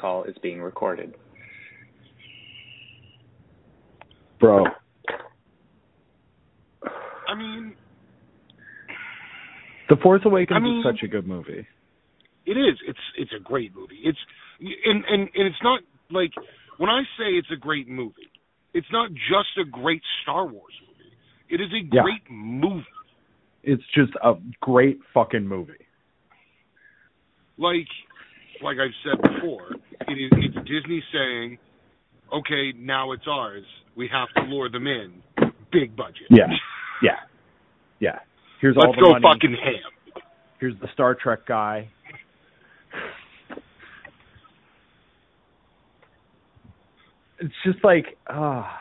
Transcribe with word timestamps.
call 0.00 0.24
is 0.24 0.36
being 0.42 0.60
recorded. 0.62 1.14
Bro. 4.40 4.64
I 7.28 7.34
mean, 7.36 7.74
The 9.88 9.96
Force 10.02 10.22
Awakens 10.24 10.56
I 10.56 10.60
mean- 10.60 10.78
is 10.78 10.84
such 10.84 11.02
a 11.02 11.08
good 11.08 11.26
movie. 11.26 11.66
it 12.46 12.56
is. 12.56 12.78
It's 12.86 12.98
it's 13.16 13.32
a 13.32 13.38
great 13.38 13.74
movie. 13.74 14.00
It's 14.02 14.18
and 14.60 15.04
and 15.04 15.22
and 15.34 15.46
it's 15.46 15.62
not 15.62 15.80
like 16.10 16.32
when 16.78 16.88
I 16.90 17.02
say 17.18 17.30
it's 17.36 17.50
a 17.52 17.56
great 17.56 17.86
movie, 17.88 18.30
it's 18.74 18.90
not 18.90 19.10
just 19.12 19.56
a 19.60 19.64
great 19.64 20.02
Star 20.22 20.46
Wars 20.46 20.74
movie. 20.88 21.12
It 21.50 21.60
is 21.60 21.72
a 21.72 21.84
Yeah. 21.94 22.02
great 22.02 22.28
movie. 22.30 22.86
It's 23.62 23.82
just 23.94 24.12
a 24.22 24.34
great 24.60 24.98
fucking 25.12 25.46
movie. 25.46 25.86
Like 27.58 27.88
like 28.62 28.76
I've 28.78 28.94
said 29.04 29.20
before, 29.22 29.72
it 30.08 30.12
is 30.12 30.30
it's 30.32 30.54
Disney 30.68 31.02
saying, 31.12 31.58
"Okay, 32.32 32.72
now 32.76 33.12
it's 33.12 33.26
ours. 33.28 33.64
We 33.96 34.08
have 34.12 34.28
to 34.36 34.42
lure 34.50 34.68
them 34.68 34.86
in. 34.86 35.22
Big 35.72 35.96
budget. 35.96 36.26
Yeah. 36.30 36.46
Yeah. 37.02 37.16
Yeah. 38.00 38.18
Here's 38.60 38.76
all 38.76 38.90
Let's 38.90 38.96
the 38.96 39.02
go 39.06 39.10
money. 39.12 39.22
fucking 39.22 39.54
ham." 39.54 40.22
Here's 40.58 40.78
the 40.80 40.88
Star 40.92 41.14
Trek 41.14 41.46
guy. 41.46 41.88
It's 47.38 47.54
just 47.64 47.82
like, 47.82 48.04
ah. 48.28 48.76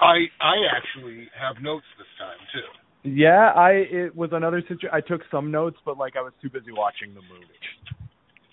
I 0.00 0.26
I 0.38 0.56
actually 0.76 1.28
have 1.40 1.62
notes 1.62 1.86
this 1.96 2.06
time 2.18 2.36
too. 2.52 2.85
Yeah, 3.06 3.52
I 3.54 3.70
it 3.70 4.16
was 4.16 4.30
another 4.32 4.60
situation. 4.62 4.90
I 4.92 5.00
took 5.00 5.20
some 5.30 5.50
notes, 5.50 5.76
but 5.84 5.96
like 5.96 6.16
I 6.16 6.22
was 6.22 6.32
too 6.42 6.50
busy 6.50 6.72
watching 6.72 7.14
the 7.14 7.22
movie. 7.22 7.46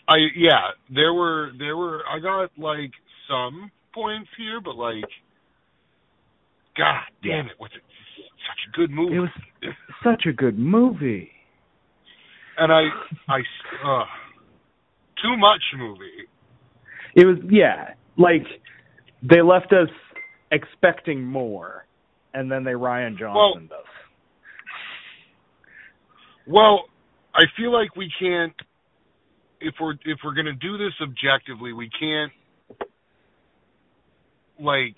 I 0.08 0.16
yeah, 0.36 0.72
there 0.94 1.14
were 1.14 1.52
there 1.58 1.76
were 1.76 2.02
I 2.08 2.20
got 2.20 2.52
like 2.58 2.92
some 3.28 3.72
points 3.94 4.30
here, 4.38 4.62
but 4.64 4.76
like, 4.76 5.10
God 6.78 7.02
damn 7.24 7.48
it, 7.48 7.54
was 7.60 7.72
it? 7.76 7.82
Such 8.44 8.74
a 8.74 8.78
good 8.78 8.92
movie. 8.92 9.16
It 9.16 9.20
was 9.20 9.30
such 10.04 10.26
a 10.28 10.34
good 10.34 10.60
movie. 10.60 11.32
and 12.58 12.72
I 12.72 12.82
I 13.30 13.40
uh, 13.86 14.06
too 15.22 15.38
much 15.38 15.62
movie. 15.78 16.28
It 17.16 17.26
was 17.26 17.38
yeah, 17.50 17.94
like 18.18 18.46
they 19.22 19.42
left 19.42 19.72
us 19.74 19.90
expecting 20.52 21.24
more, 21.24 21.86
and 22.34 22.52
then 22.52 22.64
they 22.64 22.72
Rian 22.72 23.18
Johnson 23.18 23.70
us. 23.72 23.86
Well, 26.48 26.86
I 27.34 27.44
feel 27.58 27.72
like 27.72 27.96
we 27.96 28.12
can't 28.20 28.54
if 29.62 29.76
we're 29.80 29.94
if 30.06 30.20
we're 30.24 30.34
gonna 30.36 30.54
do 30.54 30.78
this 30.78 30.94
objectively, 31.02 31.72
we 31.74 31.90
can't 31.98 32.32
like 34.60 34.96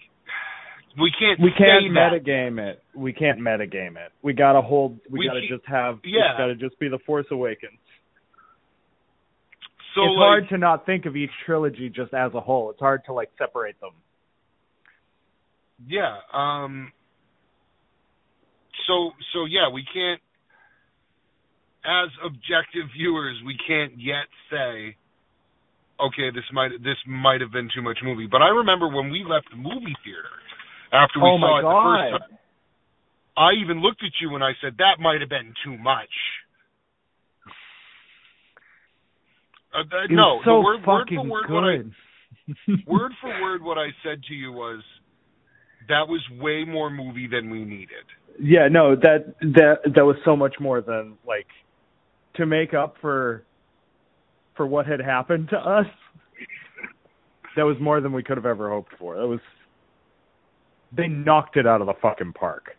we 1.00 1.12
can't 1.20 1.40
We 1.40 1.52
can't 1.58 1.94
that. 1.94 2.12
metagame 2.26 2.58
it. 2.60 2.82
We 2.96 3.14
can't 3.14 3.40
metagame 3.40 3.98
it. 3.98 4.12
We 4.22 4.34
gotta 4.34 4.62
hold. 4.62 4.98
We, 5.10 5.20
We 5.20 5.28
gotta 5.28 5.42
can't- 5.42 5.52
just 5.62 5.68
have. 5.68 6.00
yeah. 6.04 6.32
It's 6.32 6.38
gotta 6.38 6.56
just 6.56 6.80
be 6.80 6.88
the 6.88 7.00
Force 7.06 7.26
Awakens. 7.32 7.78
So 9.94 10.02
it's 10.04 10.10
like, 10.12 10.18
hard 10.18 10.50
to 10.50 10.58
not 10.58 10.86
think 10.86 11.06
of 11.06 11.16
each 11.16 11.30
trilogy 11.46 11.90
just 11.90 12.14
as 12.14 12.34
a 12.34 12.40
whole. 12.42 12.70
It's 12.72 12.80
hard 12.80 13.04
to 13.06 13.14
like 13.14 13.30
separate 13.38 13.80
them. 13.82 13.92
Yeah. 15.88 16.18
Um. 16.34 16.92
So 18.88 19.12
so 19.34 19.46
yeah, 19.46 19.70
we 19.74 19.84
can't. 19.94 20.22
As 21.86 22.10
objective 22.26 22.90
viewers, 22.98 23.38
we 23.46 23.56
can't 23.68 23.94
yet 24.02 24.26
say, 24.50 24.98
okay, 26.02 26.34
this 26.34 26.44
might 26.52 26.72
this 26.84 26.98
might 27.08 27.42
have 27.42 27.52
been 27.52 27.70
too 27.76 27.82
much 27.82 28.00
movie. 28.04 28.28
But 28.30 28.42
I 28.42 28.50
remember 28.50 28.88
when 28.90 29.10
we 29.12 29.24
left 29.28 29.48
the 29.52 29.58
movie 29.58 29.96
theater 30.04 30.34
after 30.92 31.20
we 31.22 31.30
oh 31.30 31.38
saw 31.38 31.60
it 31.60 31.62
the 31.62 32.18
first 32.18 32.30
time. 32.30 32.38
I 33.38 33.52
even 33.62 33.82
looked 33.82 34.02
at 34.04 34.12
you 34.22 34.34
and 34.36 34.44
I 34.44 34.52
said 34.62 34.76
that 34.80 34.98
might 35.00 35.20
have 35.22 35.30
been 35.30 35.54
too 35.64 35.78
much. 35.78 36.10
Uh, 39.76 39.82
It 40.06 40.12
no, 40.12 40.40
so 40.46 40.62
word, 40.62 40.80
word 40.88 41.08
for 41.10 41.28
word, 41.28 41.50
what 41.50 41.64
I, 41.64 41.78
good. 41.78 42.88
word 42.88 43.12
for 43.22 43.30
word, 43.42 43.62
what 43.62 43.78
I 43.78 43.88
said 44.04 44.24
to 44.30 44.34
you 44.34 44.52
was 44.54 44.82
that 45.90 46.08
was 46.08 46.22
way 46.40 46.64
more 46.66 46.90
movie 46.90 47.28
than 47.28 47.50
we 47.50 47.66
needed. 47.66 48.06
Yeah, 48.40 48.68
no, 48.72 48.96
that 48.96 49.36
that 49.42 49.80
that 49.96 50.06
was 50.06 50.16
so 50.26 50.36
much 50.36 50.56
more 50.60 50.82
than 50.82 51.18
like 51.28 51.48
to 52.38 52.46
make 52.46 52.74
up 52.74 52.96
for 53.02 53.44
for 54.56 54.66
what 54.66 54.86
had 54.86 55.00
happened 55.00 55.50
to 55.50 55.58
us. 55.58 55.86
That 57.56 57.64
was 57.64 57.78
more 57.80 58.02
than 58.02 58.12
we 58.14 58.24
could 58.24 58.38
have 58.38 58.46
ever 58.46 58.70
hoped 58.70 58.94
for. 59.00 59.16
That 59.16 59.28
was 59.28 59.40
they 60.96 61.08
knocked 61.08 61.58
it 61.58 61.68
out 61.68 61.82
of 61.82 61.88
the 61.88 61.94
fucking 62.02 62.34
park. 62.34 62.76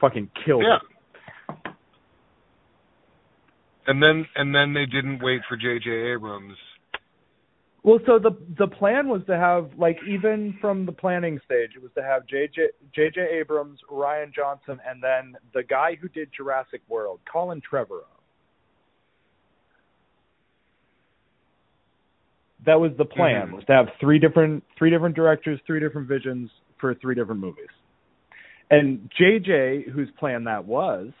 Fucking 0.00 0.30
killed 0.44 0.64
Yeah. 0.66 0.78
it. 1.48 1.72
And 3.86 4.02
then 4.02 4.26
and 4.36 4.54
then 4.54 4.72
they 4.72 4.86
didn't 4.86 5.22
wait 5.22 5.40
for 5.48 5.56
J.J. 5.56 5.90
Abrams. 5.90 6.56
Well, 7.82 7.98
so 8.06 8.18
the 8.18 8.36
the 8.58 8.66
plan 8.66 9.08
was 9.08 9.22
to 9.26 9.36
have 9.36 9.70
like 9.78 9.98
even 10.06 10.56
from 10.60 10.84
the 10.86 10.92
planning 10.92 11.40
stage, 11.44 11.70
it 11.74 11.82
was 11.82 11.90
to 11.96 12.02
have 12.02 12.22
JJ 12.26 12.66
JJ 12.96 13.40
Abrams, 13.40 13.78
Rian 13.90 14.34
Johnson, 14.34 14.78
and 14.86 15.02
then 15.02 15.34
the 15.54 15.62
guy 15.62 15.96
who 16.00 16.08
did 16.08 16.28
Jurassic 16.36 16.82
World, 16.88 17.20
Colin 17.30 17.60
Trevorrow. 17.62 18.19
That 22.66 22.78
was 22.78 22.94
the 22.96 23.04
plan 23.04 23.48
Mhm. 23.48 23.52
was 23.52 23.64
to 23.66 23.72
have 23.72 23.94
three 23.98 24.18
different 24.18 24.64
three 24.76 24.90
different 24.90 25.16
directors, 25.16 25.60
three 25.66 25.80
different 25.80 26.08
visions 26.08 26.50
for 26.78 26.94
three 26.94 27.14
different 27.14 27.40
movies. 27.40 27.70
And 28.70 29.10
JJ, 29.10 29.82
whose 29.82 30.10
plan 30.12 30.44
that 30.44 30.64
was, 30.64 31.12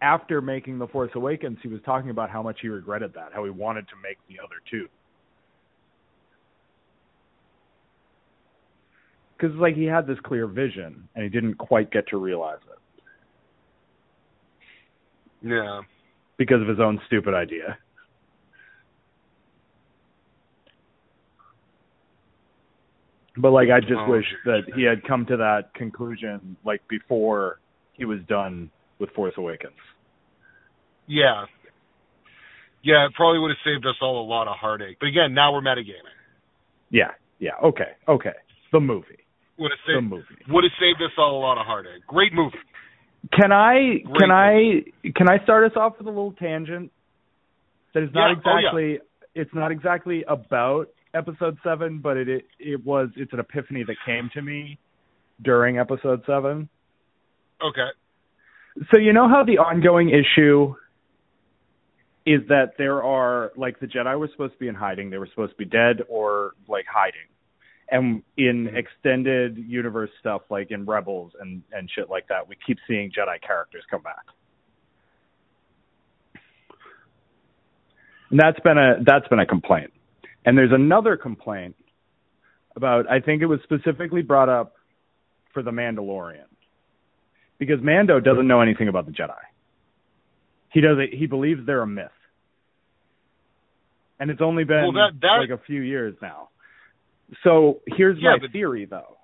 after 0.00 0.40
making 0.40 0.78
The 0.78 0.86
Force 0.88 1.10
Awakens, 1.14 1.58
he 1.62 1.68
was 1.68 1.80
talking 1.82 2.10
about 2.10 2.30
how 2.30 2.42
much 2.42 2.60
he 2.60 2.68
regretted 2.68 3.14
that, 3.14 3.32
how 3.32 3.44
he 3.44 3.50
wanted 3.50 3.88
to 3.88 3.96
make 3.96 4.18
the 4.28 4.38
other 4.38 4.56
two. 4.70 4.88
Because 9.36 9.56
like 9.56 9.74
he 9.74 9.84
had 9.84 10.06
this 10.06 10.20
clear 10.20 10.46
vision 10.46 11.08
and 11.14 11.24
he 11.24 11.30
didn't 11.30 11.54
quite 11.54 11.90
get 11.90 12.06
to 12.08 12.18
realize 12.18 12.60
it 12.70 12.78
Yeah. 15.48 15.82
because 16.36 16.62
of 16.62 16.68
his 16.68 16.80
own 16.80 17.00
stupid 17.06 17.34
idea. 17.34 17.78
But 23.36 23.50
like 23.50 23.68
I 23.70 23.80
just 23.80 23.92
Oh. 23.98 24.10
wish 24.10 24.26
that 24.44 24.62
he 24.76 24.82
had 24.84 25.02
come 25.04 25.26
to 25.26 25.36
that 25.38 25.74
conclusion 25.74 26.56
like 26.64 26.86
before 26.88 27.58
he 27.94 28.04
was 28.04 28.20
done 28.28 28.70
with 28.98 29.10
Force 29.10 29.34
Awakens. 29.36 29.74
Yeah. 31.06 31.44
Yeah, 32.82 33.06
it 33.06 33.14
probably 33.14 33.38
would 33.40 33.50
have 33.50 33.62
saved 33.64 33.86
us 33.86 33.96
all 34.02 34.20
a 34.24 34.28
lot 34.28 34.46
of 34.46 34.56
heartache. 34.56 34.98
But 35.00 35.06
again, 35.06 35.32
now 35.34 35.52
we're 35.52 35.62
metagaming. 35.62 36.14
Yeah, 36.90 37.12
yeah, 37.38 37.52
okay, 37.62 37.92
okay. 38.06 38.34
The 38.72 38.80
movie. 38.80 39.18
Would 39.58 39.70
have 39.70 39.78
The 39.86 39.92
saved 40.00 40.10
movie. 40.10 40.24
would 40.48 40.64
have 40.64 40.72
saved 40.78 41.00
us 41.02 41.12
all 41.16 41.38
a 41.38 41.42
lot 41.42 41.58
of 41.58 41.66
heartache. 41.66 42.06
Great 42.06 42.32
movie. 42.34 42.58
Can 43.32 43.52
I 43.52 43.98
Great 44.04 44.18
can 44.20 44.30
I 44.30 44.82
can 45.16 45.28
I 45.30 45.42
start 45.44 45.70
us 45.70 45.76
off 45.76 45.94
with 45.98 46.06
a 46.06 46.10
little 46.10 46.32
tangent 46.32 46.92
that 47.94 48.02
is 48.02 48.10
not 48.12 48.28
Yeah, 48.28 48.34
oh, 48.44 48.50
yeah. 48.50 48.58
exactly 48.58 48.98
it's 49.34 49.54
not 49.54 49.72
exactly 49.72 50.24
about 50.28 50.88
episode 51.14 51.56
7 51.64 52.00
but 52.00 52.16
it, 52.16 52.28
it 52.28 52.44
it 52.58 52.84
was 52.84 53.08
it's 53.16 53.32
an 53.32 53.40
epiphany 53.40 53.84
that 53.84 53.96
came 54.04 54.30
to 54.34 54.42
me 54.42 54.78
during 55.42 55.78
episode 55.78 56.22
7. 56.26 56.68
Okay. 57.62 57.88
So 58.90 58.98
you 58.98 59.12
know 59.12 59.28
how 59.28 59.44
the 59.44 59.58
ongoing 59.58 60.10
issue 60.10 60.74
is 62.26 62.40
that 62.48 62.72
there 62.78 63.02
are 63.02 63.52
like 63.56 63.78
the 63.80 63.86
Jedi 63.86 64.18
were 64.18 64.28
supposed 64.32 64.54
to 64.54 64.58
be 64.58 64.68
in 64.68 64.74
hiding, 64.74 65.10
they 65.10 65.18
were 65.18 65.28
supposed 65.28 65.52
to 65.52 65.58
be 65.58 65.64
dead 65.64 66.02
or 66.08 66.52
like 66.68 66.86
hiding. 66.92 67.28
And 67.90 68.22
in 68.38 68.66
mm-hmm. 68.66 68.76
extended 68.76 69.58
universe 69.58 70.10
stuff 70.18 70.42
like 70.50 70.70
in 70.70 70.86
Rebels 70.86 71.32
and 71.40 71.62
and 71.72 71.88
shit 71.94 72.08
like 72.08 72.28
that, 72.28 72.48
we 72.48 72.56
keep 72.66 72.78
seeing 72.88 73.10
Jedi 73.10 73.40
characters 73.46 73.84
come 73.90 74.02
back. 74.02 74.24
And 78.30 78.40
that's 78.40 78.58
been 78.60 78.78
a 78.78 79.04
that's 79.04 79.28
been 79.28 79.38
a 79.38 79.46
complaint. 79.46 79.92
And 80.44 80.56
there's 80.58 80.72
another 80.72 81.16
complaint 81.16 81.76
about 82.76 83.10
I 83.10 83.20
think 83.20 83.42
it 83.42 83.46
was 83.46 83.60
specifically 83.62 84.22
brought 84.22 84.48
up 84.48 84.74
for 85.52 85.62
the 85.62 85.70
Mandalorian 85.70 86.46
because 87.58 87.80
Mando 87.82 88.20
doesn't 88.20 88.46
know 88.46 88.60
anything 88.60 88.88
about 88.88 89.06
the 89.06 89.12
Jedi. 89.12 89.38
He 90.70 90.80
doesn't. 90.80 91.14
He 91.14 91.26
believes 91.26 91.64
they're 91.66 91.82
a 91.82 91.86
myth, 91.86 92.10
and 94.18 94.30
it's 94.30 94.40
only 94.40 94.64
been 94.64 94.82
Well, 94.82 94.92
that- 94.92 95.20
that- 95.20 95.38
like 95.38 95.50
a 95.50 95.58
few 95.58 95.80
years 95.82 96.14
now. 96.20 96.48
So 97.42 97.80
here's 97.86 98.18
Yeah, 98.18 98.32
my 98.32 98.38
but- 98.38 98.50
theory, 98.50 98.84
though. 98.84 99.16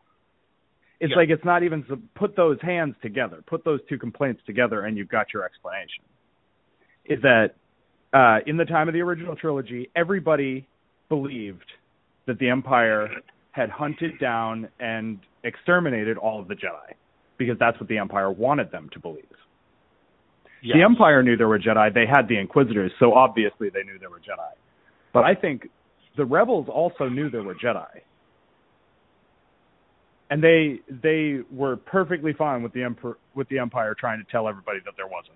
It's 1.00 1.10
Yeah. 1.10 1.16
like 1.16 1.30
it's 1.30 1.44
not 1.44 1.62
even 1.62 1.82
put 2.14 2.36
those 2.36 2.60
hands 2.60 2.94
together, 3.02 3.42
put 3.46 3.64
those 3.64 3.82
two 3.86 3.98
complaints 3.98 4.42
together, 4.44 4.82
and 4.82 4.96
you've 4.96 5.08
got 5.08 5.32
your 5.32 5.44
explanation. 5.44 6.04
Is 7.04 7.20
that 7.22 7.56
uh, 8.12 8.40
in 8.44 8.56
the 8.56 8.64
time 8.64 8.88
of 8.88 8.94
the 8.94 9.00
original 9.02 9.36
trilogy, 9.36 9.88
everybody 9.94 10.66
believed 11.10 11.70
that 12.26 12.38
the 12.38 12.48
Empire 12.48 13.08
had 13.50 13.68
hunted 13.68 14.18
down 14.18 14.68
and 14.78 15.18
exterminated 15.44 16.16
all 16.16 16.40
of 16.40 16.48
the 16.48 16.54
Jedi 16.54 16.94
because 17.36 17.56
that's 17.58 17.78
what 17.78 17.88
the 17.88 17.98
Empire 17.98 18.30
wanted 18.30 18.70
them 18.70 18.88
to 18.92 18.98
believe. 18.98 19.24
Yes. 20.62 20.76
The 20.76 20.82
Empire 20.82 21.22
knew 21.22 21.36
there 21.36 21.48
were 21.48 21.58
Jedi. 21.58 21.92
They 21.92 22.06
had 22.06 22.28
the 22.28 22.38
Inquisitors, 22.38 22.92
so 22.98 23.12
obviously 23.12 23.68
they 23.68 23.82
knew 23.82 23.98
there 23.98 24.10
were 24.10 24.18
Jedi. 24.20 24.52
But 25.12 25.24
I 25.24 25.34
think 25.34 25.68
the 26.16 26.24
rebels 26.24 26.66
also 26.68 27.08
knew 27.08 27.30
there 27.30 27.42
were 27.42 27.54
Jedi. 27.54 27.86
And 30.30 30.44
they 30.44 30.80
they 30.88 31.40
were 31.50 31.76
perfectly 31.76 32.32
fine 32.32 32.62
with 32.62 32.72
the 32.72 32.84
emperor 32.84 33.18
with 33.34 33.48
the 33.48 33.58
empire 33.58 33.96
trying 33.98 34.24
to 34.24 34.30
tell 34.30 34.46
everybody 34.46 34.78
that 34.84 34.92
there 34.96 35.08
wasn't. 35.08 35.34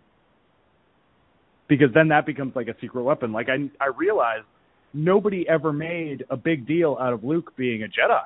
Because 1.66 1.88
then 1.92 2.08
that 2.08 2.26
becomes 2.26 2.54
like 2.54 2.68
a 2.68 2.76
secret 2.80 3.02
weapon. 3.02 3.32
Like 3.32 3.48
I 3.48 3.68
I 3.80 3.88
realized 3.96 4.46
nobody 4.94 5.44
ever 5.48 5.72
made 5.72 6.24
a 6.30 6.36
big 6.36 6.66
deal 6.66 6.96
out 6.98 7.12
of 7.12 7.24
Luke 7.24 7.52
being 7.56 7.82
a 7.82 7.86
Jedi. 7.86 8.22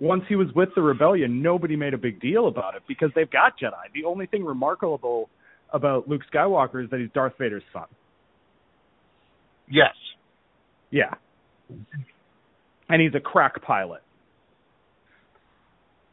Once 0.00 0.22
he 0.28 0.36
was 0.36 0.48
with 0.54 0.68
the 0.74 0.82
rebellion, 0.82 1.42
nobody 1.42 1.76
made 1.76 1.92
a 1.92 1.98
big 1.98 2.20
deal 2.20 2.46
about 2.48 2.74
it 2.74 2.82
because 2.88 3.10
they've 3.14 3.30
got 3.30 3.58
Jedi. 3.60 3.92
The 3.94 4.04
only 4.04 4.26
thing 4.26 4.44
remarkable 4.44 5.28
about 5.72 6.08
Luke 6.08 6.22
Skywalker 6.32 6.82
is 6.82 6.90
that 6.90 7.00
he's 7.00 7.10
Darth 7.12 7.34
Vader's 7.38 7.64
son. 7.72 7.86
Yes. 9.70 9.94
Yeah. 10.90 11.14
And 12.88 13.02
he's 13.02 13.14
a 13.14 13.20
crack 13.20 13.62
pilot. 13.62 14.02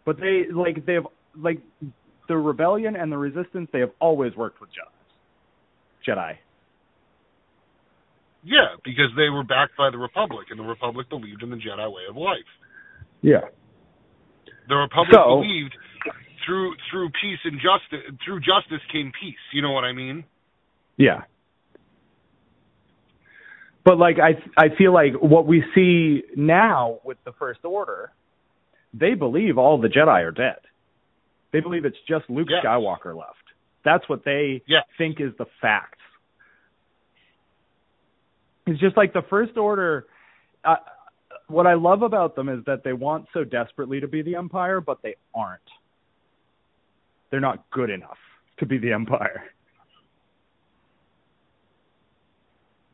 But 0.06 0.18
they 0.18 0.44
like 0.54 0.86
they 0.86 0.94
have 0.94 1.08
like 1.38 1.62
the 2.28 2.36
rebellion 2.38 2.96
and 2.96 3.12
the 3.12 3.18
resistance 3.18 3.70
they 3.72 3.80
have 3.80 3.92
always 4.00 4.36
worked 4.36 4.60
with 4.62 4.70
Jedi. 4.72 4.95
Jedi. 6.08 6.38
Yeah, 8.44 8.76
because 8.84 9.10
they 9.18 9.30
were 9.30 9.44
backed 9.44 9.76
by 9.78 9.90
the 9.90 9.98
Republic, 9.98 10.48
and 10.52 10.60
the 10.60 10.64
Republic 10.64 11.10
believed 11.10 11.42
in 11.42 11.50
the 11.50 11.56
Jedi 11.56 11.92
way 11.92 12.04
of 12.10 12.16
life. 12.16 12.38
Yeah. 13.22 13.42
The 14.70 14.76
Republic 14.76 15.14
So- 15.16 15.42
believed 15.42 15.76
through 16.46 16.76
through 16.92 17.10
peace 17.22 17.40
and 17.44 17.60
justice 17.60 18.06
through 18.24 18.40
justice 18.42 18.82
came 18.92 19.12
peace. 19.20 19.40
You 19.52 19.64
know 19.64 19.72
what 19.72 19.84
I 19.84 19.94
mean? 19.94 20.24
Yeah. 20.98 21.24
But 23.84 23.98
like 23.98 24.18
I 24.20 24.42
I 24.58 24.70
feel 24.78 24.94
like 24.94 25.14
what 25.16 25.48
we 25.48 25.64
see 25.74 26.24
now 26.36 27.00
with 27.04 27.18
the 27.24 27.32
First 27.34 27.64
Order, 27.64 28.12
they 28.94 29.14
believe 29.16 29.58
all 29.58 29.80
the 29.80 29.88
Jedi 29.88 30.24
are 30.24 30.32
dead. 30.32 30.58
They 31.52 31.60
believe 31.62 31.86
it's 31.86 31.98
just 32.08 32.30
Luke 32.30 32.48
Yes. 32.50 32.64
Skywalker 32.64 33.16
left. 33.16 33.38
That's 33.86 34.08
what 34.10 34.26
they 34.26 34.64
Yes. 34.66 34.84
think 34.98 35.22
is 35.22 35.32
the 35.38 35.46
facts. 35.62 36.02
It's 38.66 38.80
just 38.80 38.98
like 38.98 39.14
the 39.14 39.22
First 39.22 39.58
Order. 39.58 40.08
Uh, 40.64 40.78
what 41.48 41.68
I 41.68 41.76
love 41.76 42.02
about 42.02 42.36
them 42.36 42.50
is 42.50 42.66
that 42.66 42.84
they 42.84 42.94
want 42.94 43.28
so 43.32 43.44
desperately 43.44 44.00
to 44.00 44.08
be 44.08 44.24
the 44.24 44.36
Empire, 44.36 44.82
but 44.82 45.04
they 45.04 45.16
aren't. 45.36 45.62
They're 47.30 47.40
not 47.40 47.70
good 47.70 47.92
enough 47.92 48.18
to 48.58 48.66
be 48.66 48.80
the 48.80 48.92
Empire. 48.92 49.44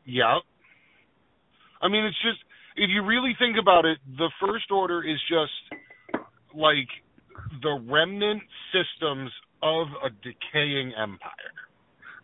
Yeah. 0.04 0.40
I 1.80 1.88
mean, 1.88 2.04
it's 2.04 2.20
just 2.22 2.38
if 2.76 2.90
you 2.90 3.02
really 3.02 3.34
think 3.38 3.56
about 3.56 3.86
it, 3.86 3.98
the 4.18 4.30
First 4.40 4.70
Order 4.70 5.02
is 5.02 5.18
just 5.28 5.80
like 6.54 6.88
the 7.62 7.80
remnant 7.88 8.42
systems 8.72 9.30
of 9.62 9.86
a 10.04 10.10
decaying 10.22 10.92
empire. 11.00 11.54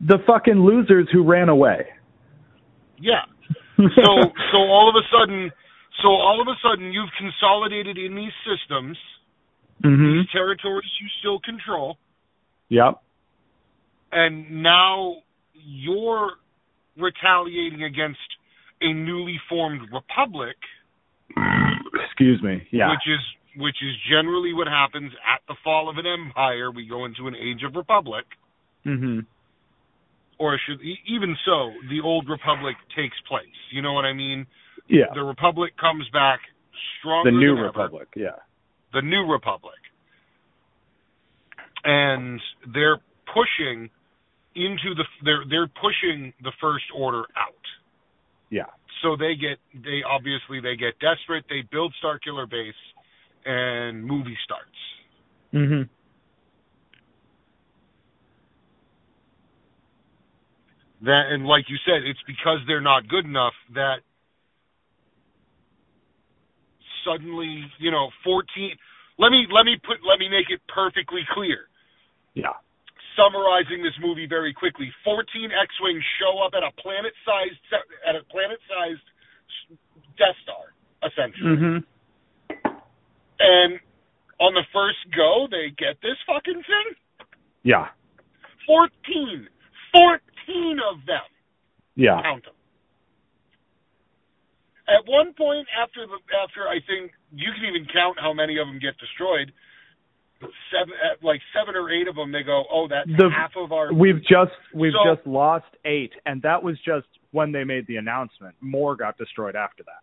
The 0.00 0.18
fucking 0.26 0.60
losers 0.60 1.08
who 1.12 1.22
ran 1.24 1.48
away. 1.48 1.86
Yeah. 3.00 3.22
So 3.78 4.12
so 4.50 4.58
all 4.58 4.88
of 4.90 4.96
a 4.96 5.06
sudden 5.16 5.52
so 6.02 6.08
all 6.08 6.40
of 6.42 6.48
a 6.48 6.56
sudden 6.60 6.90
you've 6.92 7.10
consolidated 7.16 7.96
in 7.96 8.16
these 8.16 8.32
systems 8.42 8.96
hmm 9.84 10.18
these 10.18 10.26
territories 10.32 10.90
you 11.00 11.06
still 11.20 11.38
control 11.38 11.96
Yep. 12.70 13.00
and 14.10 14.62
now 14.64 15.18
you're 15.54 16.32
retaliating 16.98 17.84
against 17.84 18.18
a 18.80 18.92
newly 18.92 19.40
formed 19.48 19.82
republic 19.92 20.56
Excuse 22.04 22.42
me. 22.42 22.66
Yeah. 22.72 22.90
which 22.90 23.06
is 23.06 23.20
which 23.58 23.76
is 23.82 23.94
generally 24.08 24.52
what 24.54 24.68
happens 24.68 25.10
at 25.34 25.40
the 25.48 25.56
fall 25.64 25.88
of 25.90 25.96
an 25.98 26.06
empire 26.06 26.70
we 26.70 26.86
go 26.86 27.04
into 27.04 27.26
an 27.26 27.34
age 27.34 27.62
of 27.66 27.74
republic 27.74 28.24
hmm 28.84 29.20
or 30.40 30.56
should 30.66 30.78
even 31.06 31.36
so 31.44 31.72
the 31.90 32.00
old 32.02 32.28
republic 32.28 32.76
takes 32.96 33.16
place 33.28 33.58
you 33.72 33.82
know 33.82 33.92
what 33.92 34.04
i 34.04 34.12
mean 34.12 34.46
Yeah. 34.88 35.10
the 35.14 35.22
republic 35.22 35.72
comes 35.76 36.06
back 36.12 36.38
stronger 37.00 37.30
The 37.32 37.36
new 37.36 37.54
than 37.56 37.58
ever. 37.58 37.66
republic. 37.66 38.08
Yeah. 38.16 38.38
the 38.92 39.02
new 39.02 39.26
republic 39.26 39.80
and 41.84 42.40
they're 42.74 42.98
pushing 43.34 43.90
into 44.54 44.94
the 44.96 45.04
they're 45.24 45.44
they're 45.50 45.68
pushing 45.80 46.32
the 46.42 46.52
first 46.60 46.84
order 46.94 47.24
out 47.36 47.64
Yeah. 48.50 48.70
so 49.02 49.16
they 49.16 49.34
get 49.34 49.58
they 49.74 50.02
obviously 50.08 50.60
they 50.60 50.76
get 50.76 50.98
desperate 51.00 51.44
they 51.48 51.62
build 51.70 51.94
starkiller 52.02 52.48
base 52.48 52.74
and 53.44 54.04
movie 54.04 54.36
starts. 54.44 54.70
Hmm 55.52 55.82
that 61.02 61.30
and 61.30 61.46
like 61.46 61.64
you 61.68 61.76
said 61.86 62.02
it's 62.02 62.18
because 62.26 62.58
they're 62.66 62.82
not 62.82 63.06
good 63.06 63.24
enough 63.24 63.54
that 63.74 64.02
suddenly 67.06 67.62
you 67.78 67.90
know 67.90 68.10
14 68.24 68.74
let 69.18 69.30
me 69.30 69.46
let 69.50 69.64
me 69.64 69.78
put 69.78 70.02
let 70.02 70.18
me 70.18 70.28
make 70.28 70.50
it 70.50 70.60
perfectly 70.66 71.22
clear. 71.34 71.70
Yeah. 72.34 72.54
summarizing 73.18 73.82
this 73.82 73.94
movie 73.98 74.26
very 74.26 74.54
quickly 74.54 74.90
14 75.02 75.50
x-wings 75.50 76.04
show 76.22 76.38
up 76.38 76.54
at 76.54 76.62
a 76.62 76.70
planet-sized 76.82 77.58
at 78.06 78.14
a 78.14 78.22
planet-sized 78.30 79.06
death 80.18 80.38
star 80.42 80.74
essentially. 81.06 81.56
Hmm 81.56 81.78
and 83.40 83.78
on 84.40 84.54
the 84.54 84.64
first 84.72 84.98
go 85.16 85.46
they 85.50 85.70
get 85.76 86.00
this 86.02 86.16
fucking 86.26 86.62
thing 86.62 86.94
Yeah. 87.62 87.88
14 88.66 89.48
14 89.92 90.78
of 90.92 91.04
them 91.06 91.24
Yeah. 91.96 92.20
count 92.22 92.44
them. 92.44 92.54
At 94.88 95.04
one 95.06 95.34
point, 95.34 95.68
after 95.76 96.06
the 96.06 96.16
after 96.42 96.66
I 96.68 96.80
think 96.86 97.12
you 97.32 97.52
can 97.52 97.64
even 97.68 97.86
count 97.92 98.18
how 98.18 98.32
many 98.32 98.56
of 98.58 98.66
them 98.66 98.78
get 98.78 98.96
destroyed. 98.98 99.52
Seven, 100.70 100.94
uh, 101.04 101.16
like 101.20 101.40
seven 101.52 101.74
or 101.74 101.90
eight 101.90 102.06
of 102.08 102.14
them, 102.14 102.30
they 102.32 102.42
go, 102.44 102.64
"Oh, 102.70 102.86
that's 102.88 103.10
The- 103.18 103.28
half 103.28 103.56
of 103.56 103.72
our." 103.72 103.92
We've 103.92 104.22
just 104.22 104.54
we've 104.72 104.92
So- 104.92 105.14
just 105.14 105.26
lost 105.26 105.66
eight, 105.84 106.14
and 106.24 106.40
that 106.42 106.62
was 106.62 106.80
just 106.80 107.08
when 107.32 107.52
they 107.52 107.64
made 107.64 107.86
the 107.86 107.96
announcement. 107.96 108.54
More 108.60 108.94
got 108.96 109.18
destroyed 109.18 109.56
after 109.56 109.82
that. 109.82 110.00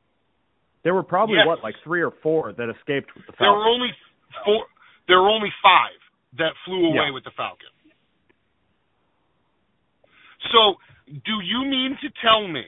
There 0.85 0.93
were 0.93 1.03
probably 1.03 1.35
Yes. 1.37 1.47
what 1.47 1.63
like 1.63 1.75
three 1.83 2.01
or 2.01 2.11
four 2.23 2.53
that 2.53 2.69
escaped 2.69 3.09
with 3.15 3.25
the 3.25 3.33
Falcon. 3.33 3.45
there 3.45 3.53
were 3.53 3.65
only 3.67 3.89
four. 4.45 4.67
There 5.07 5.19
were 5.21 5.29
only 5.29 5.51
five 5.61 5.97
that 6.37 6.53
flew 6.63 6.85
away 6.87 7.07
Yeah. 7.07 7.11
with 7.11 7.23
the 7.25 7.31
Falcon. 7.31 7.67
So, 10.53 10.75
do 11.09 11.41
you 11.41 11.65
mean 11.65 11.97
to 12.01 12.09
tell 12.21 12.47
me 12.47 12.63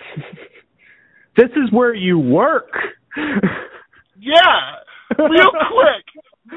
this 1.36 1.50
is 1.52 1.70
where 1.70 1.94
you 1.94 2.18
work. 2.18 2.72
Yeah, 4.18 4.80
real 5.18 5.52
quick. 5.52 6.04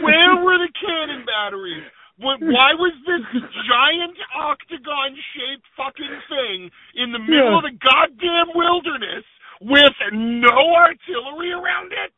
Where 0.01 0.35
were 0.39 0.57
the 0.57 0.71
cannon 0.79 1.25
batteries? 1.27 1.83
Why 2.17 2.71
was 2.73 2.93
this 3.03 3.19
giant 3.67 4.15
octagon-shaped 4.33 5.67
fucking 5.75 6.15
thing 6.31 6.71
in 6.95 7.11
the 7.11 7.19
middle 7.19 7.51
Yeah. 7.51 7.57
of 7.59 7.63
the 7.67 7.75
goddamn 7.83 8.55
wilderness 8.55 9.25
with 9.61 9.93
no 10.11 10.55
artillery 10.75 11.51
around 11.51 11.91
it? 11.93 12.11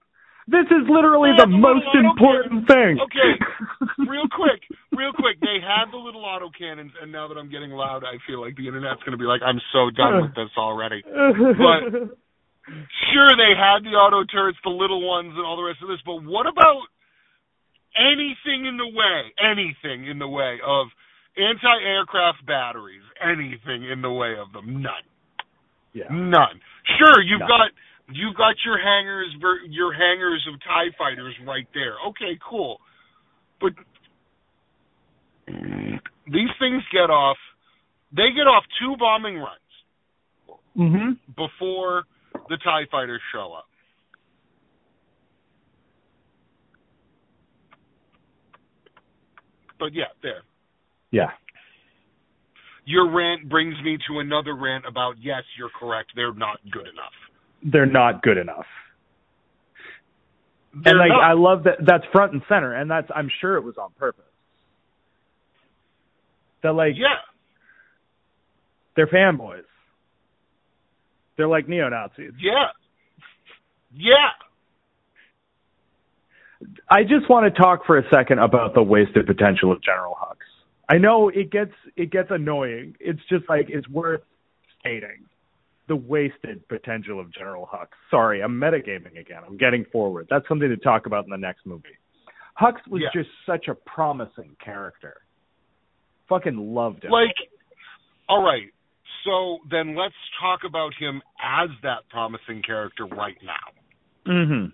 This 0.47 0.65
is 0.67 0.83
literally 0.89 1.31
the 1.37 1.47
most 1.47 1.85
important 1.95 2.67
thing. 2.67 2.97
Okay, 2.99 3.31
real 4.09 4.27
quick, 4.33 4.59
real 4.91 5.13
quick. 5.13 5.39
They 5.39 5.61
had 5.61 5.91
the 5.93 5.97
little 6.01 6.25
autocannons, 6.25 6.91
and 7.01 7.11
now 7.11 7.27
that 7.29 7.37
I'm 7.37 7.49
getting 7.49 7.71
loud, 7.71 8.03
I 8.03 8.17
feel 8.27 8.41
like 8.41 8.57
the 8.57 8.67
internet's 8.67 8.99
going 9.05 9.13
to 9.15 9.21
be 9.21 9.29
like, 9.29 9.41
I'm 9.45 9.61
so 9.71 9.89
done 9.93 10.21
with 10.21 10.35
this 10.35 10.49
already. 10.57 11.03
But- 11.05 12.17
Sure, 13.11 13.33
they 13.35 13.57
had 13.57 13.81
the 13.83 13.97
auto 13.97 14.23
turrets, 14.31 14.57
the 14.63 14.69
little 14.69 15.01
ones, 15.01 15.33
and 15.35 15.43
all 15.43 15.57
the 15.57 15.63
rest 15.65 15.81
of 15.81 15.89
this, 15.89 15.97
but 16.05 16.21
what 16.23 16.45
about 16.45 16.85
anything 17.97 18.65
in 18.69 18.77
the 18.77 18.87
way, 18.87 19.33
anything 19.41 20.07
in 20.07 20.19
the 20.19 20.27
way 20.27 20.59
of 20.65 20.87
anti-aircraft 21.35 22.45
batteries, 22.45 23.01
anything 23.21 23.89
in 23.89 24.01
the 24.01 24.11
way 24.11 24.35
of 24.39 24.53
them? 24.53 24.81
None. 24.81 25.05
Yeah. 25.93 26.05
None. 26.09 26.59
Sure, 26.97 27.21
you've 27.21 27.39
None. 27.39 27.47
got 27.47 27.69
you've 28.13 28.35
got 28.35 28.55
your 28.65 28.77
hangars, 28.77 29.33
ver- 29.41 29.65
your 29.69 29.93
hangars 29.93 30.45
of 30.51 30.59
Tie 30.61 30.91
fighters 30.97 31.35
right 31.47 31.67
there. 31.73 31.95
Okay, 32.09 32.37
cool. 32.47 32.79
But 33.59 33.73
these 35.47 36.49
things 36.59 36.83
get 36.91 37.09
off. 37.09 37.37
They 38.11 38.31
get 38.35 38.47
off 38.47 38.63
two 38.79 38.95
bombing 38.97 39.37
runs 39.37 39.59
Mhm. 40.77 41.17
before 41.35 42.03
the 42.49 42.57
Tie 42.57 42.85
Fighters 42.91 43.21
show 43.31 43.53
up. 43.53 43.67
But 49.79 49.93
yeah, 49.93 50.05
there. 50.21 50.43
Yeah. 51.11 51.31
Your 52.85 53.11
rant 53.11 53.47
brings 53.47 53.75
me 53.83 53.97
to 54.09 54.19
another 54.19 54.55
rant 54.55 54.85
about 54.87 55.15
yes, 55.21 55.43
you're 55.57 55.69
correct. 55.79 56.11
They're 56.15 56.33
not 56.33 56.57
good 56.71 56.87
enough. 56.87 57.13
They're 57.63 57.85
not 57.85 58.23
good 58.23 58.37
enough. 58.37 58.65
They're 60.73 60.93
and 60.93 60.99
like 60.99 61.09
not. 61.09 61.23
I 61.23 61.33
love 61.33 61.63
that 61.65 61.85
that's 61.85 62.03
front 62.11 62.33
and 62.33 62.41
center 62.47 62.73
and 62.73 62.89
that's 62.89 63.07
I'm 63.13 63.29
sure 63.39 63.57
it 63.57 63.63
was 63.63 63.75
on 63.77 63.91
purpose. 63.97 64.23
That 66.63 66.73
like 66.73 66.93
yeah, 66.95 67.17
they're 68.95 69.07
fanboys. 69.07 69.63
They're 71.37 71.47
like 71.47 71.67
neo 71.67 71.89
Nazis. 71.89 72.31
yeah, 72.39 72.67
yeah. 73.93 74.31
I 76.89 77.03
just 77.03 77.29
want 77.29 77.51
to 77.51 77.59
talk 77.59 77.85
for 77.85 77.97
a 77.97 78.03
second 78.13 78.39
about 78.39 78.75
the 78.75 78.83
wasted 78.83 79.25
potential 79.25 79.71
of 79.71 79.81
General 79.81 80.15
Hux. 80.21 80.35
I 80.91 80.97
know 80.97 81.29
it 81.29 81.51
gets 81.51 81.71
it 81.95 82.11
gets 82.11 82.29
annoying. 82.31 82.95
It's 82.99 83.21
just 83.29 83.47
like 83.47 83.67
it's 83.69 83.87
worth 83.89 84.21
stating 84.79 85.25
the 85.87 85.95
wasted 85.95 86.67
potential 86.67 87.19
of 87.19 87.33
General 87.33 87.67
Hux. 87.71 87.87
Sorry, 88.09 88.41
I'm 88.41 88.59
metagaming 88.59 89.17
again. 89.19 89.41
I'm 89.47 89.57
getting 89.57 89.85
forward. 89.91 90.27
That's 90.29 90.47
something 90.47 90.67
to 90.69 90.77
talk 90.77 91.05
about 91.05 91.23
in 91.23 91.29
the 91.31 91.37
next 91.37 91.65
movie. 91.65 91.97
Hux 92.59 92.75
was 92.89 93.01
Yeah. 93.01 93.09
just 93.13 93.29
such 93.45 93.67
a 93.69 93.75
promising 93.75 94.55
character. 94.63 95.15
Fucking 96.27 96.57
loved 96.73 97.03
him. 97.05 97.11
Like, 97.11 97.35
all 98.29 98.43
right. 98.43 98.67
So 99.25 99.59
then 99.69 99.95
let's 99.95 100.15
talk 100.41 100.61
about 100.67 100.93
him 100.99 101.21
as 101.41 101.69
that 101.83 102.07
promising 102.09 102.61
character 102.63 103.05
right 103.05 103.37
now. 103.43 104.31
mhm. 104.33 104.73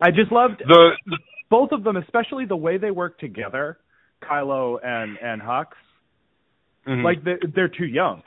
I 0.00 0.10
just 0.10 0.32
loved 0.32 0.58
The, 0.66 0.96
the 1.06 1.18
both 1.50 1.72
of 1.72 1.84
them, 1.84 1.96
especially 1.96 2.44
the 2.46 2.56
way 2.56 2.78
they 2.78 2.90
work 2.90 3.18
together, 3.18 3.78
Kylo 4.30 4.78
and 4.82 5.16
and 5.22 5.40
Hux. 5.42 5.66
mhm. 6.86 7.02
Like 7.04 7.22
they're, 7.24 7.38
they're 7.54 7.68
too 7.68 7.86
young. 7.86 8.22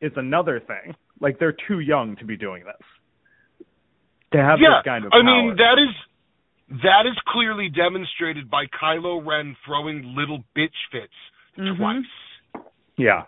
It's 0.00 0.16
another 0.16 0.60
thing. 0.60 0.94
Like 1.20 1.38
they're 1.38 1.56
too 1.68 1.80
young 1.80 2.16
to 2.16 2.24
be 2.24 2.36
doing 2.36 2.64
this. 2.64 3.66
To 4.32 4.38
have 4.38 4.58
yeah, 4.60 4.78
this 4.80 4.84
kind 4.84 5.04
of 5.04 5.12
I 5.12 5.16
power. 5.16 5.24
mean 5.24 5.56
that 5.56 5.78
is 5.78 6.80
that 6.82 7.04
is 7.06 7.16
clearly 7.28 7.68
demonstrated 7.68 8.48
by 8.50 8.64
Kylo 8.66 9.24
Ren 9.24 9.54
throwing 9.66 10.14
little 10.16 10.42
bitch 10.56 10.74
fits 10.90 11.12
Mhm. 11.58 11.76
twice. 11.76 12.64
yeah. 12.96 13.22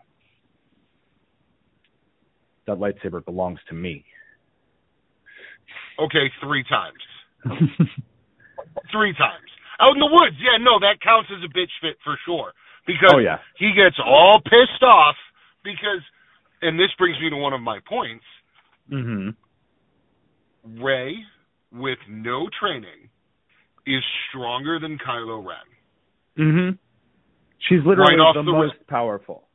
That 2.66 2.78
lightsaber 2.78 3.22
belongs 3.24 3.58
to 3.68 3.74
me. 3.74 4.04
Okay, 5.98 6.30
three 6.42 6.64
times. 6.64 6.98
Three 8.90 9.12
times. 9.12 9.50
Out 9.80 9.92
in 9.94 9.98
the 10.00 10.06
woods, 10.10 10.36
yeah, 10.38 10.58
no, 10.62 10.78
that 10.80 11.00
counts 11.02 11.30
as 11.34 11.42
a 11.44 11.48
bitch 11.52 11.70
fit 11.80 11.96
for 12.04 12.16
sure. 12.24 12.52
Because 12.86 13.12
oh 13.14 13.18
yeah. 13.18 13.38
he 13.56 13.72
gets 13.74 13.96
all 14.04 14.40
pissed 14.44 14.82
off 14.82 15.16
because 15.64 16.02
and 16.62 16.78
this 16.78 16.90
brings 16.98 17.18
me 17.20 17.30
to 17.30 17.36
one 17.36 17.52
of 17.52 17.60
my 17.60 17.78
points. 17.88 18.24
Mhm. 18.90 19.34
Rey, 20.80 21.16
with 21.72 21.98
no 22.08 22.48
training, 22.60 23.08
is 23.86 24.02
stronger 24.28 24.78
than 24.78 24.98
Kylo 24.98 25.44
Ren. 25.44 25.66
Mhm. 26.38 26.78
She's 27.68 27.84
literally 27.84 28.16
Right 28.16 28.34
the, 28.34 28.42
the 28.42 28.52
most 28.52 28.74
rip. 28.74 28.86
powerful. 28.86 29.48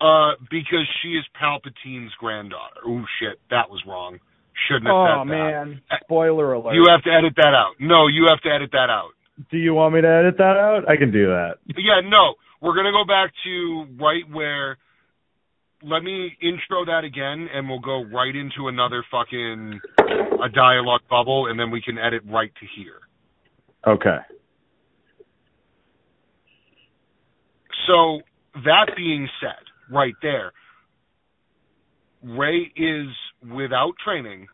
Uh, 0.00 0.32
because 0.50 0.86
she 1.02 1.16
is 1.16 1.24
Palpatine's 1.40 2.12
granddaughter. 2.18 2.80
Oh 2.86 3.04
shit, 3.18 3.40
that 3.50 3.70
was 3.70 3.82
wrong. 3.86 4.18
Shouldn't 4.68 4.86
have 4.86 4.94
Oh 4.94 5.06
said 5.24 5.30
that. 5.30 5.34
man. 5.34 5.80
Spoiler 6.04 6.52
alert. 6.54 6.74
You 6.74 6.86
have 6.90 7.02
to 7.04 7.10
edit 7.10 7.34
that 7.36 7.54
out. 7.54 7.74
No, 7.80 8.06
you 8.06 8.26
have 8.30 8.40
to 8.42 8.50
edit 8.50 8.70
that 8.72 8.88
out. 8.90 9.10
Do 9.50 9.58
you 9.58 9.74
want 9.74 9.94
me 9.94 10.00
to 10.00 10.08
edit 10.08 10.36
that 10.38 10.56
out? 10.56 10.88
I 10.88 10.96
can 10.96 11.10
do 11.10 11.26
that. 11.26 11.54
Yeah, 11.66 12.00
no. 12.08 12.34
We're 12.62 12.74
gonna 12.76 12.92
go 12.92 13.04
back 13.04 13.32
to 13.44 13.86
right 14.00 14.22
where. 14.30 14.78
Let 15.82 16.02
me 16.02 16.32
intro 16.40 16.86
that 16.86 17.04
again, 17.04 17.46
and 17.52 17.68
we'll 17.68 17.80
go 17.80 18.04
right 18.04 18.34
into 18.34 18.68
another 18.68 19.04
fucking 19.10 19.80
a 19.98 20.48
dialogue 20.48 21.02
bubble, 21.10 21.48
and 21.48 21.60
then 21.60 21.70
we 21.70 21.82
can 21.82 21.98
edit 21.98 22.22
right 22.24 22.50
to 22.54 22.66
here. 22.74 23.00
Okay. 23.86 24.16
So 27.86 28.20
that 28.64 28.92
being 28.96 29.28
said, 29.40 29.62
right 29.90 30.14
there, 30.22 30.52
Rey 32.24 32.72
is 32.76 33.08
without 33.52 33.92
training 34.04 34.48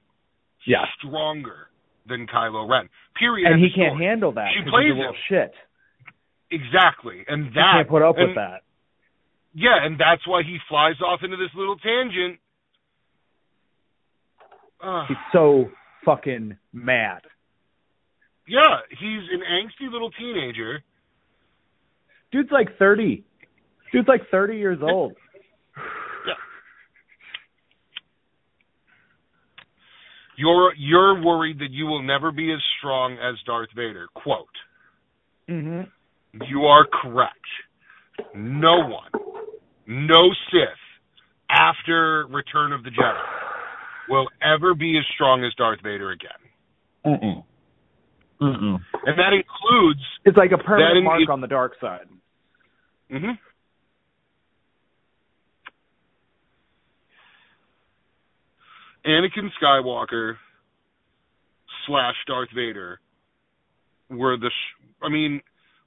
Yeah. 0.66 0.84
stronger 0.98 1.68
than 2.06 2.26
Kylo 2.26 2.68
Ren. 2.68 2.88
Period. 3.18 3.50
And 3.52 3.60
he 3.62 3.70
can't 3.70 3.94
story. 3.94 4.04
handle 4.06 4.32
that. 4.32 4.48
She 4.56 4.68
plays 4.68 4.86
he's 4.86 4.94
a 4.94 4.98
little 4.98 5.16
shit. 5.28 5.54
Exactly, 6.50 7.24
and 7.28 7.44
He 7.44 7.50
that 7.54 7.72
can't 7.76 7.88
put 7.88 8.02
up 8.02 8.16
and, 8.18 8.28
with 8.28 8.34
that. 8.36 8.62
Yeah, 9.54 9.84
and 9.84 9.96
that's 9.98 10.26
why 10.26 10.42
he 10.42 10.58
flies 10.68 11.00
off 11.00 11.20
into 11.22 11.36
this 11.36 11.50
little 11.54 11.76
tangent. 11.76 12.40
Uh, 14.82 15.06
He's 15.06 15.16
so 15.32 15.70
fucking 16.04 16.56
mad. 16.72 17.20
yeah, 18.48 18.80
he's 18.90 19.22
an 19.30 19.42
angsty 19.42 19.92
little 19.92 20.10
teenager. 20.10 20.82
Dude's 22.32 22.50
like 22.50 22.76
30. 22.78 23.22
Dude's 23.92 24.08
like 24.08 24.22
30 24.30 24.56
years 24.56 24.78
old. 24.82 25.14
Yeah. 26.26 26.34
You're 30.40 30.72
you're 30.76 31.22
worried 31.22 31.58
that 31.58 31.70
you 31.70 31.84
will 31.86 32.02
never 32.02 32.32
be 32.32 32.52
as 32.52 32.60
strong 32.78 33.18
as 33.18 33.34
Darth 33.46 33.68
Vader. 33.76 34.06
Quote. 34.14 34.56
Mhm. 35.48 35.88
You 36.48 36.62
are 36.66 36.86
correct. 36.86 37.34
No 38.34 38.76
one, 38.86 39.10
no 39.86 40.30
Sith, 40.50 40.84
after 41.50 42.26
Return 42.28 42.72
of 42.72 42.84
the 42.84 42.90
Jedi, 42.90 43.22
will 44.08 44.28
ever 44.42 44.74
be 44.74 44.96
as 44.98 45.04
strong 45.14 45.42
as 45.44 45.52
Darth 45.56 45.80
Vader 45.82 46.10
again. 46.10 46.30
Mm-mm. 47.04 47.44
Mm-mm. 48.40 48.80
And 49.06 49.18
that 49.18 49.32
includes. 49.32 50.00
It's 50.24 50.36
like 50.36 50.52
a 50.52 50.58
permanent 50.58 50.98
in- 50.98 51.04
mark 51.04 51.22
it- 51.22 51.30
on 51.30 51.40
the 51.40 51.46
dark 51.48 51.72
side. 51.80 52.06
hmm 53.10 53.32
Anakin 59.06 59.48
Skywalker 59.62 60.34
slash 61.86 62.14
Darth 62.26 62.50
Vader 62.54 63.00
were 64.10 64.36
the. 64.36 64.50
Sh- 64.50 64.84
I 65.02 65.08
mean, 65.08 65.40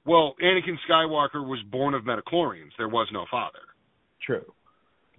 well, 0.06 0.34
Anakin 0.42 0.76
Skywalker 0.88 1.46
was 1.46 1.60
born 1.70 1.94
of 1.94 2.04
midi-chlorians. 2.04 2.72
There 2.76 2.88
was 2.88 3.08
no 3.12 3.26
father. 3.30 3.58
True. 4.24 4.52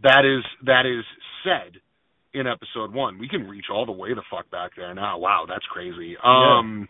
That 0.03 0.25
is 0.25 0.43
that 0.65 0.85
is 0.85 1.05
said 1.43 1.79
in 2.33 2.47
episode 2.47 2.93
one. 2.93 3.17
We 3.17 3.29
can 3.29 3.47
reach 3.47 3.65
all 3.71 3.85
the 3.85 3.91
way 3.91 4.13
the 4.13 4.23
fuck 4.29 4.49
back 4.51 4.71
there 4.75 4.93
now. 4.93 5.17
Wow, 5.17 5.45
that's 5.47 5.65
crazy. 5.71 6.15
Um 6.23 6.89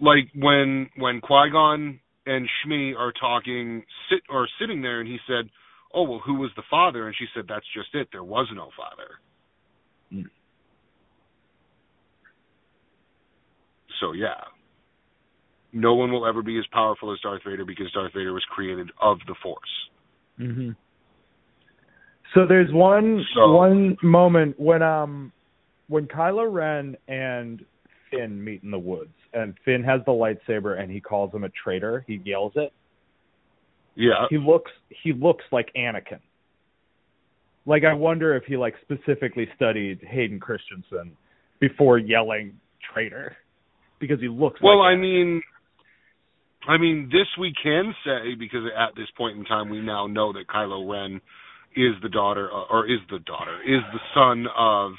like 0.00 0.28
when 0.34 0.90
when 0.96 1.20
Qui 1.20 1.50
Gon 1.50 2.00
and 2.26 2.48
Shmi 2.66 2.94
are 2.96 3.12
talking 3.18 3.84
sit 4.10 4.20
or 4.28 4.46
sitting 4.60 4.82
there 4.82 5.00
and 5.00 5.08
he 5.08 5.18
said, 5.26 5.50
Oh 5.94 6.02
well 6.02 6.20
who 6.24 6.34
was 6.34 6.50
the 6.54 6.62
father? 6.70 7.06
And 7.06 7.16
she 7.18 7.26
said, 7.34 7.46
That's 7.48 7.66
just 7.74 7.94
it, 7.94 8.08
there 8.12 8.24
was 8.24 8.48
no 8.54 8.68
father. 8.76 9.08
Mm. 10.12 10.24
So 14.00 14.12
yeah. 14.12 14.34
No 15.72 15.94
one 15.94 16.10
will 16.10 16.26
ever 16.26 16.42
be 16.42 16.58
as 16.58 16.64
powerful 16.72 17.12
as 17.12 17.20
Darth 17.20 17.42
Vader 17.44 17.64
because 17.64 17.92
Darth 17.92 18.12
Vader 18.14 18.32
was 18.32 18.44
created 18.50 18.90
of 19.00 19.18
the 19.26 19.34
Force. 19.42 19.88
Mhm. 20.38 20.76
So 22.34 22.46
there's 22.46 22.72
one 22.72 23.24
So- 23.34 23.52
one 23.54 23.96
moment 24.02 24.58
when 24.58 24.82
um 24.82 25.32
when 25.88 26.06
Kylo 26.06 26.50
Ren 26.52 26.96
and 27.08 27.64
Finn 28.10 28.42
meet 28.42 28.62
in 28.62 28.70
the 28.70 28.78
woods 28.78 29.14
and 29.34 29.58
Finn 29.64 29.82
has 29.84 30.02
the 30.06 30.12
lightsaber 30.12 30.78
and 30.80 30.90
he 30.90 31.00
calls 31.00 31.32
him 31.34 31.44
a 31.44 31.48
traitor. 31.50 32.04
He 32.06 32.16
yells 32.24 32.52
it. 32.56 32.72
Yeah. 33.94 34.26
He 34.30 34.38
looks 34.38 34.70
he 34.90 35.12
looks 35.12 35.44
like 35.50 35.72
Anakin. 35.74 36.20
Like 37.68 37.84
I 37.84 37.92
wonder 37.92 38.34
if 38.34 38.44
he 38.44 38.56
like 38.56 38.74
specifically 38.80 39.46
studied 39.54 40.00
Hayden 40.02 40.40
Christensen 40.40 41.12
before 41.60 41.98
yelling 41.98 42.58
traitor 42.94 43.36
because 44.00 44.18
he 44.20 44.28
looks 44.28 44.58
Well, 44.62 44.78
like 44.78 44.94
I 44.94 44.96
mean, 44.96 45.42
I 46.66 46.78
mean, 46.78 47.10
this 47.12 47.26
we 47.38 47.52
can 47.62 47.94
say 48.06 48.34
because 48.38 48.64
at 48.74 48.94
this 48.96 49.08
point 49.18 49.36
in 49.36 49.44
time, 49.44 49.68
we 49.68 49.80
now 49.80 50.06
know 50.06 50.32
that 50.32 50.46
Kylo 50.48 50.90
Ren 50.90 51.20
is 51.76 51.94
the 52.02 52.08
daughter, 52.08 52.48
uh, 52.50 52.64
or 52.74 52.86
is 52.86 53.00
the 53.10 53.18
daughter, 53.18 53.60
is 53.62 53.82
the 53.92 54.00
son 54.14 54.46
of. 54.56 54.92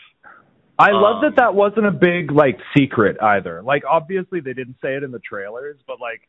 I 0.77 0.91
love 0.91 1.17
Um, 1.17 1.21
that 1.23 1.35
that 1.37 1.55
wasn't 1.55 1.87
a 1.87 1.91
big 1.91 2.31
like 2.31 2.59
secret 2.77 3.17
either. 3.21 3.63
Like 3.63 3.83
obviously 3.89 4.41
they 4.41 4.53
didn't 4.53 4.77
say 4.79 4.95
it 4.95 5.01
in 5.03 5.11
the 5.11 5.19
trailers, 5.19 5.77
but 5.87 5.99
like 5.99 6.21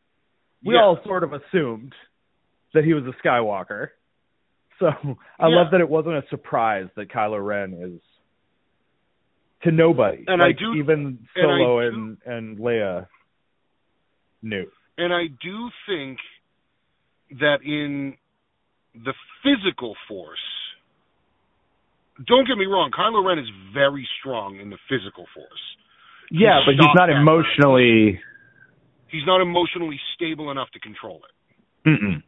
we 0.64 0.75
Yeah. 0.75 0.85
all 0.85 0.99
sort 1.04 1.23
of 1.23 1.35
assumed 1.35 1.94
that 2.73 2.85
he 2.85 2.94
was 2.94 3.04
a 3.04 3.12
Skywalker. 3.23 3.88
So 4.81 4.89
I 5.39 5.49
Yeah. 5.49 5.57
love 5.57 5.71
that 5.71 5.81
it 5.81 5.89
wasn't 5.89 6.17
a 6.17 6.27
surprise 6.29 6.89
that 6.97 7.09
Kylo 7.09 7.45
Ren 7.45 7.75
is 7.75 8.01
to 9.63 9.71
nobody. 9.71 10.25
And 10.27 10.43
I 10.43 10.53
do- 10.53 10.75
even 10.75 11.01
and 11.01 11.29
Solo 11.37 11.81
do- 11.81 11.87
and 11.87 12.19
and 12.25 12.59
Leia 12.59 13.07
knew. 14.43 14.71
And 14.97 15.13
I 15.13 15.29
do 15.29 15.71
think 15.87 16.19
that 17.33 17.63
in 17.63 18.17
the 18.95 19.15
physical 19.43 19.95
force, 20.09 20.41
don't 22.25 22.47
get 22.47 22.57
me 22.59 22.67
wrong, 22.67 22.91
Kylo 22.91 23.25
Ren 23.25 23.39
is 23.39 23.49
very 23.73 24.09
strong 24.19 24.57
in 24.57 24.71
the 24.71 24.79
physical 24.89 25.27
force. 25.35 25.77
Yeah, 26.31 26.61
but 26.65 26.75
he's 26.75 26.95
not 26.95 27.11
emotionally. 27.11 28.21
He's 29.09 29.27
not 29.27 29.41
emotionally 29.41 30.01
stable 30.15 30.51
enough 30.51 30.71
to 30.71 30.81
control 30.81 31.23
it. 31.25 31.89
Mm-mm. 31.89 32.23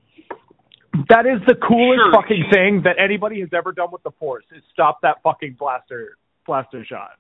That 1.09 1.27
is 1.27 1.41
the 1.47 1.55
coolest 1.55 2.01
Sure, 2.05 2.13
fucking 2.13 2.45
thing 2.53 2.83
that 2.85 2.97
anybody 3.03 3.41
has 3.41 3.51
ever 3.53 3.73
done 3.73 3.89
with 3.93 4.03
the 4.03 4.11
Force 4.19 4.45
is 4.55 4.63
stop 4.73 5.01
that 5.03 5.23
fucking 5.23 5.57
blaster 5.59 6.17
blaster 6.47 6.85
shot. 6.85 7.13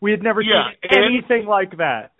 We 0.00 0.10
had 0.10 0.22
never 0.22 0.40
Yeah, 0.40 0.70
seen 0.70 0.76
and- 0.90 1.04
anything 1.04 1.46
like 1.46 1.76
that. 1.78 2.12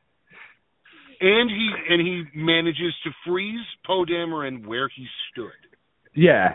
And 1.21 1.51
he 1.51 1.71
and 1.91 2.01
he 2.01 2.25
manages 2.35 2.95
to 3.05 3.11
freeze 3.27 3.65
Poe 3.87 4.05
Dameron 4.05 4.67
where 4.67 4.89
he 4.89 5.07
stood. 5.31 5.53
Yeah. 6.15 6.55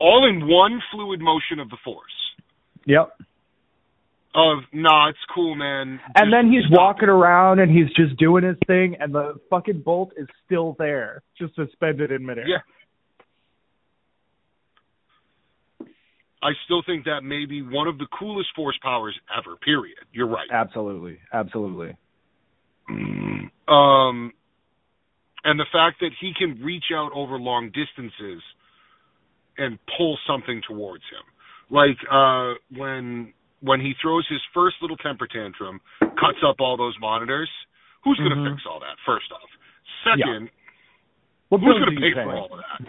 All 0.00 0.26
in 0.26 0.48
one 0.48 0.82
fluid 0.90 1.20
motion 1.20 1.60
of 1.60 1.70
the 1.70 1.76
force. 1.84 2.12
Yep. 2.86 3.12
Of 4.34 4.58
nah, 4.72 5.08
it's 5.10 5.18
cool, 5.32 5.54
man. 5.54 6.00
And 6.16 6.32
then 6.32 6.50
he's 6.50 6.64
walking 6.70 7.08
around 7.10 7.60
and 7.60 7.70
he's 7.70 7.92
just 7.94 8.16
doing 8.18 8.42
his 8.44 8.56
thing, 8.66 8.96
and 8.98 9.14
the 9.14 9.38
fucking 9.50 9.82
bolt 9.82 10.12
is 10.16 10.26
still 10.46 10.74
there, 10.78 11.22
just 11.38 11.54
suspended 11.54 12.10
in 12.10 12.24
midair. 12.24 12.48
Yeah. 12.48 12.58
I 16.42 16.50
still 16.64 16.82
think 16.84 17.04
that 17.04 17.22
may 17.22 17.46
be 17.46 17.62
one 17.62 17.86
of 17.86 17.98
the 17.98 18.06
coolest 18.18 18.48
force 18.56 18.76
powers 18.82 19.16
ever. 19.36 19.54
Period. 19.56 19.98
You're 20.12 20.26
right. 20.28 20.48
Absolutely. 20.52 21.18
Absolutely. 21.32 21.96
Um, 23.68 24.32
and 25.44 25.58
the 25.58 25.66
fact 25.72 26.00
that 26.00 26.10
he 26.20 26.32
can 26.36 26.60
reach 26.62 26.86
out 26.94 27.10
over 27.14 27.38
long 27.38 27.70
distances 27.72 28.42
and 29.56 29.78
pull 29.96 30.18
something 30.26 30.60
towards 30.68 31.04
him, 31.04 31.22
like 31.70 31.96
uh, 32.10 32.54
when 32.76 33.32
when 33.60 33.80
he 33.80 33.94
throws 34.02 34.26
his 34.28 34.40
first 34.52 34.76
little 34.82 34.96
temper 34.96 35.28
tantrum, 35.28 35.80
cuts 36.00 36.38
up 36.46 36.56
all 36.58 36.76
those 36.76 36.96
monitors. 37.00 37.48
Who's 38.04 38.18
going 38.18 38.30
to 38.30 38.36
Mhm. 38.36 38.50
fix 38.54 38.66
all 38.68 38.80
that? 38.80 38.96
First 39.06 39.30
off, 39.30 39.48
second, 40.02 40.50
What 41.50 41.60
who's 41.60 41.78
going 41.78 41.94
to 41.94 42.00
pay 42.00 42.12
for 42.12 42.34
all 42.34 42.52
of 42.52 42.58
that? 42.58 42.88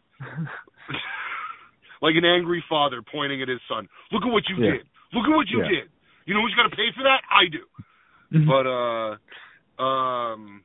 like 2.02 2.14
an 2.16 2.24
angry 2.24 2.64
father 2.68 3.02
pointing 3.02 3.42
at 3.42 3.48
his 3.48 3.60
son. 3.68 3.88
Look 4.10 4.22
at 4.24 4.32
what 4.32 4.44
you 4.48 4.56
Yeah. 4.64 4.70
did. 4.72 4.86
Look 5.12 5.24
at 5.26 5.34
what 5.34 5.48
you 5.48 5.62
Yeah. 5.62 5.68
did. 5.68 5.88
You 6.26 6.34
know 6.34 6.40
who's 6.42 6.54
got 6.54 6.64
to 6.70 6.76
pay 6.76 6.90
for 6.96 7.02
that? 7.04 7.22
I 7.30 7.46
do. 7.46 7.64
Mhm. 8.32 8.46
But 8.46 8.66
uh, 8.66 9.82
um, 9.82 10.64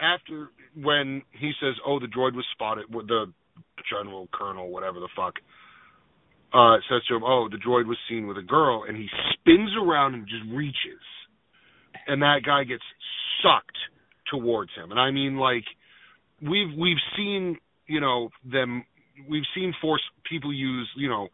after 0.00 0.50
when 0.74 1.22
he 1.32 1.52
says, 1.60 1.74
"Oh, 1.84 1.98
the 1.98 2.06
droid 2.06 2.34
was 2.34 2.46
spotted," 2.52 2.92
with 2.92 3.06
the 3.08 3.32
general, 3.88 4.28
colonel, 4.32 4.70
whatever 4.70 5.00
the 5.00 5.08
fuck, 5.16 5.38
uh, 6.52 6.78
says 6.88 7.04
to 7.06 7.16
him, 7.16 7.24
"Oh, 7.24 7.48
the 7.48 7.56
droid 7.58 7.86
was 7.86 7.98
seen 8.08 8.26
with 8.26 8.38
a 8.38 8.42
girl," 8.42 8.84
and 8.84 8.96
he 8.96 9.08
spins 9.34 9.70
around 9.76 10.14
and 10.14 10.26
just 10.26 10.44
reaches, 10.50 11.02
and 12.06 12.22
that 12.22 12.42
guy 12.42 12.64
gets 12.64 12.84
sucked 13.42 13.78
towards 14.26 14.72
him. 14.74 14.90
And 14.90 15.00
I 15.00 15.10
mean, 15.10 15.36
like 15.38 15.64
we've 16.42 16.72
we've 16.76 17.00
seen, 17.16 17.58
you 17.86 18.00
know, 18.00 18.30
them. 18.44 18.84
We've 19.28 19.46
seen 19.54 19.72
force 19.80 20.02
people 20.28 20.52
use, 20.52 20.88
you 20.96 21.08
know, 21.08 21.28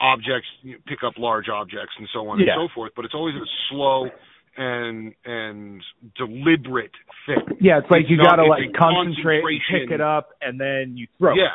objects, 0.00 0.48
you 0.62 0.72
know, 0.74 0.78
pick 0.86 0.98
up 1.04 1.14
large 1.18 1.48
objects, 1.48 1.94
and 1.98 2.08
so 2.12 2.28
on 2.28 2.38
Yeah. 2.38 2.52
and 2.54 2.68
so 2.70 2.74
forth. 2.74 2.92
But 2.94 3.04
it's 3.04 3.14
always 3.14 3.34
a 3.34 3.46
slow 3.70 4.08
and 4.56 5.14
and 5.24 5.82
deliberate 6.16 6.92
thing. 7.26 7.58
yeah, 7.60 7.78
it's 7.78 7.90
like 7.90 8.02
It's 8.02 8.10
you 8.10 8.16
gotta 8.16 8.44
like 8.44 8.72
concentrate, 8.74 9.42
pick 9.70 9.90
it 9.90 10.00
up, 10.00 10.30
and 10.40 10.58
then 10.60 10.96
you 10.96 11.06
throw. 11.18 11.34
it. 11.34 11.38
Yeah. 11.38 11.54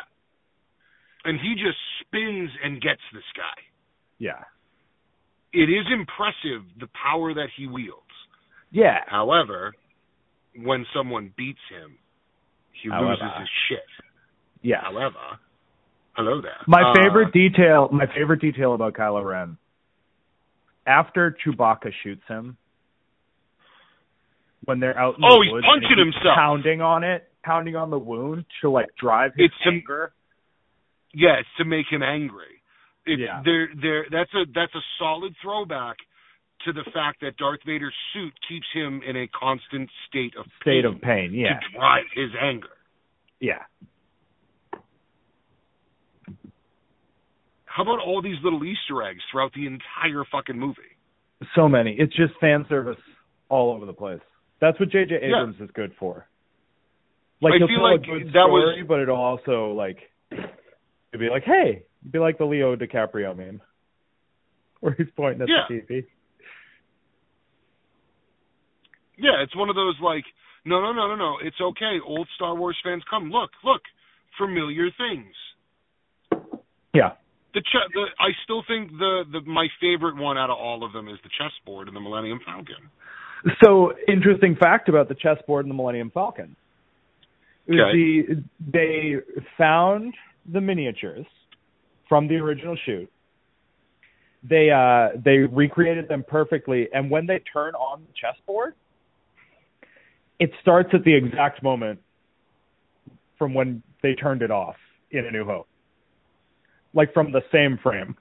And 1.24 1.38
he 1.40 1.54
just 1.54 1.78
spins 2.00 2.50
and 2.62 2.80
gets 2.80 3.00
this 3.12 3.24
guy. 3.36 3.62
Yeah. 4.18 4.42
It 5.52 5.68
is 5.70 5.86
impressive 5.92 6.62
the 6.80 6.88
power 6.88 7.34
that 7.34 7.48
he 7.56 7.66
wields. 7.66 8.02
Yeah. 8.70 9.00
However, 9.06 9.74
when 10.56 10.86
someone 10.94 11.32
beats 11.36 11.60
him, 11.70 11.98
he 12.72 12.88
loses 12.88 13.22
his 13.38 13.48
shit. 13.68 13.86
Yeah. 14.62 14.80
However, 14.82 15.38
hello 16.14 16.40
there. 16.40 16.56
My 16.66 16.82
Uh, 16.82 16.94
favorite 17.02 17.32
detail, 17.32 17.88
my 17.92 18.06
favorite 18.06 18.40
detail 18.40 18.74
about 18.74 18.94
Kylo 18.94 19.24
Ren, 19.24 19.56
after 20.86 21.30
Chewbacca 21.44 21.92
shoots 22.02 22.26
him, 22.26 22.56
when 24.64 24.80
they're 24.80 24.98
out 24.98 25.18
in 25.18 25.24
Oh, 25.24 25.38
the 25.38 25.44
he's 25.44 25.52
woods, 25.52 25.66
punching 25.66 25.88
he's 25.88 25.98
himself. 26.14 26.36
pounding 26.36 26.80
on 26.80 27.04
it, 27.04 27.28
pounding 27.42 27.76
on 27.76 27.90
the 27.90 27.98
wound 27.98 28.44
to 28.60 28.70
like 28.70 28.94
drive 28.96 29.34
his 29.34 29.46
It's 29.46 29.58
to- 29.62 29.68
anger. 29.70 30.12
Yeah, 31.12 31.34
it's 31.40 31.48
to 31.58 31.64
make 31.64 31.86
him 31.90 32.02
angry. 32.02 32.62
It's 33.04 33.20
Yeah. 33.20 33.42
there 33.44 33.68
there 33.74 34.06
that's 34.10 34.32
a 34.34 34.46
that's 34.54 34.74
a 34.74 34.80
solid 34.98 35.36
throwback 35.42 35.98
to 36.60 36.72
the 36.72 36.84
fact 36.94 37.20
that 37.20 37.36
Darth 37.36 37.60
Vader's 37.64 37.94
suit 38.12 38.32
keeps 38.48 38.66
him 38.72 39.02
in 39.02 39.16
a 39.16 39.26
constant 39.28 39.90
state 40.06 40.36
of 40.36 40.46
State 40.60 40.84
pain 40.84 40.84
of 40.84 41.00
pain. 41.02 41.34
Yeah. 41.34 41.58
to 41.58 41.68
drive 41.70 42.06
his 42.12 42.30
anger. 42.36 42.70
Yeah. 43.40 43.64
How 47.74 47.82
about 47.82 48.00
all 48.00 48.20
these 48.22 48.36
little 48.44 48.62
Easter 48.64 49.02
eggs 49.02 49.20
throughout 49.30 49.52
the 49.54 49.66
entire 49.66 50.24
fucking 50.30 50.58
movie? 50.58 50.96
So 51.54 51.68
many. 51.68 51.96
It's 51.98 52.14
just 52.14 52.32
fan 52.40 52.66
service 52.68 52.98
all 53.48 53.72
over 53.74 53.86
the 53.86 53.92
place. 53.92 54.20
That's 54.60 54.78
what 54.78 54.90
J.J. 54.90 55.14
Yeah. 55.22 55.28
Abrams 55.42 55.56
is 55.60 55.70
good 55.74 55.92
for. 55.98 56.26
Like 57.40 57.54
I 57.54 57.58
he'll 57.58 57.66
feel 57.68 57.78
tell 57.78 57.90
like 57.92 58.02
a 58.02 58.04
good 58.24 58.32
that 58.34 58.46
was- 58.48 58.74
story, 58.74 58.84
but 58.86 59.00
it'll 59.00 59.16
also 59.16 59.72
like 59.72 59.98
it'd 60.30 61.20
be 61.20 61.28
like, 61.30 61.44
hey, 61.44 61.82
it'd 62.02 62.12
be 62.12 62.18
like 62.18 62.38
the 62.38 62.44
Leo 62.44 62.76
DiCaprio 62.76 63.36
meme, 63.36 63.60
where 64.80 64.94
he's 64.96 65.08
pointing 65.16 65.42
at 65.42 65.48
Yeah. 65.48 65.64
the 65.68 65.80
TV. 65.80 66.04
Yeah, 69.18 69.42
it's 69.42 69.54
one 69.56 69.68
of 69.68 69.76
those 69.76 69.94
like, 70.02 70.24
no, 70.64 70.80
no, 70.80 70.92
no, 70.92 71.08
no, 71.08 71.16
no. 71.16 71.36
It's 71.42 71.60
okay. 71.60 71.98
Old 72.04 72.28
Star 72.36 72.54
Wars 72.54 72.76
fans, 72.84 73.02
come 73.10 73.30
look, 73.30 73.50
look, 73.64 73.82
familiar 74.38 74.88
things. 74.96 75.34
Yeah. 76.94 77.12
The, 77.54 77.60
ch- 77.60 77.92
the 77.92 78.04
I 78.18 78.30
still 78.44 78.62
think 78.66 78.90
the 78.92 79.24
the 79.30 79.40
my 79.42 79.68
favorite 79.80 80.16
one 80.16 80.38
out 80.38 80.50
of 80.50 80.56
all 80.58 80.84
of 80.84 80.92
them 80.92 81.08
is 81.08 81.18
the 81.22 81.30
chessboard 81.36 81.88
and 81.88 81.96
the 81.96 82.00
Millennium 82.00 82.40
Falcon. 82.44 82.90
So 83.62 83.92
interesting 84.08 84.56
fact 84.56 84.88
about 84.88 85.08
the 85.08 85.14
chessboard 85.14 85.64
and 85.66 85.70
the 85.70 85.76
Millennium 85.76 86.10
Falcon. 86.12 86.56
Okay. 87.68 87.76
the 87.76 88.22
they 88.72 89.14
found 89.58 90.14
the 90.50 90.60
miniatures 90.60 91.26
from 92.08 92.26
the 92.26 92.36
original 92.36 92.76
shoot. 92.86 93.10
They 94.48 94.70
uh 94.70 95.18
they 95.22 95.38
recreated 95.38 96.08
them 96.08 96.24
perfectly 96.26 96.88
and 96.92 97.10
when 97.10 97.26
they 97.26 97.40
turn 97.52 97.74
on 97.74 98.02
the 98.02 98.12
chessboard 98.14 98.74
it 100.38 100.50
starts 100.60 100.88
at 100.92 101.04
the 101.04 101.14
exact 101.14 101.62
moment 101.62 102.00
from 103.38 103.54
when 103.54 103.82
they 104.02 104.14
turned 104.14 104.42
it 104.42 104.50
off 104.50 104.74
in 105.12 105.24
A 105.24 105.30
New 105.30 105.44
Hope. 105.44 105.68
Like 106.94 107.12
from 107.14 107.32
the 107.32 107.42
same 107.52 107.78
frame. 107.82 108.16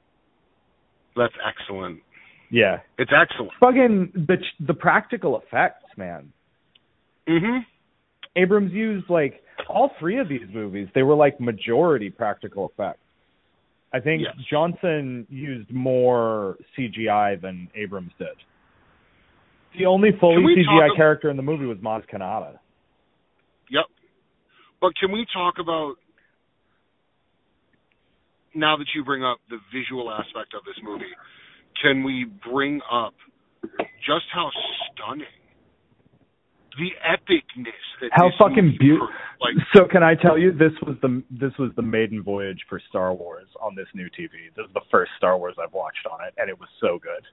That's 1.16 1.34
excellent. 1.46 2.00
Yeah. 2.50 2.80
It's 2.98 3.12
excellent. 3.14 3.52
Fucking 3.60 4.12
the 4.28 4.38
the 4.66 4.74
practical 4.74 5.40
effects, 5.40 5.86
man. 5.98 6.32
Mhm. 7.28 7.66
Abrams 8.36 8.72
used 8.72 9.10
like 9.10 9.44
all 9.68 9.90
three 10.00 10.18
of 10.20 10.28
these 10.30 10.48
movies. 10.54 10.88
They 10.96 11.04
were 11.04 11.16
like 11.16 11.40
majority 11.40 12.10
practical 12.10 12.70
effects. 12.74 13.00
I 13.94 14.00
think 14.00 14.22
Yes. 14.24 14.36
Johnson 14.50 15.28
used 15.30 15.70
more 15.70 16.58
CGI 16.78 17.36
than 17.36 17.68
Abrams 17.76 18.14
did. 18.18 18.30
The 19.78 19.86
only 19.86 20.12
fully 20.14 20.56
CGI 20.56 20.88
talk- 20.88 20.96
character 20.98 21.30
in 21.30 21.36
the 21.38 21.44
movie 21.44 21.66
was 21.66 21.78
Maz 21.80 22.06
Kanata. 22.08 22.58
Yep. 23.70 23.86
But 24.80 24.96
can 24.96 25.12
we 25.12 25.26
talk 25.34 25.60
about 25.60 25.96
now 28.54 28.78
that 28.78 28.88
you 28.96 29.04
bring 29.04 29.24
up 29.24 29.40
the 29.50 29.58
visual 29.74 30.12
aspect 30.12 30.54
of 30.54 30.64
this 30.66 30.76
movie? 30.84 31.12
Can 31.82 32.04
we 32.04 32.26
bring 32.50 32.82
up 32.92 33.14
just 34.06 34.26
how 34.34 34.50
stunning 34.94 35.28
the 36.78 36.90
epicness 37.04 37.84
that 38.02 38.10
How 38.14 38.30
fucking 38.40 38.78
beautiful! 38.80 39.10
like 39.42 39.56
so 39.76 39.86
can 39.92 40.04
I 40.04 40.16
tell 40.16 40.38
you 40.38 40.52
this 40.52 40.72
was 40.86 40.96
the 41.02 41.22
this 41.30 41.52
was 41.60 41.72
the 41.76 41.82
maiden 41.82 42.24
voyage 42.24 42.60
for 42.70 42.82
Star 42.90 43.14
Wars 43.14 43.48
on 43.60 43.76
this 43.76 43.88
new 43.94 44.06
TV. 44.08 44.54
This 44.56 44.66
is 44.68 44.74
the 44.74 44.82
first 44.90 45.12
Star 45.18 45.38
Wars 45.38 45.56
I've 45.62 45.74
watched 45.74 46.08
on 46.12 46.26
it, 46.26 46.34
and 46.38 46.50
it 46.50 46.58
was 46.58 46.70
so 46.80 46.98
good. 47.02 47.24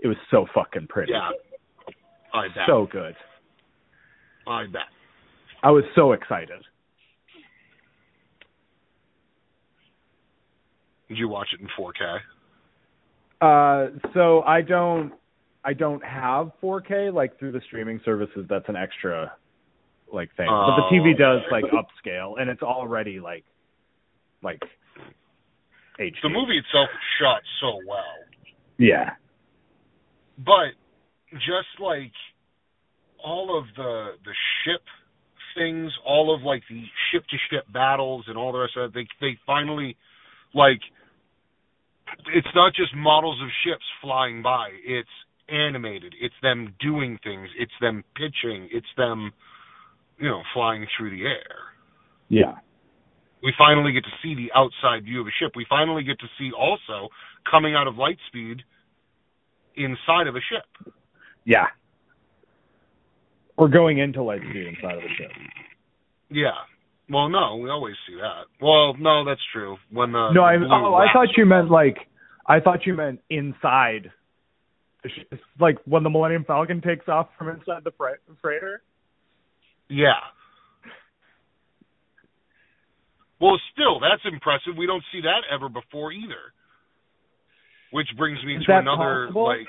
It 0.00 0.08
was 0.08 0.16
so 0.30 0.46
fucking 0.54 0.88
pretty. 0.88 1.12
yeah. 1.12 1.30
I 2.34 2.48
bet. 2.48 2.64
so 2.66 2.88
good. 2.90 3.14
I 4.46 4.64
bet. 4.66 4.88
I 5.62 5.70
was 5.70 5.84
so 5.94 6.12
excited. 6.12 6.62
Did 11.12 11.18
you 11.18 11.28
watch 11.28 11.48
it 11.52 11.60
in 11.60 11.68
4K? 11.78 12.18
Uh, 13.40 13.90
so 14.14 14.42
I 14.42 14.62
don't, 14.62 15.12
I 15.64 15.72
don't 15.74 16.02
have 16.04 16.52
4K 16.62 17.12
like 17.12 17.38
through 17.38 17.52
the 17.52 17.60
streaming 17.66 18.00
services. 18.04 18.46
That's 18.48 18.68
an 18.68 18.76
extra, 18.76 19.32
like 20.12 20.34
thing. 20.36 20.46
but 20.48 20.76
the 20.76 20.88
TV 20.96 21.14
Oh, 21.14 21.18
does 21.18 21.40
like 21.50 21.64
upscale, 21.64 22.40
and 22.40 22.48
it's 22.50 22.62
already 22.62 23.20
like, 23.20 23.44
like 24.42 24.60
HD. 25.98 26.12
The 26.22 26.28
movie 26.28 26.58
itself 26.58 26.88
is 26.92 27.00
shot 27.20 27.42
so 27.60 27.78
well. 27.86 28.14
Yeah. 28.78 29.10
but 30.38 30.72
just 31.34 31.80
like 31.80 32.12
all 33.24 33.56
of 33.58 33.64
the 33.76 34.10
the 34.24 34.32
ship 34.64 34.82
things, 35.56 35.92
all 36.06 36.34
of 36.34 36.42
like 36.42 36.62
the 36.68 36.82
ship 37.10 37.22
to 37.30 37.36
ship 37.50 37.64
battles 37.72 38.24
and 38.28 38.36
all 38.38 38.52
the 38.52 38.58
rest 38.58 38.72
of 38.76 38.90
it, 38.90 38.94
they 38.94 39.06
they 39.26 39.38
finally 39.46 39.96
like 40.54 40.80
it's 42.34 42.48
not 42.54 42.74
just 42.74 42.94
models 42.94 43.40
of 43.42 43.48
ships 43.64 43.84
flying 44.00 44.42
by, 44.42 44.68
it's 44.84 45.08
animated. 45.48 46.14
It's 46.20 46.34
them 46.42 46.74
doing 46.80 47.18
things, 47.22 47.48
it's 47.58 47.72
them 47.80 48.04
pitching, 48.16 48.68
it's 48.72 48.86
them 48.96 49.32
you 50.22 50.28
know, 50.28 50.42
flying 50.54 50.86
through 50.96 51.10
the 51.10 51.24
air. 51.24 51.56
Yeah. 52.28 52.54
We 53.42 53.52
finally 53.58 53.92
get 53.92 54.04
to 54.04 54.10
see 54.22 54.36
the 54.36 54.52
outside 54.54 55.04
view 55.04 55.20
of 55.20 55.26
a 55.26 55.30
ship. 55.30 55.52
We 55.56 55.66
finally 55.68 56.04
get 56.04 56.20
to 56.20 56.26
see 56.38 56.52
also 56.56 57.08
coming 57.50 57.74
out 57.74 57.88
of 57.88 57.96
light 57.96 58.18
speed 58.28 58.62
inside 59.74 60.28
of 60.28 60.36
a 60.36 60.40
ship. 60.40 60.94
Yeah. 61.44 61.66
Or 63.56 63.68
going 63.68 63.98
into 63.98 64.22
light 64.22 64.42
speed 64.48 64.68
inside 64.68 64.98
of 64.98 65.02
a 65.02 65.14
ship. 65.18 65.32
Yeah. 66.30 66.50
Well, 67.12 67.28
no, 67.28 67.56
we 67.56 67.68
always 67.68 67.94
see 68.08 68.14
that. 68.14 68.46
Well, 68.64 68.94
no, 68.98 69.22
that's 69.24 69.40
true. 69.52 69.76
When 69.90 70.12
the 70.12 70.30
no, 70.32 70.42
I 70.42 70.54
oh, 70.56 70.94
I 70.94 71.12
thought 71.12 71.28
you 71.36 71.44
meant 71.44 71.70
like 71.70 71.98
I 72.46 72.58
thought 72.60 72.86
you 72.86 72.94
meant 72.94 73.20
inside. 73.28 74.10
the 75.04 75.10
sh- 75.10 75.26
It's 75.30 75.42
like 75.60 75.76
when 75.84 76.04
the 76.04 76.10
Millennium 76.10 76.44
Falcon 76.46 76.80
takes 76.80 77.06
off 77.08 77.28
from 77.36 77.50
inside 77.50 77.84
the 77.84 77.90
fre- 77.98 78.16
freighter. 78.40 78.82
Yeah. 79.90 80.12
Well, 83.40 83.58
still, 83.74 84.00
that's 84.00 84.22
impressive. 84.24 84.78
We 84.78 84.86
don't 84.86 85.02
see 85.12 85.20
that 85.22 85.42
ever 85.54 85.68
before 85.68 86.12
either. 86.12 86.54
Which 87.90 88.06
brings 88.16 88.42
me 88.42 88.56
Is 88.56 88.64
to 88.64 88.78
another 88.78 89.26
possible? 89.26 89.46
like 89.48 89.66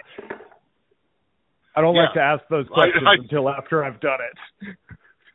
I 1.75 1.81
don't 1.81 1.95
like 1.95 2.13
to 2.13 2.21
ask 2.21 2.43
those 2.49 2.67
I- 2.71 2.73
questions 2.73 3.03
I- 3.05 3.15
until 3.21 3.49
after 3.49 3.83
I've 3.83 3.99
done 3.99 4.19
it. 4.61 4.77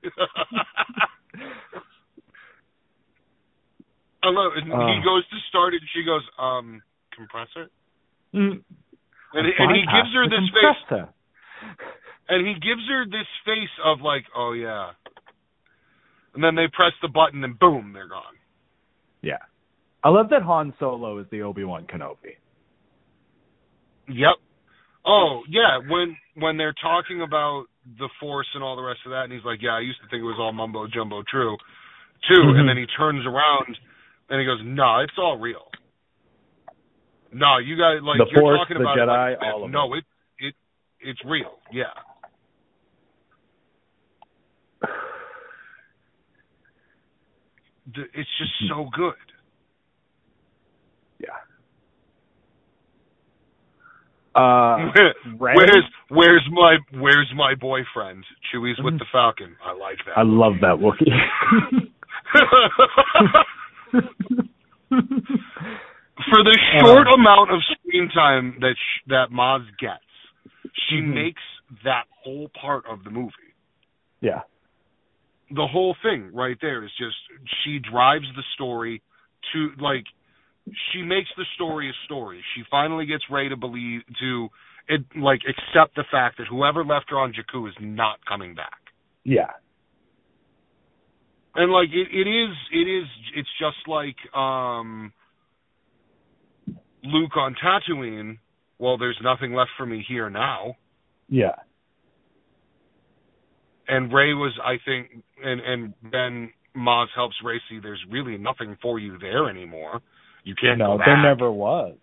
I 4.29 4.31
love 4.31 4.53
it. 4.57 4.65
Uh. 4.69 4.87
he 4.93 5.01
goes 5.01 5.25
to 5.33 5.39
start 5.49 5.73
it 5.73 5.81
and 5.81 5.91
she 5.97 6.05
goes, 6.05 6.25
um, 6.37 6.83
compressor? 7.17 7.73
Mm. 8.37 8.61
And, 9.33 9.45
and 9.45 9.69
he 9.73 9.83
gives 9.89 10.13
her 10.13 10.25
this 10.29 10.47
face 10.53 11.09
and 12.29 12.47
he 12.47 12.55
gives 12.55 12.85
her 12.89 13.05
this 13.07 13.29
face 13.45 13.75
of 13.85 14.01
like, 14.01 14.25
oh 14.37 14.53
yeah. 14.53 14.91
And 16.35 16.45
then 16.45 16.55
they 16.55 16.69
press 16.73 16.93
the 17.03 17.09
button 17.09 17.43
and 17.43 17.59
boom, 17.59 17.93
they're 17.93 18.09
gone. 18.09 18.37
Yeah. 19.23 19.43
I 20.05 20.11
love 20.11 20.31
that 20.31 20.43
Han 20.43 20.75
Solo 20.79 21.19
is 21.19 21.27
the 21.31 21.43
Obi 21.43 21.65
Wan 21.65 21.87
Kenobi. 21.87 22.37
Yep. 24.09 24.37
Oh 25.07 25.43
yeah, 25.49 25.79
when 25.89 26.17
when 26.37 26.57
they're 26.57 26.77
talking 26.81 27.23
about 27.23 27.65
the 27.99 28.09
Force 28.21 28.47
and 28.55 28.63
all 28.63 28.77
the 28.77 28.83
rest 28.83 29.01
of 29.07 29.11
that, 29.11 29.25
and 29.25 29.33
he's 29.33 29.45
like, 29.45 29.61
"Yeah, 29.63 29.77
I 29.77 29.81
used 29.81 30.01
to 30.03 30.09
think 30.09 30.21
it 30.21 30.29
was 30.29 30.37
all 30.39 30.53
mumbo 30.53 30.87
jumbo, 30.87 31.23
true, 31.29 31.57
too." 32.29 32.41
Mhm. 32.41 32.61
And 32.61 32.69
then 32.69 32.77
he 32.77 32.87
turns 32.87 33.25
around 33.27 33.79
and 34.29 34.41
he 34.41 34.47
goes, 34.47 34.61
"No, 34.65 35.01
it's 35.01 35.17
all 35.19 35.39
real. 35.39 35.69
No, 37.33 37.59
you 37.59 37.77
guys 37.77 38.03
like 38.03 38.19
The 38.19 38.27
you're 38.31 38.41
Force, 38.41 38.59
talking 38.61 38.77
about 38.77 38.99
it 38.99 39.03
Jedi, 39.03 39.39
like 39.39 39.55
all 39.55 39.65
of 39.65 39.71
no, 39.71 39.95
it 39.95 40.05
it 40.39 40.55
it's 41.01 41.21
real. 41.25 41.59
Yeah, 41.73 41.85
it's 47.97 48.31
just 48.39 48.53
so 48.69 48.89
good. 48.95 49.15
Yeah. 51.21 51.29
Uh, 54.35 54.93
where's 55.39 55.85
where's 56.09 56.49
my 56.51 56.77
where's 56.99 57.31
my 57.35 57.55
boyfriend? 57.55 58.25
Chewie's 58.53 58.79
with 58.83 58.99
the 58.99 59.07
Falcon. 59.13 59.57
I 59.65 59.73
like 59.73 59.99
that. 60.07 60.17
I 60.17 60.23
love 60.25 60.55
that 60.61 60.79
Wookiee. 60.79 61.91
For 66.31 66.43
the 66.43 66.59
short 66.81 67.07
amount 67.15 67.51
of 67.53 67.61
screen 67.65 68.09
time 68.13 68.57
that 68.61 68.75
sh- 68.77 69.03
that 69.09 69.31
Maz 69.31 69.65
gets, 69.79 70.03
she 70.89 70.97
Mhm. 70.97 71.15
makes 71.15 71.43
that 71.85 72.07
whole 72.11 72.49
part 72.51 72.85
of 72.87 73.05
the 73.05 73.11
movie. 73.11 73.33
yeah. 74.21 74.43
The 75.51 75.67
whole 75.67 75.95
thing 76.03 76.31
right 76.35 76.59
there 76.61 76.85
is 76.85 76.91
just 76.99 77.17
she 77.65 77.79
drives 77.79 78.27
the 78.37 78.43
story 78.55 79.01
to 79.53 79.73
like 79.79 80.05
she 80.93 81.03
makes 81.03 81.31
the 81.39 81.47
story 81.55 81.89
a 81.89 81.93
story. 82.05 82.45
She 82.55 82.65
finally 82.65 83.07
gets 83.07 83.31
Rey 83.31 83.49
to 83.49 83.57
believe 83.57 84.03
to 84.21 84.51
it 84.89 85.05
like 85.17 85.41
accept 85.49 85.95
the 85.95 86.05
fact 86.11 86.37
that 86.37 86.49
whoever 86.49 86.85
left 86.85 87.09
her 87.11 87.19
on 87.19 87.33
Jakku 87.33 87.67
is 87.67 87.75
not 87.81 88.23
coming 88.27 88.55
back. 88.55 88.79
Yeah. 89.25 89.53
And 91.59 91.73
like 91.73 91.89
it, 91.89 92.07
it 92.13 92.31
is 92.31 92.55
it 92.73 92.89
is 92.89 93.05
it's 93.35 93.49
just 93.59 93.89
like 93.89 94.15
um 94.33 95.13
Luke 97.03 97.37
on 97.37 97.57
Tatooine, 97.57 98.39
well 98.79 98.97
there's 98.97 99.19
nothing 99.25 99.55
left 99.55 99.71
for 99.77 99.85
me 99.85 100.05
here 100.09 100.31
now. 100.31 100.77
Yeah. 101.29 101.57
And 103.89 104.13
Rey 104.13 104.35
was 104.35 104.57
I 104.65 104.77
think 104.85 105.25
and 105.43 105.61
and 105.61 105.95
then 106.13 106.53
Maz 106.77 107.07
helps 107.17 107.35
Rey 107.45 107.61
see 107.69 107.81
there's 107.83 108.05
really 108.09 108.39
nothing 108.39 108.77
for 108.81 109.01
you 109.01 109.19
there 109.19 109.51
anymore. 109.51 110.01
You 110.45 110.55
can't 110.55 110.79
no, 110.79 110.97
there 111.05 111.21
never 111.21 111.51
was. 111.51 111.97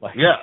Like, 0.00 0.16
Yeah. 0.16 0.34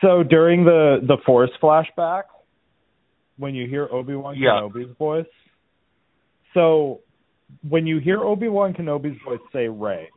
So 0.00 0.22
during 0.22 0.64
the 0.64 1.00
the 1.02 1.16
Force 1.24 1.50
flashback, 1.62 2.24
when 3.36 3.54
you 3.54 3.66
hear 3.66 3.88
Obi 3.90 4.14
Wan 4.14 4.36
Yeah. 4.36 4.60
Kenobi's 4.60 4.96
voice, 4.96 5.26
so 6.54 7.00
when 7.68 7.86
you 7.86 7.98
hear 7.98 8.20
Obi 8.20 8.48
Wan 8.48 8.74
Kenobi's 8.74 9.20
voice 9.22 9.40
say 9.52 9.68
Rey, 9.68 10.08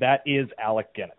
that 0.00 0.22
is 0.26 0.48
Alec 0.58 0.92
Guinness. 0.94 1.16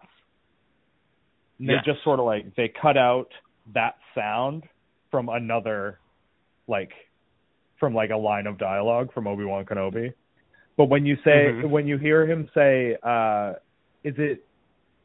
And 1.59 1.69
Yes. 1.69 1.83
They 1.85 1.91
just 1.93 2.03
sort 2.03 2.19
of 2.19 2.25
like 2.25 2.53
they 2.55 2.67
cut 2.67 2.97
out 2.97 3.31
that 3.73 3.95
sound 4.13 4.63
from 5.09 5.29
another, 5.29 5.99
like, 6.67 6.91
from 7.79 7.93
like 7.95 8.09
a 8.09 8.17
line 8.17 8.47
of 8.47 8.57
dialogue 8.57 9.13
from 9.13 9.27
Obi 9.27 9.45
Wan 9.45 9.63
Kenobi. 9.65 10.13
But 10.77 10.85
when 10.89 11.05
you 11.05 11.15
say 11.23 11.47
Mhm. 11.47 11.69
when 11.69 11.87
you 11.87 11.97
hear 11.97 12.25
him 12.25 12.49
say, 12.53 12.97
uh, 13.01 13.53
"Is 14.03 14.19
it 14.19 14.45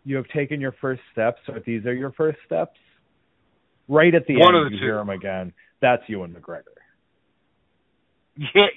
you 0.04 0.16
have 0.16 0.26
taken 0.28 0.60
your 0.60 0.72
first 0.72 1.02
steps, 1.12 1.40
or 1.48 1.60
these 1.60 1.86
are 1.86 1.94
your 1.94 2.10
first 2.10 2.38
steps?" 2.44 2.78
Right 3.92 4.14
at 4.14 4.26
the 4.26 4.36
One 4.36 4.54
end, 4.54 4.66
of 4.66 4.70
the 4.70 4.76
you 4.76 4.80
two. 4.80 4.86
hear 4.86 4.98
him 5.00 5.08
again. 5.10 5.52
That's 5.82 6.02
Ewan 6.06 6.32
McGregor. 6.32 6.62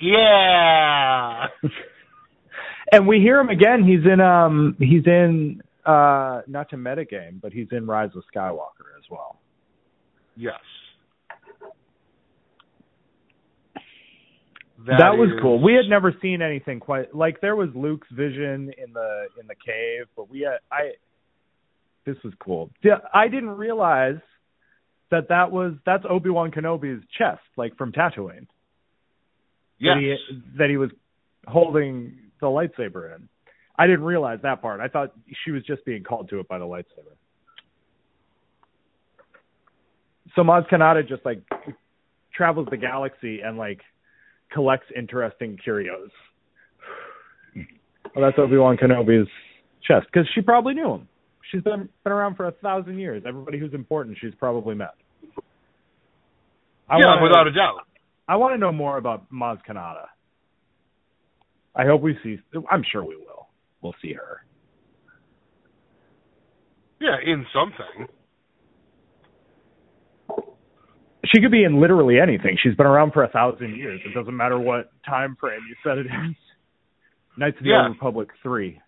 Yeah, 0.01 1.45
and 2.91 3.07
we 3.07 3.19
hear 3.19 3.39
him 3.39 3.49
again. 3.49 3.83
He's 3.83 4.03
in 4.11 4.19
um 4.19 4.75
he's 4.79 5.05
in 5.05 5.61
uh 5.85 6.41
not 6.47 6.69
to 6.71 6.77
metagame, 6.77 7.39
but 7.41 7.53
he's 7.53 7.67
in 7.71 7.85
Rise 7.85 8.09
of 8.15 8.23
Skywalker 8.35 8.89
as 8.97 9.03
well. 9.11 9.39
Yes. 10.35 10.55
That, 14.85 15.15
was 15.15 15.29
is- 15.33 15.39
cool. 15.41 15.61
We 15.63 15.73
had 15.75 15.85
never 15.89 16.13
seen 16.21 16.41
anything 16.41 16.79
quite 16.79 17.15
like 17.15 17.39
there 17.39 17.55
was 17.55 17.69
Luke's 17.75 18.07
vision 18.11 18.71
in 18.77 18.91
the 18.93 19.27
in 19.39 19.47
the 19.47 19.55
cave, 19.55 20.07
but 20.15 20.29
we 20.29 20.41
had 20.41 20.57
I 20.71 20.91
this 22.05 22.17
was 22.23 22.33
cool. 22.43 22.69
I 23.13 23.27
didn't 23.29 23.51
realize 23.51 24.17
that 25.13 25.29
that 25.29 25.51
was 25.51 25.73
that's 25.85 26.03
Obi-Wan 26.09 26.51
Kenobi's 26.51 27.03
chest 27.17 27.41
like 27.55 27.77
from 27.77 27.91
Tatooine. 27.91 28.47
Yes. 29.77 29.95
that 29.95 29.99
he 29.99 30.41
that 30.57 30.69
he 30.69 30.77
was 30.77 30.89
holding 31.47 32.17
the 32.41 32.47
lightsaber 32.47 33.15
in. 33.15 33.29
I 33.77 33.85
didn't 33.85 34.03
realize 34.03 34.39
that 34.43 34.61
part. 34.61 34.79
I 34.79 34.87
thought 34.87 35.13
she 35.45 35.51
was 35.51 35.63
just 35.63 35.85
being 35.85 36.03
called 36.03 36.29
to 36.29 36.39
it 36.39 36.47
by 36.47 36.57
the 36.57 36.65
lightsaber. 36.65 37.15
So 40.35 40.41
Maz 40.41 40.67
Kanata 40.67 41.07
just 41.07 41.23
like 41.25 41.43
travels 42.33 42.67
the 42.71 42.77
galaxy 42.77 43.41
and 43.41 43.57
like 43.57 43.81
collects 44.51 44.87
interesting 44.95 45.57
curios. 45.63 46.09
Well, 48.15 48.25
that's 48.25 48.39
Obi 48.39 48.57
Wan 48.57 48.77
Kenobi's 48.77 49.29
chest 49.87 50.07
because 50.11 50.27
she 50.33 50.41
probably 50.41 50.73
knew 50.73 50.91
him. 50.91 51.07
She's 51.51 51.61
been 51.61 51.87
been 52.03 52.13
around 52.13 52.35
for 52.35 52.47
a 52.47 52.51
thousand 52.51 52.97
years. 52.97 53.23
Everybody 53.27 53.59
who's 53.59 53.73
important, 53.73 54.17
she's 54.19 54.33
probably 54.39 54.73
met. 54.73 54.95
I 56.89 56.97
yeah, 56.99 57.05
wanna, 57.05 57.23
without 57.23 57.47
a 57.47 57.51
doubt. 57.51 57.79
I 58.27 58.35
want 58.37 58.53
to 58.53 58.57
know 58.57 58.71
more 58.71 58.97
about 58.97 59.31
Maz 59.31 59.57
Kanata. 59.67 60.05
I 61.75 61.85
hope 61.85 62.01
we 62.01 62.17
see. 62.23 62.37
I'm 62.69 62.83
sure 62.91 63.03
we 63.03 63.15
will. 63.15 63.47
We'll 63.81 63.95
see 64.01 64.13
her. 64.13 64.45
Yeah, 67.01 67.17
in 67.25 67.45
something. 67.53 68.07
She 71.33 71.41
could 71.41 71.51
be 71.51 71.63
in 71.63 71.81
literally 71.81 72.19
anything. 72.19 72.57
She's 72.61 72.75
been 72.75 72.85
around 72.85 73.11
for 73.13 73.23
a 73.23 73.29
thousand 73.29 73.75
years. 73.75 74.01
It 74.05 74.13
doesn't 74.13 74.35
matter 74.35 74.59
what 74.59 74.91
time 75.05 75.35
frame 75.39 75.61
you 75.67 75.75
set 75.83 75.97
it 75.97 76.05
in. 76.05 76.35
Knights 77.37 77.57
of 77.57 77.63
the 77.63 77.69
Yeah. 77.71 77.83
Old 77.87 77.95
Republic 77.95 78.29
three. 78.43 78.79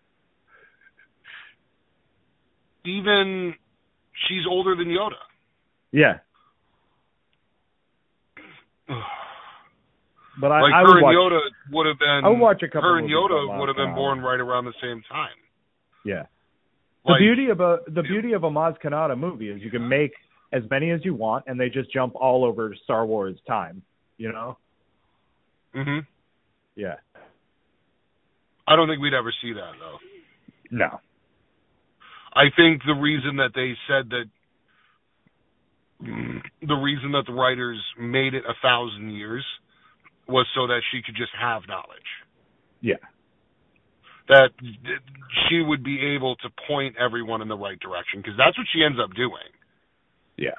Even 2.86 3.56
she's 4.28 4.46
older 4.48 4.76
than 4.76 4.88
Yoda. 4.88 5.16
Yeah, 5.92 6.20
but 10.40 10.52
I, 10.52 10.62
like 10.62 10.74
I 10.74 10.82
her 10.82 10.88
would 10.88 10.98
and 10.98 11.04
watch. 11.04 11.16
Yoda 11.16 11.40
would 11.72 11.86
have 11.88 12.00
been. 12.00 12.22
I 12.24 12.30
would 12.30 12.40
watch 12.40 12.62
a 12.64 12.68
couple 12.68 12.82
Her 12.82 13.00
and 13.00 13.10
Yoda 13.10 13.60
would 13.60 13.68
have 13.68 13.78
been 13.78 13.96
born 13.96 14.20
right 14.20 14.40
around 14.40 14.66
the 14.66 14.74
same 14.82 15.02
time. 15.10 15.36
Yeah. 16.06 16.24
Like, 17.04 17.20
the 17.20 17.26
beauty 17.26 17.50
of 17.50 17.60
a 17.60 17.80
the 17.88 18.02
beauty 18.02 18.34
of 18.34 18.44
a 18.44 18.50
Maz 18.50 18.76
Kanata 18.84 19.18
movie 19.18 19.50
is 19.50 19.62
you 19.62 19.70
can 19.70 19.88
make 19.88 20.12
as 20.52 20.64
many 20.70 20.92
as 20.92 21.02
you 21.04 21.14
want, 21.14 21.46
and 21.48 21.60
they 21.60 21.70
just 21.70 21.92
jump 21.92 22.16
all 22.16 22.46
over 22.46 22.76
Star 22.84 23.06
Wars 23.06 23.38
time. 23.48 23.82
You 24.18 24.32
know? 24.32 24.58
hmm 25.74 26.00
Yeah. 26.76 26.96
I 28.68 28.76
don't 28.76 28.88
think 28.88 29.02
we'd 29.02 29.14
ever 29.14 29.34
see 29.42 29.54
that 29.54 29.74
though. 29.80 29.98
No. 30.72 31.00
I 32.34 32.46
think 32.56 32.82
the 32.86 32.94
reason 32.94 33.38
that 33.38 33.52
they 33.54 33.74
said 33.88 34.10
that 34.10 34.26
the 36.62 36.76
reason 36.76 37.12
that 37.12 37.24
the 37.28 37.34
writers 37.34 37.82
made 38.00 38.34
it 38.34 38.44
a 38.48 38.54
thousand 38.62 39.12
years 39.12 39.46
was 40.28 40.48
so 40.56 40.68
that 40.68 40.82
she 40.92 41.02
could 41.06 41.16
just 41.16 41.32
have 41.40 41.64
knowledge. 41.68 42.10
Yeah. 42.82 43.02
That 44.28 44.50
she 45.48 45.62
would 45.62 45.84
be 45.84 46.16
able 46.16 46.36
to 46.38 46.50
point 46.68 46.96
everyone 46.98 47.42
in 47.42 47.48
the 47.48 47.58
right 47.58 47.80
direction 47.80 48.22
because 48.22 48.34
that's 48.38 48.58
what 48.58 48.68
she 48.74 48.84
ends 48.84 48.98
up 49.02 49.14
doing. 49.16 49.54
Yeah. 50.38 50.58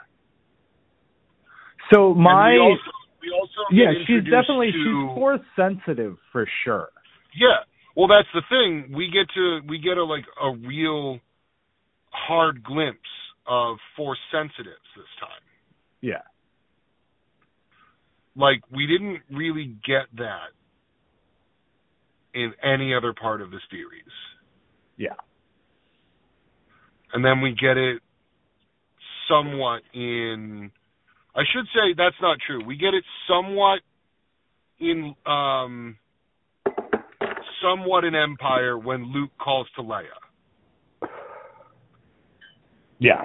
So 1.93 2.15
my 2.15 2.53
we 2.53 2.61
also, 2.61 2.91
we 3.23 3.31
also 3.35 3.61
yeah, 3.73 3.93
she's 4.07 4.25
definitely 4.25 4.73
to, 4.73 4.79
she's 4.79 5.19
force 5.19 5.41
sensitive 5.57 6.17
for 6.33 6.49
sure. 6.65 6.89
Yeah. 7.35 7.67
Well, 7.97 8.09
that's 8.09 8.29
the 8.35 8.43
thing. 8.49 8.95
We 8.95 9.11
get 9.11 9.27
to 9.35 9.61
we 9.69 9.79
get 9.79 9.99
a 9.99 10.05
like 10.05 10.25
a 10.41 10.55
real 10.67 11.19
hard 12.11 12.63
glimpse 12.63 12.99
of 13.49 13.77
force 13.97 14.19
sensitives 14.33 14.87
this 14.97 15.07
time. 15.21 15.43
Yeah. 16.01 16.23
Like 18.37 18.61
we 18.71 18.87
didn't 18.87 19.21
really 19.31 19.77
get 19.87 20.07
that 20.17 20.51
in 22.35 22.53
any 22.63 22.95
other 22.95 23.15
part 23.15 23.41
of 23.41 23.51
the 23.51 23.61
series. 23.71 24.05
Yeah. 24.97 25.17
And 27.13 27.25
then 27.25 27.41
we 27.41 27.53
get 27.53 27.77
it 27.77 28.03
somewhat 29.29 29.83
in 29.95 30.71
I 31.35 31.43
should 31.53 31.67
say 31.67 31.95
that's 31.97 32.17
not 32.21 32.39
true. 32.47 32.65
We 32.65 32.77
get 32.77 32.95
it 32.95 33.05
somewhat 33.29 33.81
in 34.79 35.15
um 35.27 35.97
somewhat 37.63 38.05
in 38.05 38.15
Empire 38.15 38.79
when 38.79 39.13
Luke 39.13 39.31
calls 39.39 39.67
to 39.77 39.83
Leia. 39.83 40.05
Yeah. 42.99 43.25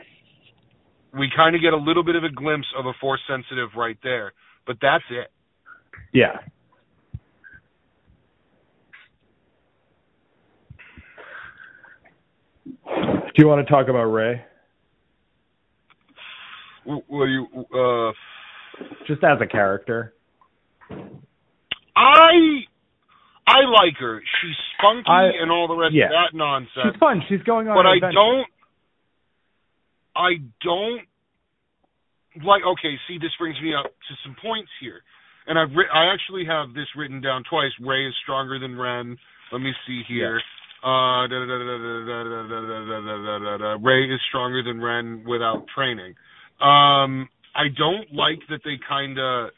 We 1.17 1.30
kind 1.36 1.56
of 1.56 1.62
get 1.62 1.74
a 1.74 1.78
little 1.78 2.04
bit 2.04 2.15
of 2.15 2.24
a 2.24 2.30
glimpse 2.30 2.67
of 2.78 2.86
a 2.86 2.93
force 3.02 3.19
sensitive 3.28 3.69
right 3.76 3.97
there, 4.04 4.34
but 4.65 4.78
that's 4.82 5.04
it. 5.10 5.30
Yeah. 6.13 6.38
Do 12.86 13.38
you 13.38 13.47
want 13.47 13.65
to 13.65 13.71
talk 13.71 13.88
about 13.88 14.04
Rey? 14.06 14.41
W- 16.86 17.04
What 17.08 17.26
do 17.26 17.32
you 17.32 17.45
uh 17.78 18.12
Just 19.08 19.24
as 19.24 19.38
a 19.41 19.47
character. 19.47 20.13
I 21.95 22.62
I 23.47 23.60
like 23.65 23.95
her. 24.00 24.21
She's 24.41 24.56
spunky 24.78 25.10
I- 25.10 25.32
and 25.41 25.52
all 25.52 25.67
the 25.67 25.76
rest 25.76 25.93
yeah. 25.93 26.06
of 26.06 26.12
that 26.12 26.38
nonsense. 26.38 26.71
She's 26.93 27.00
fun. 27.00 27.21
She's 27.30 27.41
going 27.43 27.67
on 27.67 27.76
but 27.78 27.86
I 27.86 27.95
adventure. 27.95 28.13
don't 28.15 28.47
I 30.21 30.38
don't 30.62 31.01
like. 32.45 32.62
Okay, 32.62 32.93
see, 33.07 33.17
this 33.17 33.34
brings 33.39 33.60
me 33.62 33.73
up 33.73 33.89
to 33.89 34.13
some 34.23 34.36
points 34.41 34.69
here, 34.79 35.01
and 35.47 35.57
I've 35.57 35.73
ri- 35.75 35.89
I 35.93 36.13
actually 36.13 36.45
have 36.45 36.73
this 36.73 36.88
written 36.95 37.21
down 37.21 37.43
twice. 37.49 37.71
Rey 37.81 38.07
is 38.07 38.13
stronger 38.23 38.60
than 38.60 38.77
Ren. 38.77 39.17
Let 39.51 39.60
me 39.62 39.73
see 39.88 40.01
here. 40.07 40.38
Yeah. 40.38 40.41
Uh, 40.84 41.27
Rey 43.81 44.05
is 44.05 44.21
stronger 44.29 44.63
than 44.63 44.81
Ren 44.81 45.23
without 45.27 45.65
training. 45.75 46.15
Um, 46.62 47.29
I 47.53 47.67
don't 47.77 48.13
like 48.13 48.39
that 48.49 48.62
they 48.63 48.79
kind 48.88 49.19
of 49.19 49.49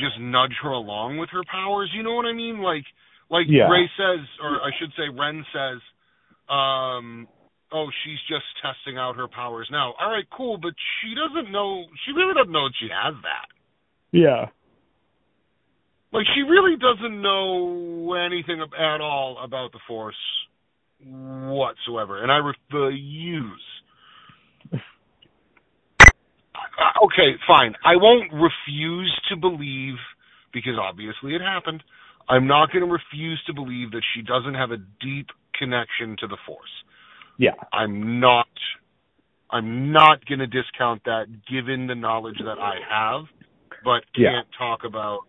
just 0.00 0.20
nudge 0.20 0.54
her 0.62 0.70
along 0.70 1.18
with 1.18 1.30
her 1.32 1.42
powers. 1.50 1.90
You 1.94 2.02
know 2.02 2.14
what 2.14 2.26
I 2.26 2.32
mean? 2.32 2.60
Like, 2.60 2.84
like 3.30 3.46
yeah. 3.48 3.68
Rey 3.68 3.88
says, 3.96 4.24
or 4.42 4.60
I 4.62 4.70
should 4.78 4.92
say, 4.96 5.08
Ren 5.08 5.44
says, 5.52 5.80
um, 6.48 7.28
"Oh, 7.72 7.88
she's 8.04 8.18
just 8.28 8.44
testing 8.62 8.98
out 8.98 9.16
her 9.16 9.28
powers 9.28 9.68
now." 9.70 9.94
All 10.00 10.10
right, 10.10 10.26
cool, 10.36 10.58
but 10.58 10.74
she 11.00 11.14
doesn't 11.14 11.52
know. 11.52 11.84
She 12.04 12.12
really 12.12 12.34
doesn't 12.34 12.52
know 12.52 12.68
that 12.68 12.74
she 12.80 12.88
has 12.88 13.14
that. 13.22 13.48
Yeah. 14.12 14.46
Like, 16.10 16.24
she 16.34 16.40
really 16.40 16.76
doesn't 16.76 17.20
know 17.20 18.14
anything 18.14 18.62
at 18.62 19.00
all 19.00 19.38
about 19.44 19.72
the 19.72 19.78
Force 19.86 20.16
whatsoever, 21.04 22.22
and 22.22 22.32
I 22.32 22.36
refuse. 22.36 23.62
Uh, 26.78 27.04
okay, 27.04 27.36
fine. 27.46 27.74
I 27.84 27.96
won't 27.96 28.32
refuse 28.32 29.12
to 29.30 29.36
believe 29.36 29.96
because 30.52 30.78
obviously 30.80 31.34
it 31.34 31.40
happened. 31.40 31.82
I'm 32.28 32.46
not 32.46 32.72
going 32.72 32.84
to 32.86 32.90
refuse 32.90 33.42
to 33.46 33.54
believe 33.54 33.90
that 33.92 34.02
she 34.14 34.22
doesn't 34.22 34.54
have 34.54 34.70
a 34.70 34.76
deep 34.76 35.28
connection 35.58 36.16
to 36.20 36.26
the 36.26 36.36
Force. 36.46 36.70
Yeah. 37.38 37.54
I'm 37.72 38.20
not. 38.20 38.46
I'm 39.50 39.92
not 39.92 40.26
going 40.26 40.40
to 40.40 40.46
discount 40.46 41.04
that 41.04 41.24
given 41.50 41.86
the 41.86 41.94
knowledge 41.94 42.36
that 42.38 42.58
I 42.60 42.74
have, 42.90 43.24
but 43.82 44.02
can't 44.14 44.46
talk 44.58 44.80
about 44.84 45.20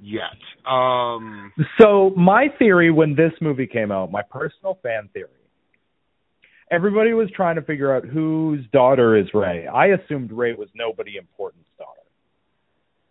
yet. 0.00 0.38
Um, 0.66 1.52
So 1.78 2.14
my 2.16 2.46
theory 2.58 2.90
when 2.90 3.14
this 3.14 3.32
movie 3.42 3.66
came 3.66 3.92
out, 3.92 4.10
my 4.10 4.22
personal 4.22 4.78
fan 4.82 5.10
theory, 5.12 5.28
everybody 6.70 7.12
was 7.12 7.28
trying 7.34 7.56
to 7.56 7.62
figure 7.62 7.94
out 7.94 8.04
whose 8.04 8.64
daughter 8.72 9.16
is 9.16 9.26
Rey. 9.34 9.66
I 9.66 9.88
assumed 9.88 10.32
Rey 10.32 10.54
was 10.54 10.68
nobody 10.74 11.16
important's 11.16 11.68
daughter. 11.76 12.00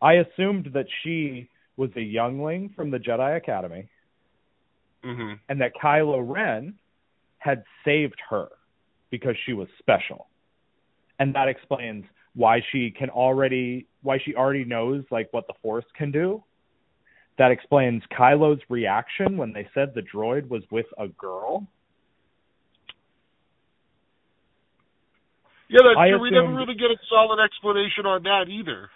I 0.02 0.14
assumed 0.14 0.72
that 0.74 0.86
she 1.04 1.50
was 1.78 1.90
a 1.96 2.02
youngling 2.02 2.72
from 2.76 2.90
the 2.90 2.98
Jedi 2.98 3.38
Academy 3.38 3.90
mhm. 5.04 5.40
and 5.48 5.62
that 5.62 5.74
Kylo 5.82 6.24
Ren 6.26 6.76
had 7.40 7.64
saved 7.84 8.20
her 8.30 8.48
because 9.10 9.36
she 9.46 9.54
was 9.54 9.68
special. 9.80 10.28
And 11.20 11.34
that 11.36 11.48
explains 11.48 12.06
why 12.36 12.62
she 12.72 12.92
can 12.92 13.10
already 13.10 13.88
why 14.02 14.18
she 14.24 14.36
already 14.36 14.64
knows 14.64 15.04
like 15.12 15.28
what 15.32 15.48
the 15.48 15.54
force 15.62 15.86
can 15.98 16.12
do. 16.12 16.44
That 17.38 17.52
explains 17.52 18.04
Kylo's 18.18 18.62
reaction 18.70 19.38
when 19.38 19.54
they 19.54 19.68
said 19.74 19.94
the 19.96 20.02
droid 20.02 20.50
was 20.50 20.64
with 20.72 20.86
a 20.98 21.08
girl. 21.08 21.68
Yeah, 25.70 25.80
that's 25.84 26.10
true. 26.10 26.22
We 26.22 26.32
never 26.32 26.54
really 26.54 26.74
get 26.74 26.92
a 26.92 26.98
solid 27.10 27.44
explanation 27.44 28.06
on 28.06 28.24
that 28.24 28.46
either. 28.50 28.90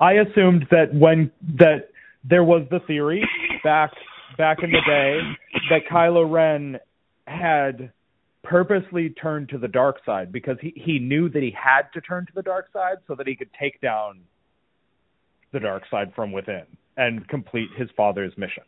I 0.00 0.14
assumed 0.14 0.66
that 0.70 0.94
when 0.94 1.30
that 1.58 1.90
there 2.24 2.42
was 2.42 2.66
the 2.70 2.80
theory 2.86 3.22
back 3.62 3.90
back 4.38 4.58
in 4.62 4.70
the 4.70 4.80
day 4.86 5.20
that 5.68 5.80
Kylo 5.90 6.30
Ren 6.30 6.78
had 7.30 7.92
purposely 8.42 9.10
turned 9.10 9.48
to 9.50 9.58
the 9.58 9.68
dark 9.68 9.98
side 10.04 10.32
because 10.32 10.56
he 10.60 10.72
he 10.76 10.98
knew 10.98 11.28
that 11.28 11.42
he 11.42 11.50
had 11.56 11.82
to 11.94 12.00
turn 12.00 12.26
to 12.26 12.32
the 12.34 12.42
dark 12.42 12.66
side 12.72 12.96
so 13.06 13.14
that 13.14 13.26
he 13.26 13.36
could 13.36 13.50
take 13.58 13.80
down 13.80 14.20
the 15.52 15.60
dark 15.60 15.82
side 15.90 16.12
from 16.14 16.32
within 16.32 16.64
and 16.96 17.26
complete 17.28 17.68
his 17.76 17.88
father's 17.96 18.32
mission. 18.36 18.62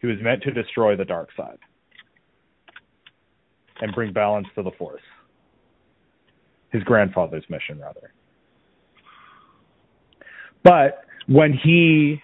He 0.00 0.06
was 0.06 0.16
meant 0.20 0.42
to 0.42 0.50
destroy 0.50 0.96
the 0.96 1.04
dark 1.04 1.28
side 1.36 1.58
and 3.80 3.94
bring 3.94 4.12
balance 4.12 4.46
to 4.54 4.62
the 4.62 4.70
force. 4.72 5.02
His 6.70 6.82
grandfather's 6.82 7.44
mission 7.48 7.80
rather. 7.80 8.12
But 10.62 11.04
when 11.26 11.52
he 11.52 12.20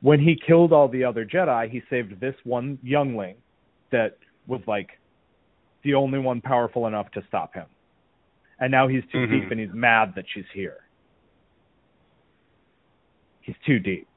when 0.00 0.20
he 0.20 0.38
killed 0.46 0.72
all 0.72 0.88
the 0.88 1.04
other 1.04 1.24
Jedi, 1.24 1.70
he 1.70 1.82
saved 1.90 2.20
this 2.20 2.34
one 2.44 2.78
youngling 2.82 3.36
that 3.90 4.18
was 4.48 4.60
like 4.66 4.88
the 5.84 5.94
only 5.94 6.18
one 6.18 6.40
powerful 6.40 6.86
enough 6.88 7.08
to 7.12 7.22
stop 7.28 7.54
him. 7.54 7.66
And 8.58 8.72
now 8.72 8.88
he's 8.88 9.04
too 9.12 9.18
Mhm. 9.18 9.30
deep 9.42 9.50
and 9.52 9.60
he's 9.60 9.72
mad 9.72 10.14
that 10.16 10.24
she's 10.34 10.48
here. 10.52 10.78
He's 13.42 13.56
too 13.64 13.78
deep. 13.78 14.08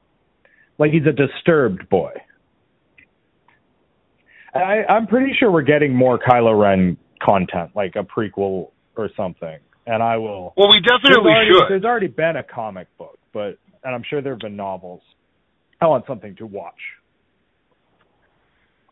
Like 0.78 0.90
he's 0.90 1.06
a 1.06 1.12
disturbed 1.12 1.88
boy. 1.88 2.12
I, 4.54 4.84
I'm 4.88 5.06
pretty 5.06 5.32
sure 5.38 5.50
we're 5.50 5.62
getting 5.62 5.94
more 5.94 6.18
Kylo 6.18 6.58
Ren 6.60 6.96
content, 7.22 7.70
like 7.74 7.96
a 7.96 8.02
prequel 8.02 8.70
or 8.96 9.08
something. 9.16 9.58
And 9.86 10.02
I 10.02 10.16
will. 10.18 10.52
Well, 10.56 10.68
we 10.68 10.80
definitely 10.80 11.10
there's 11.24 11.26
already, 11.36 11.50
should. 11.50 11.68
There's 11.70 11.84
already 11.84 12.06
been 12.08 12.36
a 12.36 12.42
comic 12.42 12.88
book, 12.98 13.18
but 13.32 13.58
and 13.84 13.94
I'm 13.94 14.02
sure 14.08 14.20
there 14.20 14.34
have 14.34 14.40
been 14.40 14.56
novels. 14.56 15.00
I 15.80 15.86
want 15.86 16.06
something 16.06 16.36
to 16.36 16.46
watch. 16.46 16.78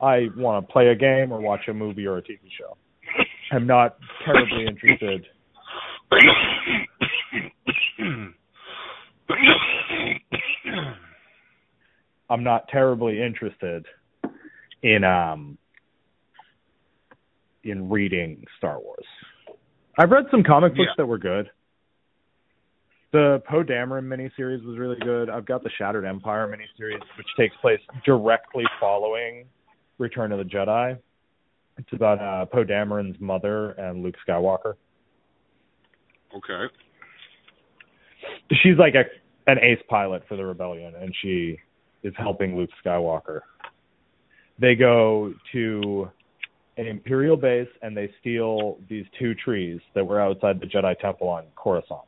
I 0.00 0.28
want 0.36 0.66
to 0.66 0.72
play 0.72 0.88
a 0.88 0.94
game 0.94 1.32
or 1.32 1.40
watch 1.40 1.68
a 1.68 1.74
movie 1.74 2.06
or 2.06 2.18
a 2.18 2.22
TV 2.22 2.38
show. 2.58 2.76
I'm 3.52 3.66
not 3.66 3.96
terribly 4.24 4.66
interested. 4.66 5.26
I'm 12.28 12.44
not 12.44 12.68
terribly 12.68 13.20
interested 13.22 13.86
in 14.82 15.04
um 15.04 15.58
in 17.64 17.90
reading 17.90 18.44
Star 18.56 18.80
Wars. 18.80 19.04
I've 19.98 20.10
read 20.10 20.24
some 20.30 20.42
comic 20.42 20.72
books 20.72 20.88
Yeah. 20.90 20.94
that 20.98 21.06
were 21.06 21.18
good. 21.18 21.50
The 23.12 23.42
Poe 23.46 23.64
Dameron 23.64 24.04
miniseries 24.04 24.64
was 24.64 24.78
really 24.78 24.96
good. 25.00 25.28
I've 25.28 25.44
got 25.44 25.62
the 25.64 25.70
Shattered 25.76 26.04
Empire 26.06 26.46
miniseries, 26.48 27.02
which 27.18 27.26
takes 27.36 27.54
place 27.60 27.80
directly 28.06 28.64
following 28.78 29.46
Return 30.00 30.32
of 30.32 30.38
the 30.38 30.44
Jedi. 30.44 30.98
It's 31.78 31.92
about 31.92 32.20
uh, 32.20 32.46
Poe 32.46 32.64
Dameron's 32.64 33.20
mother 33.20 33.70
and 33.72 34.02
Luke 34.02 34.16
Skywalker. 34.26 34.74
Okay. 36.36 36.72
She's 38.62 38.76
like 38.78 38.94
a 38.94 39.04
an 39.50 39.58
ace 39.58 39.82
pilot 39.88 40.22
for 40.28 40.36
the 40.36 40.44
rebellion, 40.44 40.94
and 40.94 41.14
she 41.22 41.58
is 42.02 42.12
helping 42.16 42.56
Luke 42.56 42.70
Skywalker. 42.84 43.40
They 44.58 44.74
go 44.74 45.32
to 45.52 46.10
an 46.76 46.86
Imperial 46.86 47.36
base 47.36 47.68
and 47.82 47.96
they 47.96 48.10
steal 48.20 48.78
these 48.88 49.04
two 49.18 49.34
trees 49.34 49.80
that 49.94 50.04
were 50.04 50.20
outside 50.20 50.60
the 50.60 50.66
Jedi 50.66 50.98
Temple 50.98 51.28
on 51.28 51.44
Coruscant. 51.56 52.00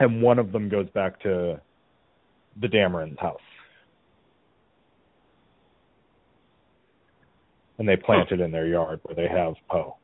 And 0.00 0.22
one 0.22 0.38
of 0.38 0.52
them 0.52 0.68
goes 0.68 0.88
back 0.90 1.20
to 1.22 1.60
the 2.60 2.66
Dameron's 2.66 3.18
house. 3.18 3.40
And 7.80 7.88
they 7.88 7.96
plant 7.96 8.28
oh. 8.30 8.34
it 8.34 8.40
in 8.40 8.50
their 8.50 8.66
yard 8.66 9.00
where 9.04 9.14
they 9.16 9.26
have 9.26 9.54
Poe. 9.70 9.96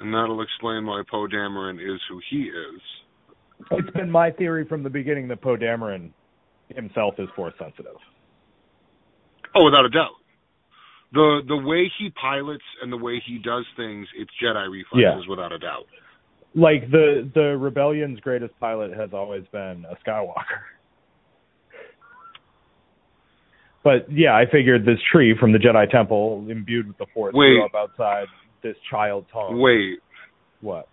And 0.00 0.12
that'll 0.12 0.42
explain 0.42 0.84
why 0.84 1.02
Poe 1.08 1.28
Dameron 1.28 1.76
is 1.76 2.00
who 2.10 2.20
he 2.28 2.50
is. 2.50 2.80
It's 3.70 3.90
been 3.92 4.10
my 4.10 4.32
theory 4.32 4.66
from 4.66 4.82
the 4.82 4.90
beginning 4.90 5.28
that 5.28 5.40
Poe 5.40 5.56
Dameron 5.56 6.10
himself 6.68 7.14
is 7.18 7.28
force 7.36 7.54
sensitive. 7.56 7.94
Oh, 9.54 9.64
without 9.64 9.84
a 9.84 9.88
doubt. 9.88 10.16
The 11.12 11.42
the 11.46 11.56
way 11.56 11.88
he 12.00 12.10
pilots 12.20 12.64
and 12.82 12.92
the 12.92 12.96
way 12.96 13.22
he 13.24 13.38
does 13.38 13.64
things, 13.76 14.08
it's 14.18 14.30
Jedi 14.42 14.68
reflexes 14.68 15.24
Yeah. 15.24 15.30
without 15.30 15.52
a 15.52 15.58
doubt. 15.60 15.86
Like 16.56 16.90
the 16.90 17.30
the 17.32 17.56
rebellion's 17.56 18.18
greatest 18.18 18.58
pilot 18.58 18.92
has 18.92 19.10
always 19.12 19.44
been 19.52 19.86
a 19.88 19.94
Skywalker. 20.04 20.75
But 23.86 24.10
yeah, 24.10 24.34
I 24.34 24.50
figured 24.50 24.84
this 24.84 24.98
tree 25.12 25.36
from 25.38 25.52
the 25.52 25.58
Jedi 25.58 25.88
Temple, 25.88 26.44
imbued 26.50 26.88
with 26.88 26.98
the 26.98 27.06
Force, 27.14 27.34
Wait. 27.36 27.50
grew 27.54 27.64
up 27.66 27.70
outside 27.76 28.26
this 28.60 28.74
child's 28.90 29.28
home. 29.32 29.60
Wait, 29.60 30.00
What? 30.60 30.88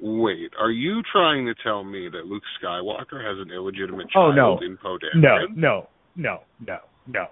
wait. 0.00 0.50
Are 0.58 0.70
you 0.70 1.02
trying 1.12 1.44
to 1.44 1.54
tell 1.62 1.84
me 1.84 2.08
that 2.10 2.24
Luke 2.24 2.42
Skywalker 2.62 3.20
has 3.22 3.36
an 3.44 3.52
illegitimate 3.52 4.08
child 4.08 4.38
Oh, 4.38 4.56
no. 4.56 4.66
in 4.66 4.78
Poe 4.78 4.96
No, 5.16 5.28
Dameron? 5.28 5.56
no, 5.56 5.88
no, 6.16 6.38
no, 6.66 6.78
no, 7.06 7.26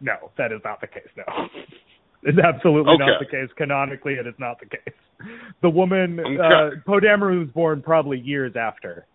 no. 0.00 0.30
That 0.38 0.52
is 0.52 0.60
not 0.64 0.80
the 0.80 0.86
case. 0.86 1.08
No, 1.16 1.24
it's 2.22 2.38
absolutely 2.38 2.98
not 2.98 3.18
the 3.18 3.26
case. 3.26 3.48
Canonically, 3.56 4.12
it 4.14 4.28
is 4.28 4.34
not 4.38 4.60
the 4.60 4.66
case. 4.66 4.94
The 5.60 5.70
woman, 5.70 6.20
Okay. 6.20 6.36
uh, 6.40 6.70
Poe 6.86 7.00
Dameron 7.00 7.40
was 7.40 7.48
born 7.48 7.82
probably 7.82 8.20
years 8.20 8.54
after 8.54 9.06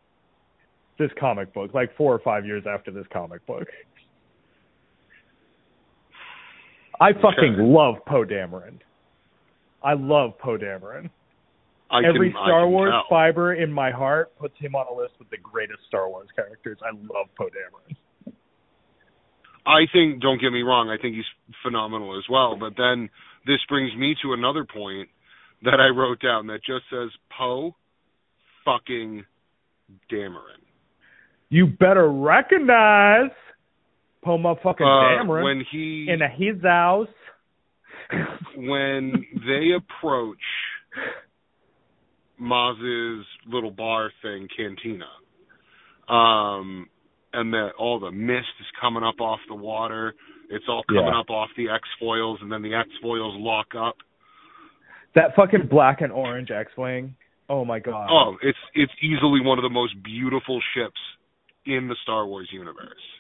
this 1.00 1.10
comic 1.18 1.54
book, 1.54 1.74
like 1.74 1.96
four 1.96 2.14
or 2.14 2.20
five 2.20 2.46
years 2.46 2.64
after 2.68 2.92
this 2.92 3.06
comic 3.14 3.46
book. 3.46 3.68
I 7.00 7.14
fucking 7.14 7.56
Okay. 7.56 7.62
love 7.62 7.96
Poe 8.06 8.24
Dameron. 8.26 8.80
I 9.84 9.94
love 9.94 10.38
Poe 10.40 10.58
Dameron. 10.58 11.10
I 11.92 12.00
Every 12.04 12.32
can, 12.32 12.42
Star 12.44 12.68
Wars 12.68 12.92
tell. 12.92 13.06
fiber 13.10 13.54
in 13.54 13.72
my 13.72 13.92
heart 13.92 14.36
puts 14.40 14.58
him 14.58 14.76
on 14.76 14.88
a 14.92 14.98
list 14.98 15.14
with 15.20 15.30
the 15.30 15.38
greatest 15.38 15.80
Star 15.88 16.10
Wars 16.10 16.28
characters. 16.36 16.78
I 16.84 16.90
love 16.92 17.28
Poe 17.38 17.46
Dameron. 17.50 17.96
I 19.68 19.86
think, 19.92 20.22
don't 20.22 20.40
get 20.40 20.52
me 20.52 20.62
wrong, 20.62 20.90
I 20.90 21.02
think 21.02 21.16
he's 21.16 21.26
phenomenal 21.64 22.18
as 22.18 22.24
well. 22.30 22.56
But 22.60 22.74
then 22.78 23.10
this 23.46 23.60
brings 23.68 23.96
me 23.96 24.16
to 24.24 24.34
another 24.34 24.64
point 24.64 25.10
that 25.64 25.80
I 25.80 25.88
wrote 25.88 26.20
down 26.22 26.48
that 26.48 26.60
just 26.66 26.86
says 26.92 27.10
Poe 27.36 27.76
fucking 28.64 29.24
Dameron. 30.12 30.62
You 31.50 31.68
better 31.68 32.12
recognize 32.12 33.32
Poe 34.26 34.40
motherfucking 34.40 34.82
Uh, 34.82 35.24
Dameron 35.24 35.44
when 35.44 35.64
he 35.72 36.10
in 36.10 36.20
his 36.36 36.62
house. 36.64 37.08
when 38.58 39.14
they 39.48 39.72
approach 39.78 40.42
Maz's 42.40 43.26
little 43.48 43.72
bar 43.72 44.12
thing, 44.22 44.48
Cantina, 44.58 45.08
um, 46.10 46.90
and 47.34 47.54
that 47.54 47.72
all 47.78 48.00
the 48.00 48.12
mist 48.12 48.48
is 48.60 48.66
coming 48.82 49.04
up 49.04 49.22
off 49.22 49.40
the 49.48 49.56
water. 49.56 50.16
It's 50.50 50.66
all 50.68 50.84
coming 50.84 51.06
Yeah. 51.06 51.20
up 51.20 51.30
off 51.30 51.50
the 51.56 51.70
X 51.70 51.88
foils, 52.00 52.42
and 52.42 52.52
then 52.52 52.62
the 52.62 52.74
X 52.74 52.90
foils 53.02 53.36
lock 53.38 53.74
up. 53.76 53.98
that 55.14 55.34
fucking 55.34 55.66
black 55.68 56.02
and 56.02 56.12
orange 56.12 56.52
X-wing. 56.52 57.16
Oh 57.48 57.64
my 57.64 57.80
god. 57.80 58.10
Oh, 58.12 58.38
it's 58.42 58.58
it's 58.74 58.92
easily 59.02 59.40
one 59.40 59.58
of 59.58 59.64
the 59.64 59.70
most 59.70 59.94
beautiful 60.04 60.60
ships 60.74 61.00
in 61.66 61.88
the 61.88 61.96
Star 62.04 62.26
Wars 62.26 62.50
universe. 62.52 63.15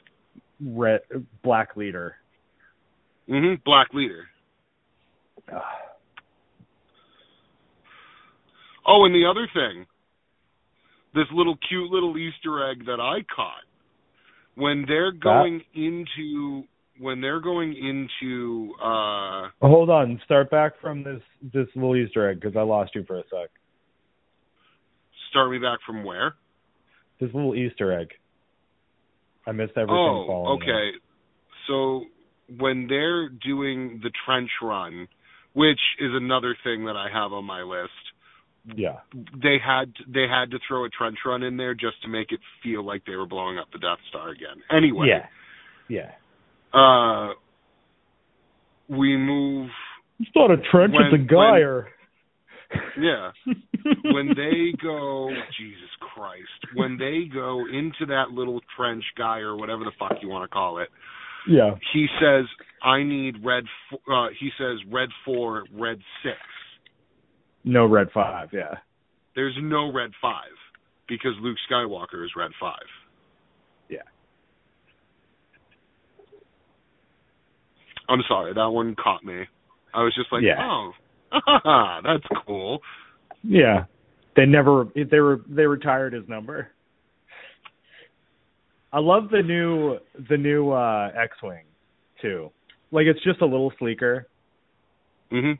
Red 0.59 1.01
black 1.43 1.75
leader. 1.75 2.15
hmm 3.27 3.55
Black 3.65 3.87
Leader. 3.93 4.25
Ugh. 5.53 5.61
Oh, 8.87 9.05
and 9.05 9.15
the 9.15 9.25
other 9.29 9.47
thing, 9.53 9.85
this 11.13 11.25
little 11.33 11.57
cute 11.67 11.89
little 11.89 12.15
Easter 12.17 12.69
egg 12.69 12.85
that 12.85 12.99
I 12.99 13.25
caught 13.35 13.63
when 14.55 14.85
they're 14.87 15.11
going 15.11 15.61
into 15.73 16.63
when 16.99 17.19
they're 17.19 17.41
going 17.41 17.73
into 17.75 18.73
uh 18.81 19.49
Hold 19.61 19.89
on, 19.89 20.21
start 20.25 20.49
back 20.49 20.73
from 20.81 21.03
this 21.03 21.21
this 21.53 21.67
little 21.75 21.95
Easter 21.95 22.29
egg 22.29 22.39
because 22.39 22.55
I 22.55 22.61
lost 22.61 22.95
you 22.95 23.03
for 23.05 23.17
a 23.19 23.23
sec. 23.23 23.49
start 25.29 25.51
me 25.51 25.57
back 25.57 25.79
from 25.85 26.03
where? 26.03 26.35
This 27.19 27.33
little 27.33 27.55
Easter 27.55 27.97
egg. 27.99 28.09
I 29.47 29.51
missed 29.51 29.73
everything 29.75 29.95
Oh, 29.95 30.57
okay. 30.61 30.91
So 31.67 32.03
when 32.57 32.87
they're 32.87 33.29
doing 33.29 33.99
the 34.03 34.11
trench 34.25 34.49
run, 34.61 35.07
which 35.53 35.79
is 35.99 36.11
another 36.13 36.55
thing 36.63 36.85
that 36.85 36.95
I 36.95 37.07
have 37.11 37.31
on 37.33 37.45
my 37.45 37.61
list, 37.63 37.91
Yeah. 38.75 38.99
they 39.41 39.57
had 39.63 39.93
they 40.07 40.27
had 40.27 40.51
to 40.51 40.59
throw 40.67 40.85
a 40.85 40.89
trench 40.89 41.17
run 41.25 41.43
in 41.43 41.57
there 41.57 41.73
just 41.75 42.01
to 42.03 42.07
make 42.07 42.31
it 42.31 42.39
feel 42.63 42.83
like 42.83 43.03
they 43.05 43.15
were 43.15 43.27
blowing 43.27 43.57
up 43.59 43.67
the 43.71 43.79
Death 43.79 43.99
Star 44.09 44.29
again. 44.29 44.61
Anyway, 44.71 45.07
Yeah. 45.07 45.27
Yeah. 45.87 46.11
uh 46.79 47.33
we 48.89 49.17
move 49.17 49.69
It's 50.19 50.29
not 50.35 50.49
a 50.51 50.57
trench, 50.57 50.93
When- 50.93 51.13
a 51.13 51.17
gyre. 51.17 51.91
Yeah 52.99 53.31
when 54.13 54.29
they 54.29 54.73
go 54.81 55.29
jesus 55.57 55.89
christ 56.13 56.75
when 56.75 56.97
they 56.97 57.23
go 57.33 57.65
into 57.71 58.05
that 58.07 58.31
little 58.31 58.61
trench 58.77 59.03
guy 59.17 59.39
or 59.39 59.55
whatever 59.55 59.83
the 59.83 59.91
fuck 59.99 60.13
you 60.21 60.29
want 60.29 60.43
to 60.49 60.53
call 60.53 60.79
it 60.79 60.89
yeah. 61.47 61.71
he 61.93 62.07
says 62.21 62.45
i 62.83 63.03
need 63.03 63.35
red 63.43 63.63
f- 63.91 63.99
uh 64.11 64.27
he 64.39 64.49
says 64.57 64.77
red 64.91 65.09
4 65.25 65.65
red 65.73 65.97
6 66.23 66.33
No 67.63 67.85
red 67.85 68.07
five, 68.13 68.49
yeah. 68.51 68.75
there's 69.35 69.55
no 69.61 69.91
red 69.93 70.11
5 70.21 70.33
because 71.07 71.33
luke 71.41 71.57
skywalker 71.69 72.23
is 72.25 72.31
red 72.35 72.51
5 72.59 72.73
Yeah. 73.89 73.99
i'm 78.09 78.21
sorry 78.27 78.53
that 78.53 78.69
one 78.69 78.95
caught 78.95 79.23
me 79.23 79.43
i 79.93 80.03
was 80.03 80.13
just 80.15 80.31
like 80.31 80.43
Yeah. 80.43 80.57
oh 80.59 80.91
that's 82.03 82.23
cool 82.45 82.79
Yeah. 83.43 83.85
They 84.35 84.45
never 84.45 84.87
they 84.95 85.19
were 85.19 85.41
they 85.47 85.65
retired 85.65 86.11
his 86.13 86.27
number. 86.27 86.69
I 88.91 88.99
love 88.99 89.29
the 89.29 89.41
new 89.41 89.97
the 90.29 90.37
new 90.37 90.71
uh 90.71 91.11
X 91.15 91.37
Wing 91.43 91.63
too. 92.21 92.51
Like 92.91 93.05
it's 93.07 93.23
just 93.23 93.41
a 93.41 93.45
little 93.45 93.71
sleeker. 93.79 94.27
mhm 95.31 95.57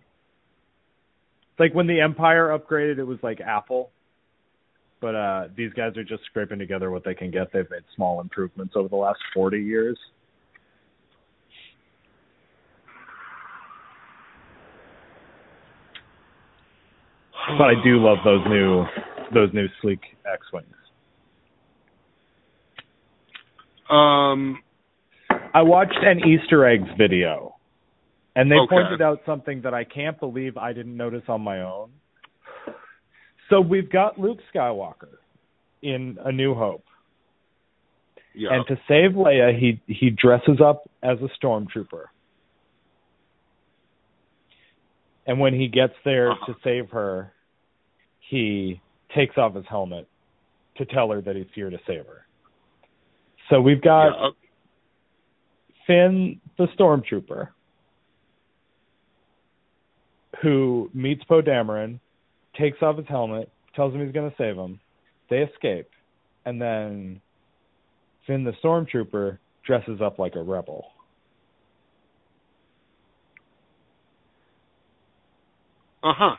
like 1.57 1.73
when 1.73 1.87
the 1.87 2.01
Empire 2.01 2.57
upgraded 2.57 2.97
it 2.97 3.05
was 3.05 3.19
like 3.23 3.39
Apple. 3.39 3.91
but 4.99 5.15
uh 5.15 5.47
these 5.55 5.71
guys 5.73 5.95
are 5.97 6.03
just 6.03 6.23
scraping 6.25 6.59
together 6.59 6.91
what 6.91 7.03
they 7.05 7.13
can 7.15 7.31
get. 7.31 7.51
They've 7.53 7.69
made 7.69 7.83
small 7.95 8.19
improvements 8.19 8.73
over 8.75 8.89
the 8.89 8.95
last 8.97 9.19
40 9.33 9.57
years. 9.61 9.97
But 17.57 17.65
I 17.65 17.73
do 17.83 18.03
love 18.03 18.17
those 18.25 18.45
new 18.47 18.85
those 19.33 19.53
new 19.53 19.67
sleek 19.81 19.99
X-wings. 20.31 20.67
Um, 23.89 24.59
I 25.53 25.61
watched 25.61 25.97
an 26.01 26.19
Easter 26.27 26.65
eggs 26.65 26.87
video, 26.97 27.55
and 28.35 28.51
they 28.51 28.55
Okay. 28.55 28.75
pointed 28.75 29.01
out 29.01 29.21
something 29.25 29.61
that 29.61 29.73
I 29.73 29.83
can't 29.83 30.19
believe 30.19 30.57
I 30.57 30.73
didn't 30.73 30.97
notice 30.97 31.23
on 31.27 31.41
my 31.41 31.61
own. 31.61 31.91
So 33.49 33.61
we've 33.61 33.89
got 33.91 34.19
Luke 34.19 34.39
Skywalker 34.53 35.17
in 35.83 36.17
A 36.25 36.31
New 36.31 36.55
Hope, 36.55 36.83
yeah. 38.33 38.53
and 38.53 38.65
to 38.67 38.75
save 38.87 39.11
Leia, 39.11 39.57
he 39.57 39.79
he 39.85 40.09
dresses 40.09 40.59
up 40.61 40.89
as 41.03 41.19
a 41.21 41.29
stormtrooper. 41.39 42.05
And 45.27 45.39
when 45.39 45.53
he 45.53 45.67
gets 45.67 45.93
there 46.03 46.31
Uh-huh. 46.31 46.53
to 46.53 46.59
save 46.63 46.89
her, 46.91 47.31
he 48.29 48.81
takes 49.15 49.37
off 49.37 49.55
his 49.55 49.65
helmet 49.69 50.07
to 50.77 50.85
tell 50.85 51.09
her 51.11 51.21
that 51.21 51.35
he's 51.35 51.45
here 51.53 51.69
to 51.69 51.77
save 51.87 52.05
her. 52.05 52.25
So 53.49 53.61
we've 53.61 53.81
got 53.81 54.07
yeah. 54.07 54.29
Finn 55.87 56.41
the 56.57 56.67
stormtrooper 56.77 57.49
who 60.41 60.89
meets 60.93 61.23
Poe 61.23 61.41
Dameron, 61.41 61.99
takes 62.59 62.81
off 62.81 62.97
his 62.97 63.07
helmet, 63.07 63.49
tells 63.75 63.93
him 63.93 64.03
he's 64.03 64.13
going 64.13 64.29
to 64.29 64.35
save 64.37 64.55
him. 64.55 64.79
They 65.29 65.37
escape, 65.37 65.89
and 66.45 66.61
then 66.61 67.21
Finn 68.27 68.43
the 68.43 68.53
stormtrooper 68.63 69.37
dresses 69.65 70.01
up 70.01 70.19
like 70.19 70.35
a 70.35 70.41
rebel. 70.41 70.85
Uh 76.03 76.13
huh. 76.15 76.35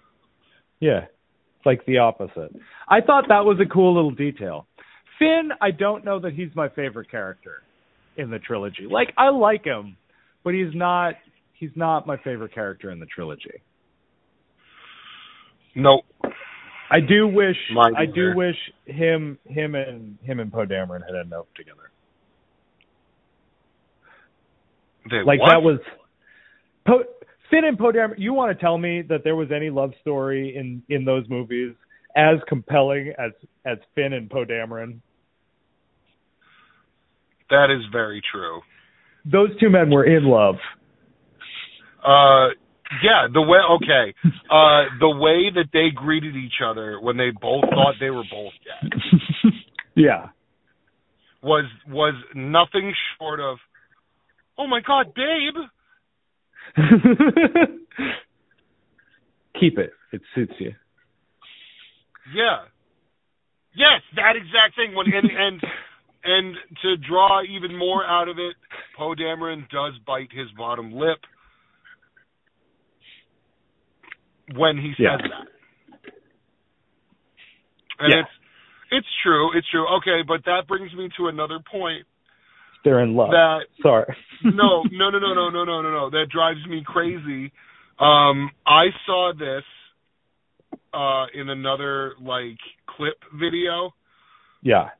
Yeah, 0.78 1.06
like 1.66 1.84
the 1.86 1.98
opposite. 1.98 2.54
I 2.88 3.00
thought 3.00 3.24
that 3.28 3.44
was 3.44 3.58
a 3.60 3.68
cool 3.68 3.94
little 3.94 4.12
detail. 4.12 4.66
Finn, 5.18 5.50
I 5.60 5.70
don't 5.72 6.04
know 6.04 6.20
that 6.20 6.32
he's 6.34 6.50
my 6.54 6.68
favorite 6.70 7.10
character 7.10 7.62
in 8.16 8.30
the 8.30 8.38
trilogy. 8.38 8.86
Like 8.90 9.12
I 9.18 9.28
like 9.30 9.64
him, 9.64 9.96
but 10.44 10.54
he's 10.54 10.74
not 10.74 11.14
he's 11.54 11.70
not 11.74 12.06
my 12.06 12.16
favorite 12.18 12.54
character 12.54 12.90
in 12.90 13.00
the 13.00 13.06
trilogy. 13.06 13.62
Nope. 15.74 16.04
I 16.90 17.00
do 17.00 17.26
wish 17.26 17.56
Mine 17.74 17.94
I 17.96 18.06
do 18.06 18.28
either. 18.30 18.36
wish 18.36 18.56
him 18.86 19.38
him 19.44 19.74
and 19.74 20.18
him 20.22 20.40
and 20.40 20.52
Poe 20.52 20.64
Dameron 20.66 21.00
had 21.04 21.14
ended 21.18 21.32
up 21.32 21.48
together. 21.54 21.90
They 25.10 25.22
Like 25.24 25.40
what? 25.40 25.48
that 25.50 25.62
was 25.62 25.78
Poe 26.86 27.02
Finn 27.50 27.64
and 27.64 27.78
Poe 27.78 27.92
Dameron. 27.92 28.14
You 28.18 28.32
want 28.32 28.56
to 28.56 28.60
tell 28.62 28.78
me 28.78 29.02
that 29.08 29.24
there 29.24 29.36
was 29.36 29.48
any 29.54 29.70
love 29.70 29.92
story 30.00 30.56
in 30.56 30.82
in 30.88 31.04
those 31.04 31.24
movies 31.28 31.74
as 32.16 32.36
compelling 32.48 33.12
as 33.18 33.32
as 33.64 33.78
Finn 33.94 34.12
and 34.12 34.30
Poe 34.30 34.44
Dameron? 34.44 35.00
That 37.50 37.70
is 37.70 37.84
very 37.92 38.22
true. 38.32 38.60
Those 39.24 39.50
two 39.60 39.70
men 39.70 39.90
were 39.90 40.04
in 40.04 40.24
love. 40.24 40.56
Uh, 42.04 42.54
yeah, 43.02 43.26
the 43.32 43.42
way 43.42 43.58
okay, 43.76 44.14
uh, 44.50 44.96
the 45.00 45.10
way 45.10 45.50
that 45.54 45.66
they 45.72 45.88
greeted 45.94 46.36
each 46.36 46.60
other 46.64 47.00
when 47.00 47.16
they 47.16 47.30
both 47.30 47.64
thought 47.64 47.94
they 47.98 48.10
were 48.10 48.24
both 48.30 48.52
dead 48.64 48.92
yeah. 49.96 50.28
was 51.42 51.64
was 51.88 52.14
nothing 52.34 52.92
short 53.18 53.40
of, 53.40 53.58
oh 54.56 54.68
my 54.68 54.80
god, 54.86 55.14
babe. 55.14 55.54
Keep 59.60 59.78
it. 59.78 59.92
It 60.12 60.20
suits 60.34 60.52
you. 60.58 60.72
Yeah. 62.34 62.64
Yes, 63.74 64.02
that 64.16 64.36
exact 64.36 64.76
thing. 64.76 64.94
When 64.94 65.06
and 65.12 65.30
and 65.30 65.62
and 66.24 66.56
to 66.82 66.96
draw 67.08 67.42
even 67.42 67.76
more 67.76 68.04
out 68.04 68.28
of 68.28 68.38
it, 68.38 68.56
Poe 68.96 69.14
Dameron 69.14 69.68
does 69.70 69.92
bite 70.06 70.30
his 70.32 70.48
bottom 70.56 70.92
lip 70.92 71.18
when 74.54 74.76
he 74.76 74.90
says 74.90 74.98
Yeah. 74.98 75.16
that. 75.16 75.48
And 77.98 78.12
Yeah. 78.12 78.20
it's 78.20 78.30
it's 78.90 79.08
true, 79.22 79.52
it's 79.56 79.68
true. 79.70 79.86
Okay, 79.98 80.22
but 80.26 80.44
that 80.44 80.66
brings 80.66 80.92
me 80.94 81.08
to 81.16 81.28
another 81.28 81.58
point 81.60 82.06
They're 82.86 83.02
in 83.02 83.16
love. 83.16 83.30
that 83.30 83.62
Sorry. 83.82 84.16
no, 84.44 84.84
no, 84.92 85.10
no, 85.10 85.18
no, 85.18 85.34
no, 85.34 85.50
no, 85.50 85.64
no, 85.64 85.82
no, 85.82 85.90
no. 85.90 86.10
That 86.10 86.26
drives 86.32 86.64
me 86.68 86.84
crazy. 86.86 87.50
Um, 87.98 88.52
I 88.64 88.86
saw 89.04 89.32
this 89.36 89.64
uh, 90.94 91.26
in 91.34 91.48
another 91.48 92.12
like 92.20 92.58
clip 92.86 93.16
video. 93.34 93.92
yeah. 94.62 94.90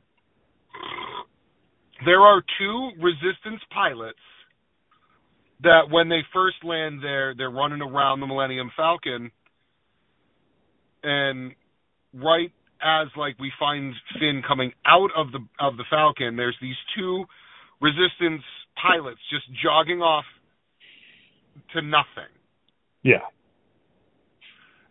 There 2.04 2.20
are 2.20 2.42
two 2.58 2.90
resistance 3.00 3.62
pilots 3.72 4.18
that 5.62 5.82
when 5.88 6.08
they 6.08 6.20
first 6.34 6.56
land 6.62 7.02
there, 7.02 7.34
they're 7.34 7.50
running 7.50 7.80
around 7.80 8.20
the 8.20 8.26
Millennium 8.26 8.70
Falcon, 8.76 9.30
and 11.02 11.52
right 12.12 12.52
as 12.82 13.08
like 13.16 13.38
we 13.38 13.50
find 13.58 13.94
Finn 14.18 14.42
coming 14.46 14.72
out 14.84 15.08
of 15.16 15.28
the 15.32 15.38
of 15.58 15.78
the 15.78 15.84
Falcon, 15.88 16.36
there's 16.36 16.56
these 16.60 16.76
two 16.98 17.24
resistance 17.80 18.42
pilots 18.80 19.20
just 19.30 19.44
jogging 19.62 20.00
off 20.02 20.24
to 21.74 21.82
nothing. 21.82 22.30
Yeah. 23.02 23.24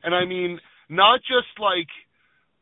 And 0.04 0.14
I 0.14 0.26
mean, 0.26 0.60
not 0.90 1.20
just 1.22 1.50
like, 1.60 1.88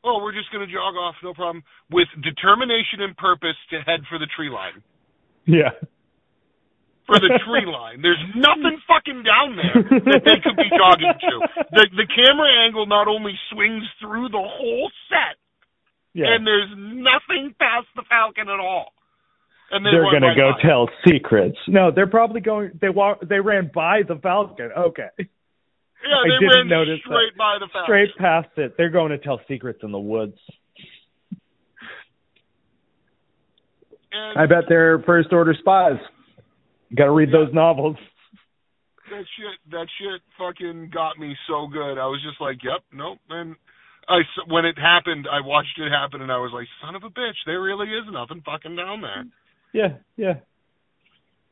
oh, 0.03 0.19
we're 0.21 0.33
just 0.33 0.51
going 0.51 0.65
to 0.65 0.71
jog 0.71 0.95
off, 0.95 1.15
no 1.23 1.33
problem, 1.33 1.63
with 1.91 2.07
determination 2.23 3.01
and 3.01 3.15
purpose 3.17 3.55
to 3.71 3.79
head 3.83 4.01
for 4.09 4.17
the 4.19 4.27
tree 4.35 4.49
line. 4.49 4.83
Yeah. 5.45 5.71
For 7.05 7.19
the 7.19 7.35
tree 7.43 7.67
line. 7.67 8.01
There's 8.01 8.19
nothing 8.35 8.79
fucking 8.87 9.23
down 9.27 9.59
there 9.59 9.83
that 10.07 10.23
they 10.23 10.39
could 10.39 10.55
be 10.55 10.71
jogging 10.71 11.11
to. 11.19 11.33
The 11.75 11.83
the 11.99 12.07
camera 12.07 12.47
angle 12.63 12.85
not 12.87 13.07
only 13.07 13.35
swings 13.51 13.83
through 13.99 14.29
the 14.29 14.39
whole 14.39 14.89
set, 15.11 15.35
Yeah. 16.15 16.31
and 16.31 16.47
there's 16.47 16.71
nothing 16.75 17.55
past 17.59 17.87
the 17.95 18.03
Falcon 18.07 18.47
at 18.47 18.59
all. 18.59 18.93
And 19.73 19.83
they 19.85 19.89
they're 19.91 20.01
run 20.03 20.21
gonna 20.21 20.35
go 20.35 20.51
by 20.53 20.61
tell 20.61 20.89
secrets. 21.07 21.57
No, 21.67 21.89
they're 21.91 22.05
probably 22.07 22.41
going. 22.41 22.77
They 22.79 22.89
walk. 22.89 23.19
They 23.27 23.39
ran 23.39 23.71
by 23.73 24.03
the 24.07 24.15
Falcon. 24.21 24.69
Okay, 24.77 25.09
Yeah, 25.17 25.25
I 25.25 26.23
they 26.29 26.37
didn't 26.39 26.55
ran 26.55 26.67
notice 26.69 26.99
that. 27.03 27.09
straight 27.09 27.35
by 27.37 27.57
the 27.59 27.67
Falcon. 27.73 27.85
straight 27.85 28.15
past 28.17 28.49
it. 28.57 28.75
They're 28.77 28.91
going 28.91 29.09
to 29.11 29.17
tell 29.17 29.41
secrets 29.47 29.79
in 29.81 29.91
the 29.91 29.99
woods. 29.99 30.37
And 34.11 34.37
I 34.37 34.45
bet 34.45 34.65
they're 34.69 34.99
first 35.03 35.29
order 35.33 35.55
spies. 35.57 35.97
Got 36.95 37.05
to 37.05 37.11
read 37.11 37.31
those 37.31 37.51
novels. 37.53 37.95
that 39.09 39.25
shit 39.37 39.57
that 39.71 39.87
shit 39.99 40.21
fucking 40.37 40.91
got 40.93 41.17
me 41.17 41.35
so 41.47 41.65
good. 41.67 41.97
I 41.97 42.05
was 42.05 42.21
just 42.27 42.39
like, 42.39 42.57
yep, 42.63 42.81
nope. 42.93 43.17
And 43.29 43.55
I 44.07 44.19
s- 44.19 44.45
when 44.47 44.65
it 44.65 44.77
happened, 44.77 45.25
I 45.31 45.41
watched 45.41 45.79
it 45.79 45.89
happen, 45.89 46.21
and 46.21 46.31
I 46.31 46.37
was 46.37 46.51
like, 46.53 46.67
son 46.83 46.93
of 46.95 47.03
a 47.03 47.09
bitch, 47.09 47.37
there 47.47 47.61
really 47.61 47.87
is 47.87 48.05
nothing 48.11 48.41
fucking 48.45 48.75
down 48.75 49.01
there. 49.01 49.25
Yeah, 49.73 49.97
yeah. 50.17 50.35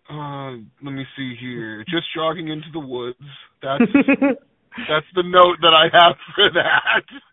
Uh, 0.09 0.51
let 0.83 0.91
me 0.91 1.05
see 1.17 1.35
here. 1.39 1.83
Just 1.89 2.05
jogging 2.15 2.47
into 2.49 2.67
the 2.73 2.79
woods. 2.79 3.17
That's 3.61 3.83
that's 4.89 5.05
the 5.15 5.23
note 5.23 5.57
that 5.61 5.73
I 5.73 5.85
have 5.91 6.15
for 6.35 6.49
that. 6.53 7.01
Just, 7.09 7.23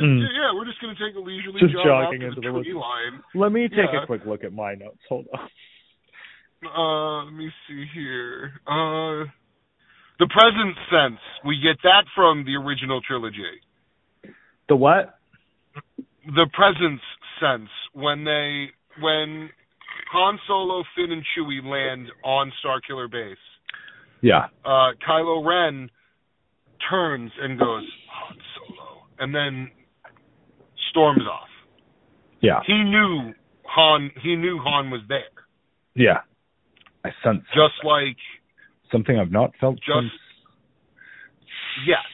Mm. 0.00 0.20
Yeah, 0.20 0.54
we're 0.54 0.64
just 0.66 0.80
gonna 0.80 0.94
take 0.94 1.16
a 1.16 1.18
leisurely 1.18 1.58
Just 1.58 1.72
jog 1.72 1.84
jogging 1.84 2.20
to 2.20 2.26
into 2.28 2.40
the 2.40 2.52
the 2.52 2.62
tree 2.62 2.72
woods. 2.72 2.86
line. 2.86 3.20
Let 3.34 3.50
me 3.50 3.66
take 3.68 3.90
Yeah. 3.92 4.04
a 4.04 4.06
quick 4.06 4.22
look 4.26 4.44
at 4.44 4.52
my 4.52 4.74
notes. 4.74 5.00
Hold 5.08 5.26
on. 5.34 5.48
Uh, 6.62 7.24
let 7.24 7.34
me 7.34 7.50
see 7.66 7.84
here. 7.92 8.52
Uh, 8.64 9.26
the 10.20 10.28
present 10.30 10.76
sense. 10.88 11.18
We 11.44 11.58
get 11.60 11.82
that 11.82 12.04
from 12.14 12.44
the 12.44 12.54
original 12.54 13.00
trilogy. 13.00 13.42
The 14.68 14.76
what? 14.76 15.18
the 16.26 16.46
presence 16.52 17.00
sense 17.40 17.70
when 17.92 18.22
they 18.22 18.66
when 19.00 19.50
Han 20.12 20.38
Solo, 20.46 20.82
Finn, 20.96 21.12
and 21.12 21.22
Chewie 21.36 21.62
land 21.64 22.08
on 22.24 22.52
Starkiller 22.64 23.10
Base. 23.10 23.36
Yeah. 24.20 24.46
Uh, 24.64 24.92
Kylo 25.06 25.46
Ren 25.46 25.90
turns 26.90 27.30
and 27.40 27.58
goes 27.58 27.84
Han 28.10 28.36
Solo, 28.56 29.02
and 29.18 29.34
then 29.34 29.70
storms 30.90 31.22
off. 31.30 31.48
Yeah. 32.40 32.60
He 32.66 32.82
knew 32.84 33.32
Han. 33.66 34.10
He 34.22 34.36
knew 34.36 34.58
Han 34.64 34.90
was 34.90 35.00
there. 35.08 35.20
Yeah. 35.94 36.20
I 37.04 37.10
sense 37.24 37.42
Just 37.54 37.84
like 37.84 38.16
something 38.90 39.18
I've 39.18 39.30
not 39.30 39.52
felt 39.60 39.76
Just- 39.76 39.88
since. 40.00 40.12
yes, 41.86 42.04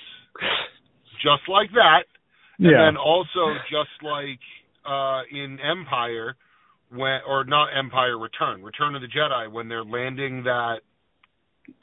just 1.23 1.49
like 1.49 1.71
that. 1.73 2.05
And 2.59 2.71
Yeah. 2.71 2.85
then 2.87 2.97
also 2.97 3.55
just 3.71 3.91
like 4.03 4.41
uh, 4.85 5.23
in 5.31 5.59
Empire 5.61 6.37
when 6.95 7.21
or 7.27 7.45
not 7.45 7.69
Empire 7.77 8.19
Return, 8.19 8.63
Return 8.63 8.95
of 8.95 9.03
the 9.03 9.09
Jedi 9.09 9.51
when 9.51 9.69
they're 9.69 9.85
landing 9.85 10.45
that 10.45 10.81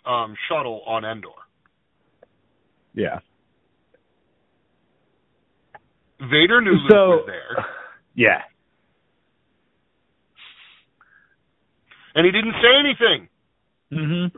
um, 0.05 0.36
shuttle 0.49 0.82
on 0.86 1.03
Endor. 1.05 1.30
Yeah. 2.93 3.20
Vader 6.20 6.62
knew 6.62 6.72
Luke 6.72 6.91
So 6.91 7.07
was 7.09 7.24
there, 7.28 7.66
yeah. 8.16 8.41
and 12.14 12.26
he 12.26 12.32
didn't 12.32 12.53
say 12.62 12.76
anything. 12.80 13.28
Mhm. 13.91 14.32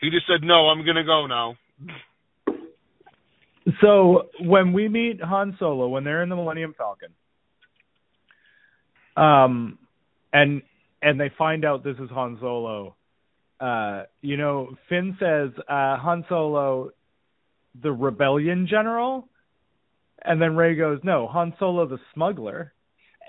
He 0.00 0.10
just 0.10 0.26
said, 0.26 0.42
"No, 0.42 0.68
I'm 0.68 0.84
gonna 0.86 1.04
go 1.04 1.26
now." 1.26 1.56
So 3.82 4.30
when 4.40 4.72
we 4.72 4.88
meet 4.88 5.22
Han 5.22 5.54
Solo, 5.58 5.88
when 5.88 6.02
they're 6.04 6.22
in 6.22 6.28
the 6.30 6.36
Millennium 6.36 6.74
Falcon, 6.76 7.10
um, 9.16 9.78
and 10.32 10.62
and 11.02 11.18
they 11.20 11.30
find 11.38 11.64
out 11.64 11.82
this 11.82 11.96
is 11.98 12.10
Han 12.10 12.38
Solo, 12.40 12.94
uh, 13.60 14.04
you 14.22 14.36
know, 14.36 14.74
Finn 14.88 15.16
says, 15.18 15.50
uh, 15.68 15.96
Han 15.98 16.24
Solo, 16.28 16.90
the 17.82 17.92
rebellion 17.92 18.66
general, 18.68 19.28
and 20.22 20.40
then 20.40 20.56
Rey 20.56 20.74
goes, 20.74 20.98
no, 21.04 21.26
Han 21.28 21.54
Solo, 21.58 21.86
the 21.86 21.98
smuggler, 22.14 22.72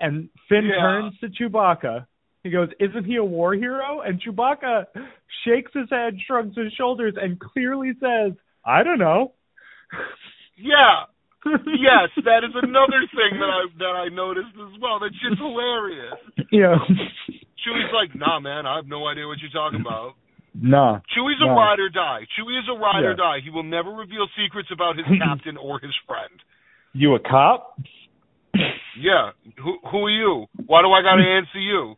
and 0.00 0.28
Finn 0.48 0.64
Yeah. 0.66 0.80
turns 0.82 1.18
to 1.20 1.28
Chewbacca. 1.28 2.06
He 2.42 2.50
goes, 2.50 2.68
isn't 2.80 3.04
he 3.04 3.16
a 3.16 3.24
war 3.24 3.54
hero? 3.54 4.00
And 4.00 4.20
Chewbacca 4.20 4.86
shakes 5.44 5.72
his 5.72 5.88
head, 5.90 6.18
shrugs 6.26 6.56
his 6.56 6.72
shoulders, 6.72 7.14
and 7.16 7.38
clearly 7.38 7.92
says, 8.00 8.32
I 8.64 8.82
don't 8.82 8.98
know. 8.98 9.32
Yeah. 10.56 11.04
yes, 11.66 12.08
that 12.24 12.46
is 12.46 12.54
another 12.54 13.02
thing 13.10 13.38
that 13.40 13.50
I 13.50 13.62
that 13.78 13.94
I 13.98 14.08
noticed 14.14 14.54
as 14.54 14.78
well. 14.80 14.98
That 15.00 15.10
shit's 15.18 15.40
hilarious. 15.40 16.18
Yeah. 16.50 16.76
Chewie's 17.62 17.92
like, 17.94 18.14
nah, 18.14 18.38
man, 18.40 18.66
I 18.66 18.76
have 18.76 18.86
no 18.86 19.06
idea 19.06 19.26
what 19.26 19.38
you're 19.38 19.50
talking 19.54 19.80
about. 19.80 20.14
nah. 20.54 21.00
Chewie's 21.14 21.40
a 21.42 21.50
ride 21.50 21.78
or 21.80 21.88
die. 21.88 22.26
Chewie 22.38 22.58
is 22.58 22.66
a 22.70 22.78
ride 22.78 23.04
or 23.04 23.14
die. 23.14 23.38
He 23.42 23.50
will 23.50 23.62
never 23.62 23.90
reveal 23.90 24.26
secrets 24.38 24.68
about 24.72 24.96
his 24.96 25.06
captain 25.24 25.56
or 25.56 25.80
his 25.80 25.94
friend. 26.06 26.34
You 26.92 27.14
a 27.14 27.20
cop? 27.20 27.78
Yeah. 29.00 29.30
Who 29.62 29.78
who 29.90 29.98
are 30.06 30.10
you? 30.10 30.46
Why 30.66 30.82
do 30.82 30.88
I 30.92 31.02
gotta 31.02 31.22
answer 31.38 31.58
you? 31.58 31.96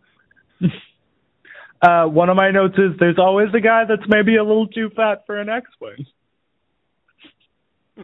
Uh, 1.83 2.07
one 2.07 2.31
of 2.31 2.37
my 2.37 2.51
notes 2.51 2.75
is 2.79 2.97
there's 2.99 3.19
always 3.19 3.49
a 3.55 3.61
guy 3.61 3.85
that's 3.87 4.09
maybe 4.09 4.37
a 4.37 4.45
little 4.45 4.67
too 4.69 4.89
fat 4.97 5.25
for 5.27 5.39
an 5.39 5.49
X-wing. 5.51 6.07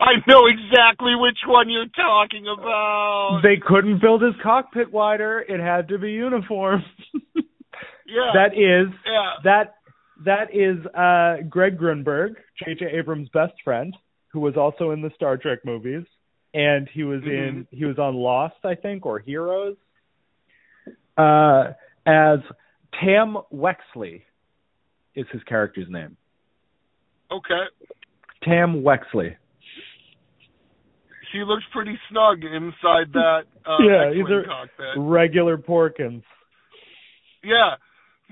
I 0.00 0.14
know 0.26 0.46
exactly 0.46 1.14
which 1.14 1.38
one 1.46 1.70
you're 1.70 1.86
talking 1.94 2.46
about. 2.46 3.40
They 3.42 3.56
couldn't 3.64 4.00
build 4.00 4.22
his 4.22 4.34
cockpit 4.42 4.92
wider; 4.92 5.40
it 5.40 5.60
had 5.60 5.88
to 5.88 5.98
be 5.98 6.12
uniform. 6.12 6.82
yeah. 7.34 8.32
that 8.34 8.54
is 8.54 8.92
yeah. 9.06 9.32
that 9.44 9.74
that 10.24 10.54
is 10.54 10.84
uh, 10.94 11.42
Greg 11.48 11.78
Grunberg, 11.78 12.34
J.J. 12.64 12.86
Abrams' 12.98 13.28
best 13.32 13.54
friend, 13.64 13.94
who 14.28 14.40
was 14.40 14.56
also 14.56 14.90
in 14.90 15.02
the 15.02 15.10
Star 15.14 15.36
Trek 15.36 15.60
movies, 15.64 16.04
and 16.54 16.88
he 16.92 17.04
was 17.04 17.22
in 17.24 17.66
he 17.70 17.84
was 17.84 17.98
on 17.98 18.14
Lost, 18.14 18.64
I 18.64 18.74
think, 18.74 19.06
or 19.06 19.18
Heroes, 19.18 19.76
uh, 21.16 21.72
as 22.06 22.40
Tam 23.00 23.36
Wexley 23.52 24.22
is 25.14 25.26
his 25.32 25.42
character's 25.44 25.88
name. 25.88 26.16
Okay. 27.36 27.64
Tam 28.44 28.82
Wexley. 28.82 29.36
He 31.32 31.38
looks 31.44 31.64
pretty 31.72 31.98
snug 32.10 32.44
inside 32.44 33.12
that 33.14 33.44
uh 33.66 33.78
Yeah, 33.80 34.10
he's 34.12 34.26
a- 34.26 34.44
cockpit. 34.46 34.96
Regular 34.98 35.56
Porkins. 35.56 36.22
Yeah. 37.42 37.76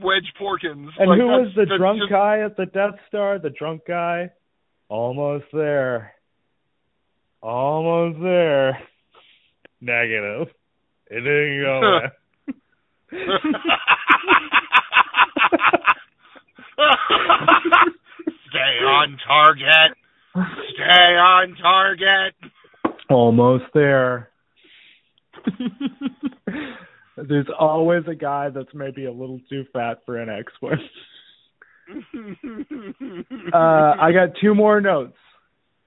Wedge 0.03 0.33
Porkins. 0.41 0.89
And 0.99 1.11
Like, 1.11 1.19
who 1.19 1.27
was 1.27 1.53
the 1.57 1.67
drunk 1.79 2.01
just- 2.01 2.11
guy 2.11 2.41
at 2.41 2.57
the 2.57 2.67
Death 2.67 2.99
Star? 3.09 3.39
The 3.39 3.51
drunk 3.51 3.83
guy? 3.87 4.31
Almost 4.89 5.47
there. 5.53 6.15
Almost 7.43 8.21
there. 8.23 8.79
Negative. 9.81 10.49
It 11.11 11.21
didn't 11.21 11.63
go. 11.63 12.01
Stay 18.51 18.85
on 18.85 19.17
target. 19.27 19.97
Stay 20.75 21.17
on 21.17 21.57
target. 21.61 22.35
Almost 23.09 23.65
there. 23.75 24.29
There's 27.17 27.47
always 27.59 28.05
a 28.09 28.15
guy 28.15 28.49
that's 28.51 28.73
maybe 28.75 29.05
a 29.07 29.13
little 29.13 29.41
too 29.51 29.65
fat 29.73 29.99
for 30.07 30.19
an 30.19 30.29
X-Wing. 30.29 30.79
Uh, 33.53 33.57
I 34.01 34.13
got 34.13 34.37
two 34.41 34.55
more 34.55 34.81
notes. 34.81 35.17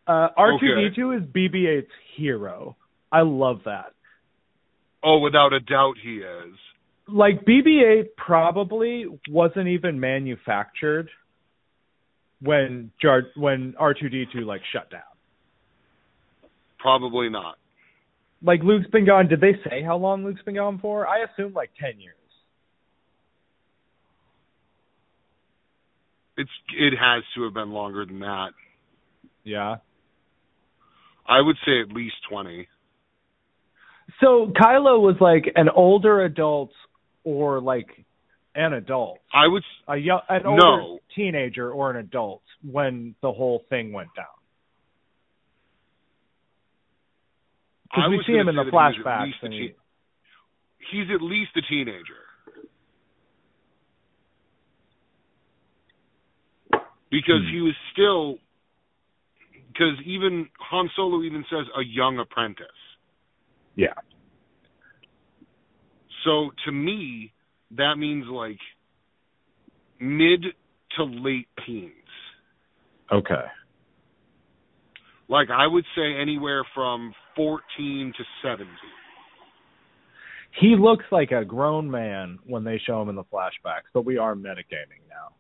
Uh, 0.06 0.28
R2D2 0.38 1.18
is 1.18 1.24
BB-8's 1.30 1.88
hero. 2.18 2.76
I 3.12 3.22
love 3.22 3.62
that. 3.66 3.94
oh, 5.04 5.20
without 5.20 5.54
a 5.54 5.60
doubt, 5.62 5.94
he 6.04 6.18
is. 6.18 6.56
like 7.08 7.46
BB-8 7.46 8.08
probably 8.18 9.06
wasn't 9.30 9.70
even 9.70 10.00
manufactured 10.02 11.10
when 12.44 12.92
Jar 13.02 13.24
when 13.36 13.74
R2D2 13.80 14.46
like 14.46 14.62
shut 14.72 14.92
down. 14.92 15.02
Probably 16.80 17.30
not. 17.30 17.56
Like 18.42 18.62
Luke's 18.64 18.90
been 18.90 19.06
gone. 19.06 19.30
Did 19.30 19.40
they 19.40 19.54
say 19.64 19.82
how 19.82 19.98
long 19.98 20.26
Luke's 20.26 20.42
been 20.44 20.56
gone 20.56 20.80
for? 20.80 21.08
I 21.08 21.24
assume 21.24 21.54
like 21.54 21.72
ten 21.80 22.00
years. 22.00 22.16
It's 26.36 26.50
it 26.78 26.94
has 27.00 27.24
to 27.36 27.44
have 27.46 27.54
been 27.54 27.72
longer 27.72 28.06
than 28.06 28.20
that. 28.20 28.50
Yeah. 29.44 29.78
I 31.26 31.40
would 31.40 31.56
say 31.66 31.80
at 31.80 31.96
least 31.96 32.16
twenty. 32.30 32.68
So 34.20 34.52
Kylo 34.54 35.00
was 35.00 35.16
like 35.22 35.54
an 35.56 35.70
older 35.70 36.26
adult 36.26 36.72
or 37.24 37.62
like 37.62 37.88
an 38.56 38.74
adult, 38.74 39.20
I 39.34 39.48
would. 39.48 39.64
a 39.88 39.98
young, 39.98 40.22
an 40.30 40.44
No. 40.44 40.52
older 40.52 41.02
teenager 41.16 41.72
or 41.72 41.90
an 41.92 41.98
adult 41.98 42.44
when 42.64 43.16
the 43.22 43.32
whole 43.32 43.66
thing 43.70 43.92
went 43.94 44.10
down. 44.16 44.26
Because 47.86 48.10
we 48.10 48.24
see 48.26 48.34
him 48.34 48.48
in 48.50 48.56
the 48.56 48.64
say 48.64 48.72
that 48.72 48.72
he 48.72 48.76
was 48.76 48.96
at 49.00 49.06
flashbacks. 49.06 49.44
and 49.44 49.54
he... 49.54 49.76
he's 50.92 51.10
at 51.14 51.22
least 51.22 51.52
a 51.56 51.62
teenager. 51.62 52.24
Because 57.12 57.44
Hmm. 57.46 57.52
he 57.54 57.62
was 57.62 57.76
still. 57.92 58.40
Because 59.68 60.00
even 60.06 60.50
Han 60.60 60.90
Solo 60.96 61.24
even 61.24 61.44
says 61.50 61.66
a 61.76 61.84
young 61.84 62.20
apprentice. 62.20 62.68
yeah. 63.76 63.94
So 66.24 66.52
to 66.66 66.72
me, 66.72 67.34
that 67.78 67.96
means 67.98 68.26
like 68.28 68.60
mid 70.00 70.44
to 70.98 71.04
late 71.04 71.48
teens. 71.66 71.92
Okay. 73.12 73.46
Like 75.28 75.50
I 75.50 75.66
would 75.68 75.86
say 75.96 76.16
anywhere 76.22 76.64
from 76.76 77.14
14 77.36 78.14
to 78.18 78.24
17. 78.44 78.68
He 80.60 80.76
looks 80.78 81.06
like 81.12 81.32
a 81.32 81.44
grown 81.44 81.90
man 81.90 82.38
when 82.46 82.64
they 82.64 82.80
show 82.86 83.02
him 83.02 83.10
in 83.10 83.16
the 83.16 83.24
flashbacks, 83.24 83.90
but 83.94 84.06
we 84.06 84.18
are 84.18 84.36
metagaming 84.36 85.02
now. 85.10 85.34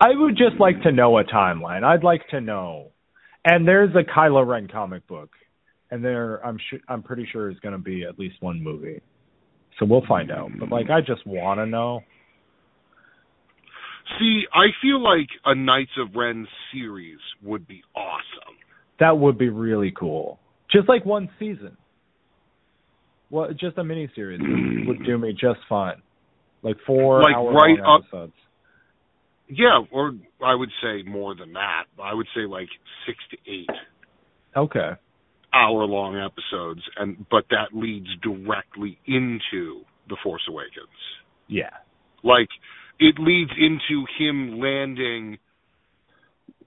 I 0.00 0.08
would 0.12 0.36
just 0.36 0.58
like 0.58 0.82
to 0.82 0.92
know 0.92 1.16
a 1.18 1.24
timeline. 1.24 1.84
I'd 1.84 2.04
like 2.04 2.26
to 2.30 2.40
know. 2.40 2.90
And 3.44 3.66
there's 3.66 3.94
a 3.94 4.02
Kylo 4.02 4.44
Ren 4.44 4.66
comic 4.66 5.06
book, 5.06 5.30
and 5.90 6.04
there 6.04 6.44
I'm 6.44 6.58
sure 6.68 6.80
I'm 6.88 7.02
pretty 7.02 7.28
sure 7.30 7.48
is 7.48 7.58
going 7.60 7.76
to 7.76 7.80
be 7.80 8.02
at 8.02 8.18
least 8.18 8.36
one 8.40 8.60
movie. 8.62 9.00
So 9.78 9.86
we'll 9.86 10.06
find 10.06 10.30
out. 10.30 10.50
But 10.58 10.70
like, 10.70 10.90
I 10.90 11.00
just 11.00 11.26
want 11.26 11.58
to 11.58 11.66
know. 11.66 12.00
See, 14.18 14.44
I 14.54 14.66
feel 14.80 15.02
like 15.02 15.28
a 15.44 15.54
Knights 15.54 15.90
of 15.98 16.14
Ren 16.14 16.46
series 16.72 17.18
would 17.42 17.66
be 17.66 17.82
awesome. 17.94 18.54
That 19.00 19.18
would 19.18 19.36
be 19.36 19.48
really 19.48 19.92
cool. 19.98 20.38
Just 20.70 20.88
like 20.88 21.04
one 21.04 21.28
season. 21.38 21.76
Well, 23.30 23.48
just 23.58 23.76
a 23.78 23.84
mini 23.84 24.08
series 24.14 24.40
would, 24.86 25.04
do 25.04 25.18
me 25.18 25.32
just 25.32 25.58
fine. 25.68 26.00
Like 26.62 26.76
four 26.86 27.20
Like, 27.20 27.34
hour 27.34 27.52
right 27.52 27.78
long 27.78 28.04
up- 28.12 28.30
Yeah, 29.48 29.80
or 29.92 30.12
I 30.44 30.54
would 30.54 30.70
say 30.82 31.02
more 31.02 31.34
than 31.34 31.52
that. 31.54 31.84
I 32.02 32.14
would 32.14 32.26
say 32.34 32.42
like 32.42 32.68
6 33.06 33.18
to 33.32 33.36
8 33.52 33.66
Okay. 34.56 34.90
Hour 35.56 35.84
long 35.84 36.16
episodes 36.16 36.82
and 36.96 37.24
but 37.30 37.44
that 37.50 37.68
leads 37.72 38.08
directly 38.22 38.98
into 39.06 39.82
The 40.08 40.16
Force 40.22 40.42
Awakens. 40.48 40.88
Yeah. 41.48 41.70
Like 42.22 42.48
it 42.98 43.16
leads 43.18 43.52
into 43.58 44.04
him 44.18 44.60
landing 44.60 45.38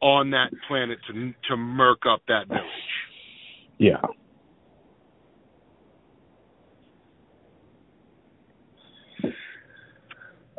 on 0.02 0.32
that 0.32 0.50
planet 0.68 1.00
to 1.08 1.34
to 1.50 1.58
murk 1.58 2.00
up 2.12 2.22
that 2.28 2.48
village. 2.48 2.64
Yeah. 3.78 4.02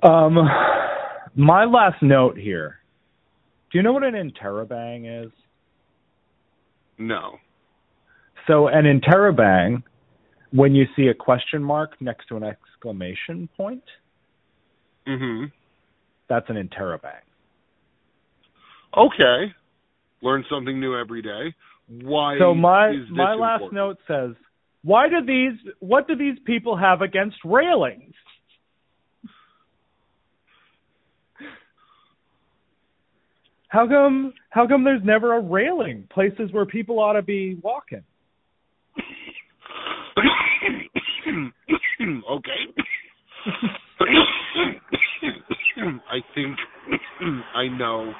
Um, 0.02 0.38
my 1.34 1.64
last 1.64 2.02
note 2.02 2.38
here. 2.38 2.76
Do 3.70 3.78
you 3.78 3.82
know 3.82 3.92
what 3.92 4.02
an 4.02 4.14
interrobang 4.14 5.26
is? 5.26 5.32
No. 6.98 7.36
So 8.46 8.68
an 8.68 8.84
interrobang, 8.84 9.82
when 10.50 10.74
you 10.74 10.86
see 10.96 11.08
a 11.08 11.14
question 11.14 11.62
mark 11.62 12.00
next 12.00 12.26
to 12.28 12.36
an 12.36 12.42
exclamation 12.44 13.48
point, 13.56 13.84
Mhm. 15.06 15.52
that's 16.28 16.48
an 16.50 16.56
interrobang. 16.56 17.22
Okay. 18.96 19.54
Learn 20.22 20.44
something 20.50 20.78
new 20.80 20.96
every 20.96 21.22
day. 21.22 21.54
Why 21.86 22.38
So 22.38 22.54
my 22.54 22.92
my 23.08 23.34
last 23.34 23.62
important? 23.62 23.72
note 23.72 23.98
says, 24.06 24.36
why 24.82 25.08
do 25.08 25.22
these 25.22 25.58
what 25.80 26.06
do 26.08 26.14
these 26.14 26.38
people 26.40 26.76
have 26.76 27.02
against 27.02 27.38
railings? 27.44 28.14
How 33.68 33.86
come 33.86 34.34
how 34.50 34.66
come 34.66 34.84
there's 34.84 35.02
never 35.04 35.36
a 35.36 35.40
railing 35.40 36.06
places 36.10 36.50
where 36.52 36.66
people 36.66 36.98
ought 36.98 37.12
to 37.14 37.22
be 37.22 37.54
walking? 37.62 38.02
okay. 42.30 42.62
I 46.10 46.18
think 46.34 46.56
I 47.54 47.68
know 47.68 48.12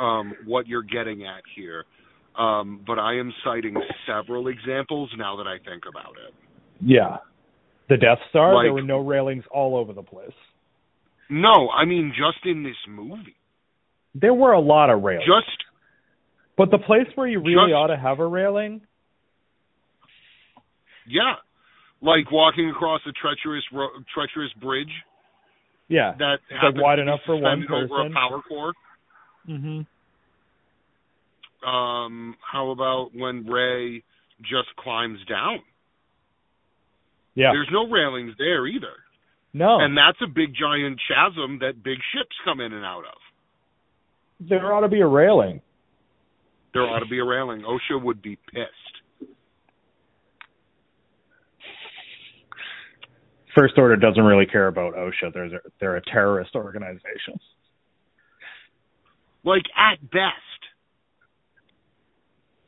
um, 0.00 0.32
what 0.46 0.66
you're 0.66 0.82
getting 0.82 1.24
at 1.24 1.42
here, 1.56 1.84
um, 2.38 2.82
but 2.86 2.98
I 2.98 3.18
am 3.18 3.32
citing 3.44 3.74
several 4.06 4.48
examples 4.48 5.10
now 5.16 5.36
that 5.36 5.46
I 5.46 5.58
think 5.58 5.84
about 5.88 6.12
it. 6.26 6.34
Yeah. 6.80 7.18
The 7.88 7.96
Death 7.96 8.18
Star, 8.30 8.62
there 8.62 8.72
were 8.72 8.82
no 8.82 9.00
railings 9.00 9.44
all 9.50 9.76
over 9.76 9.92
the 9.92 10.02
place. 10.02 10.30
No, 11.28 11.68
I 11.70 11.84
mean 11.84 12.12
just 12.16 12.46
in 12.46 12.62
this 12.62 12.76
movie. 12.88 13.36
There 14.14 14.34
were 14.34 14.52
a 14.52 14.60
lot 14.60 14.90
of 14.90 15.02
railings. 15.02 15.26
Just 15.26 15.64
but 16.56 16.70
the 16.70 16.78
place 16.78 17.06
where 17.14 17.26
you 17.26 17.40
really 17.40 17.70
just- 17.70 17.74
ought 17.74 17.88
to 17.88 17.96
have 17.96 18.20
a 18.20 18.26
railing, 18.26 18.82
yeah, 21.06 21.34
like 22.02 22.30
walking 22.30 22.70
across 22.70 23.00
a 23.06 23.12
treacherous 23.12 23.64
ro- 23.72 23.90
treacherous 24.14 24.52
bridge 24.60 24.92
yeah. 25.88 26.14
that 26.18 26.38
It's, 26.50 26.62
like, 26.62 26.82
wide 26.82 26.96
to 26.96 27.02
enough 27.02 27.20
for 27.26 27.36
one 27.36 27.60
suspended 27.62 27.90
over 27.90 28.00
a 28.00 28.04
person. 28.04 28.12
power 28.14 28.42
core. 28.48 28.72
Mhm. 29.48 29.86
Um, 31.66 32.36
how 32.40 32.70
about 32.70 33.10
when 33.14 33.46
Rey 33.46 34.02
just 34.40 34.74
climbs 34.76 35.18
down? 35.28 35.60
Yeah. 37.34 37.52
There's 37.52 37.68
no 37.70 37.86
railings 37.88 38.34
there 38.38 38.66
either. 38.66 38.94
no. 39.52 39.80
And 39.80 39.96
that's 39.96 40.18
a 40.22 40.26
big 40.26 40.54
giant 40.54 41.00
chasm 41.08 41.58
that 41.60 41.82
big 41.82 41.98
ships 42.14 42.36
come 42.44 42.60
in 42.60 42.72
and 42.72 42.84
out 42.84 43.04
of. 43.04 43.18
there 44.48 44.72
ought 44.72 44.80
to 44.80 44.88
be 44.88 45.00
a 45.00 45.06
railing. 45.06 45.60
There 46.72 46.82
ought 46.82 47.00
to 47.00 47.06
be 47.06 47.18
a 47.18 47.24
railing. 47.24 47.62
OSHA 47.62 48.00
would 48.02 48.22
be 48.22 48.36
pissed. 48.36 48.70
First 53.54 53.74
Order 53.78 53.96
doesn't 53.96 54.22
really 54.22 54.46
care 54.46 54.68
about 54.68 54.94
OSHA. 54.94 55.32
They're 55.34 55.60
they're 55.80 55.96
a 55.96 56.02
terrorist 56.02 56.54
organization. 56.54 57.40
Like 59.44 59.64
at 59.76 60.00
best. 60.02 60.60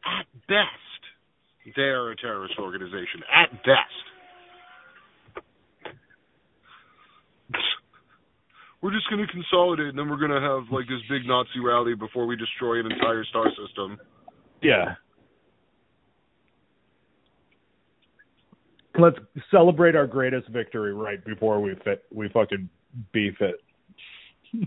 At 0.05 0.27
best. 0.49 1.75
They're 1.77 2.11
a 2.11 2.17
terrorist 2.17 2.55
organization. 2.59 3.23
At 3.33 3.51
best. 3.63 4.13
We're 8.81 8.93
just 8.93 9.09
going 9.09 9.25
to 9.25 9.33
consolidate 9.33 9.87
and 9.87 9.99
then 9.99 10.11
we're 10.11 10.19
going 10.19 10.33
to 10.33 10.41
have 10.41 10.65
like 10.73 10.89
this 10.89 10.99
big 11.09 11.25
Nazi 11.25 11.61
rally 11.65 11.95
before 11.95 12.27
we 12.27 12.35
destroy 12.35 12.81
an 12.81 12.91
entire 12.91 13.25
star 13.25 13.47
system. 13.51 13.97
Yeah. 14.61 14.97
Let's 18.99 19.17
celebrate 19.51 19.97
our 19.97 20.07
greatest 20.07 20.49
victory 20.49 20.93
right 20.93 21.25
before 21.25 21.61
we 21.61 21.75
fit 21.85 22.05
we 22.13 22.29
fucking 22.29 22.69
beef 23.13 23.35
it. 23.41 23.57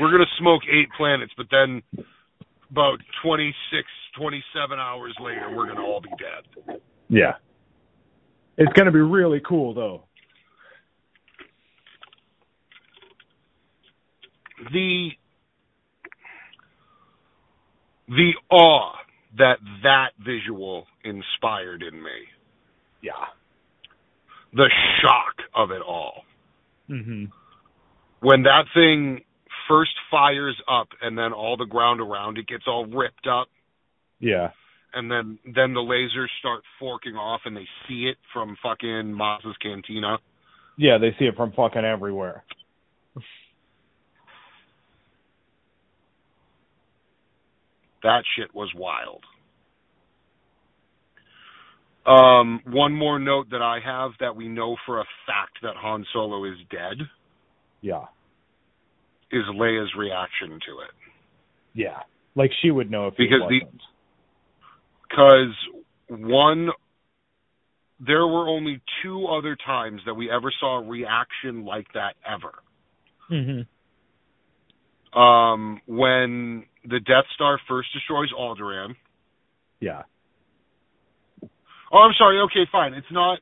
we're 0.00 0.10
going 0.10 0.20
to 0.20 0.26
smoke 0.38 0.62
eight 0.70 0.88
planets, 0.96 1.32
but 1.36 1.46
then 1.50 1.82
about 2.70 2.98
26, 3.24 3.54
27 4.16 4.78
hours 4.78 5.14
later, 5.20 5.50
we're 5.54 5.66
going 5.66 5.76
to 5.76 5.82
all 5.82 6.00
be 6.00 6.10
dead. 6.10 6.80
Yeah. 7.08 7.32
It's 8.56 8.72
gonna 8.74 8.92
be 8.92 9.00
really 9.00 9.40
cool 9.46 9.74
though. 9.74 10.04
The 14.72 15.08
the 18.08 18.32
awe 18.50 18.92
that 19.38 19.58
that 19.82 20.10
visual 20.18 20.86
inspired 21.04 21.82
in 21.82 22.02
me, 22.02 22.28
Yeah. 23.00 23.26
the 24.52 24.70
shock 25.00 25.42
of 25.54 25.70
it 25.70 25.80
all. 25.82 26.24
Mhm. 26.88 27.32
When 28.20 28.42
that 28.42 28.68
thing 28.74 29.24
first 29.66 29.94
fires 30.10 30.60
up 30.68 30.88
and 31.00 31.16
then 31.16 31.32
all 31.32 31.56
the 31.56 31.64
ground 31.64 32.00
around 32.00 32.36
it 32.38 32.46
gets 32.46 32.66
all 32.66 32.84
ripped 32.86 33.26
up 33.26 33.48
Yeah. 34.20 34.50
and 34.92 35.10
then 35.10 35.38
then 35.44 35.72
the 35.72 35.80
lasers 35.80 36.28
start 36.38 36.64
forking 36.78 37.16
off 37.16 37.46
and 37.46 37.56
they 37.56 37.66
see 37.88 38.08
it 38.08 38.18
from 38.32 38.56
fucking 38.56 39.12
Maz's 39.12 39.56
cantina. 39.58 40.18
Yeah, 40.76 40.98
they 40.98 41.12
see 41.14 41.26
it 41.26 41.36
from 41.36 41.52
fucking 41.52 41.84
everywhere. 41.84 42.44
That 48.02 48.22
shit 48.36 48.54
was 48.54 48.70
wild. 48.74 49.24
Um, 52.04 52.60
one 52.66 52.92
more 52.94 53.18
note 53.20 53.50
that 53.50 53.62
I 53.62 53.78
have 53.84 54.10
that 54.18 54.34
we 54.34 54.48
know 54.48 54.76
for 54.86 55.00
a 55.00 55.04
fact 55.26 55.58
that 55.62 55.76
Han 55.76 56.04
Solo 56.12 56.44
is 56.44 56.58
dead 56.68 56.98
Yeah. 57.80 58.06
is 59.30 59.44
Leia's 59.54 59.94
reaction 59.96 60.50
to 60.50 60.80
it. 60.80 60.90
Yeah. 61.74 62.00
Like 62.34 62.50
she 62.60 62.70
would 62.72 62.90
know 62.90 63.06
if 63.06 63.16
Because 63.16 63.42
he 63.48 63.60
the-. 63.60 63.66
Because 65.08 65.54
one, 66.08 66.70
there 68.00 68.26
were 68.26 68.48
only 68.48 68.80
two 69.02 69.26
other 69.26 69.56
times 69.64 70.00
that 70.06 70.14
we 70.14 70.28
ever 70.30 70.50
saw 70.58 70.78
a 70.78 70.82
reaction 70.82 71.64
like 71.64 71.86
that 71.92 72.16
ever. 72.26 72.54
Mhm. 73.30 73.66
Um, 75.16 75.80
when 75.86 76.66
the 76.84 77.00
Death 77.00 77.24
Star 77.34 77.60
first 77.68 77.88
destroys 77.92 78.30
Alderaan. 78.32 78.94
Yeah. 79.80 80.02
Oh, 81.92 81.98
I'm 81.98 82.14
sorry. 82.16 82.40
Okay, 82.40 82.66
fine. 82.70 82.94
It's 82.94 83.06
not. 83.10 83.38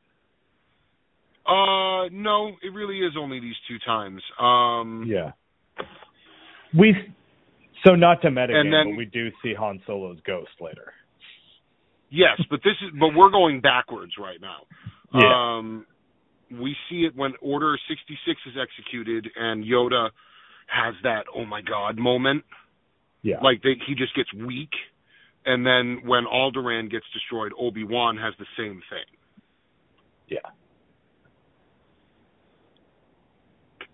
Uh, 1.47 2.09
no, 2.12 2.49
it 2.62 2.72
really 2.72 2.99
is 3.01 3.12
only 3.18 3.41
these 3.41 3.55
two 3.68 3.78
times. 3.84 4.22
Um, 4.38 5.05
Yeah. 5.07 5.32
We 6.72 6.95
so 7.84 7.95
not 7.97 8.22
to 8.22 8.28
metagame, 8.28 8.70
then- 8.70 8.91
but 8.91 8.97
we 8.97 9.07
do 9.07 9.30
see 9.43 9.55
Han 9.55 9.82
Solo's 9.86 10.20
ghost 10.20 10.53
later. 10.61 10.93
Yes, 12.11 12.41
but 12.51 12.61
this 12.62 12.74
is 12.82 12.91
but 12.99 13.14
we're 13.14 13.30
going 13.30 13.61
backwards 13.61 14.12
right 14.18 14.41
now. 14.41 14.66
Yeah. 15.14 15.57
Um 15.57 15.86
we 16.51 16.76
see 16.88 17.05
it 17.07 17.14
when 17.16 17.32
Order 17.41 17.78
66 17.88 18.41
is 18.47 18.57
executed 18.61 19.28
and 19.36 19.64
Yoda 19.64 20.11
has 20.66 20.95
that 21.03 21.24
oh 21.34 21.45
my 21.45 21.62
god 21.62 21.97
moment. 21.99 22.45
Yeah. 23.23 23.41
Like 23.43 23.62
they, 23.62 23.75
he 23.87 23.95
just 23.95 24.14
gets 24.14 24.33
weak. 24.35 24.71
And 25.45 25.64
then 25.64 26.03
when 26.07 26.25
Alderaan 26.25 26.91
gets 26.91 27.07
destroyed, 27.14 27.53
Obi-Wan 27.59 28.16
has 28.18 28.35
the 28.39 28.47
same 28.59 28.83
thing. 28.91 29.07
yeah. 30.29 30.39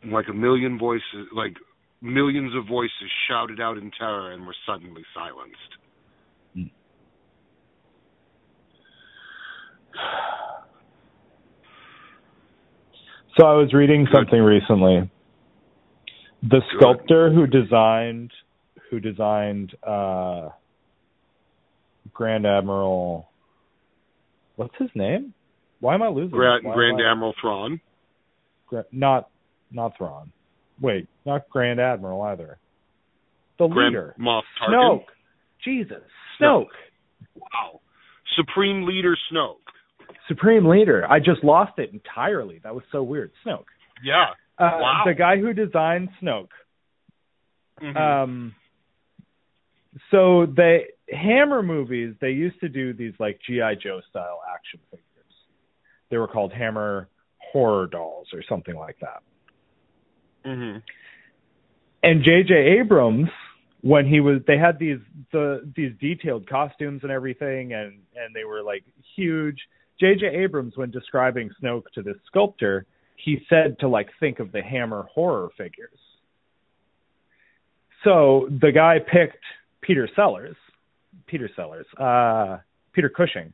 Like 0.04 0.26
a 0.28 0.34
million 0.34 0.78
voices, 0.78 1.28
like 1.34 1.54
millions 2.00 2.54
of 2.56 2.66
voices 2.68 3.10
shouted 3.28 3.60
out 3.60 3.76
in 3.78 3.90
terror 3.98 4.32
and 4.32 4.46
were 4.46 4.54
suddenly 4.66 5.02
silenced. 5.14 5.56
So 13.38 13.46
I 13.46 13.54
was 13.54 13.72
reading 13.72 14.04
Good. 14.04 14.14
something 14.14 14.40
recently. 14.40 15.10
The 16.42 16.60
Good. 16.60 16.62
sculptor 16.76 17.32
who 17.32 17.46
designed 17.46 18.30
who 18.90 19.00
designed 19.00 19.74
uh 19.82 20.48
Grand 22.12 22.46
Admiral 22.46 23.28
what's 24.56 24.74
his 24.78 24.90
name? 24.94 25.34
Why 25.80 25.94
am 25.94 26.02
I 26.02 26.08
losing? 26.08 26.30
Grand, 26.30 26.64
Grand 26.64 26.98
I- 27.00 27.10
Admiral 27.10 27.34
Thrawn. 27.40 27.80
Gra- 28.68 28.84
not 28.92 29.28
not 29.70 29.96
Thrawn. 29.98 30.32
Wait, 30.80 31.08
not 31.24 31.48
Grand 31.50 31.80
Admiral 31.80 32.22
either. 32.22 32.58
The 33.58 33.66
Grand 33.68 33.88
leader. 33.94 34.14
Moff 34.18 34.42
Tarkin. 34.60 34.72
Snoke. 34.74 35.04
Jesus, 35.64 36.02
Snoke. 36.40 36.66
Wow. 37.34 37.80
Supreme 38.36 38.84
Leader 38.86 39.16
Snoke. 39.32 39.56
Supreme 40.28 40.66
Leader. 40.66 41.06
I 41.10 41.18
just 41.20 41.42
lost 41.42 41.78
it 41.78 41.90
entirely. 41.92 42.60
That 42.62 42.74
was 42.74 42.84
so 42.92 43.02
weird. 43.02 43.30
Snoke. 43.44 43.64
Yeah. 44.04 44.26
Uh, 44.58 44.78
Wow. 44.80 45.02
The 45.06 45.14
guy 45.14 45.38
who 45.38 45.52
designed 45.52 46.08
Snoke. 46.22 46.48
Mhm. 47.80 47.96
Um, 47.96 48.54
so 50.10 50.46
the 50.46 50.80
Hammer 51.10 51.62
movies, 51.62 52.14
they 52.20 52.30
used 52.30 52.60
to 52.60 52.68
do 52.68 52.92
these 52.92 53.14
like 53.18 53.38
GI 53.46 53.76
Joe 53.82 54.00
style 54.10 54.40
action 54.52 54.80
figures. 54.90 55.04
They 56.10 56.18
were 56.18 56.28
called 56.28 56.52
Hammer 56.52 57.08
horror 57.38 57.86
dolls 57.86 58.28
or 58.32 58.42
something 58.48 58.76
like 58.76 58.98
that. 59.00 59.22
Mhm. 60.44 60.82
And 62.02 62.22
J.J. 62.22 62.54
Abrams, 62.80 63.28
when 63.80 64.06
he 64.06 64.20
was, 64.20 64.40
they 64.46 64.58
had 64.58 64.78
these 64.78 65.00
the 65.32 65.68
these 65.74 65.92
detailed 66.00 66.48
costumes 66.48 67.02
and 67.02 67.10
everything, 67.10 67.72
and 67.72 68.00
and 68.14 68.34
they 68.34 68.44
were 68.44 68.62
like 68.62 68.84
huge. 69.16 69.58
J.J. 69.98 70.26
Abrams, 70.26 70.76
when 70.76 70.90
describing 70.90 71.50
Snoke 71.60 71.90
to 71.94 72.02
this 72.02 72.16
sculptor, 72.26 72.86
he 73.16 73.44
said 73.48 73.78
to 73.80 73.88
like 73.88 74.10
think 74.20 74.38
of 74.38 74.52
the 74.52 74.62
Hammer 74.62 75.04
horror 75.12 75.48
figures. 75.56 75.98
So 78.04 78.48
the 78.60 78.70
guy 78.70 78.98
picked 79.00 79.42
Peter 79.86 80.08
Sellers, 80.16 80.56
Peter 81.26 81.48
Sellers, 81.54 81.86
uh, 81.98 82.58
Peter 82.92 83.08
Cushing, 83.08 83.52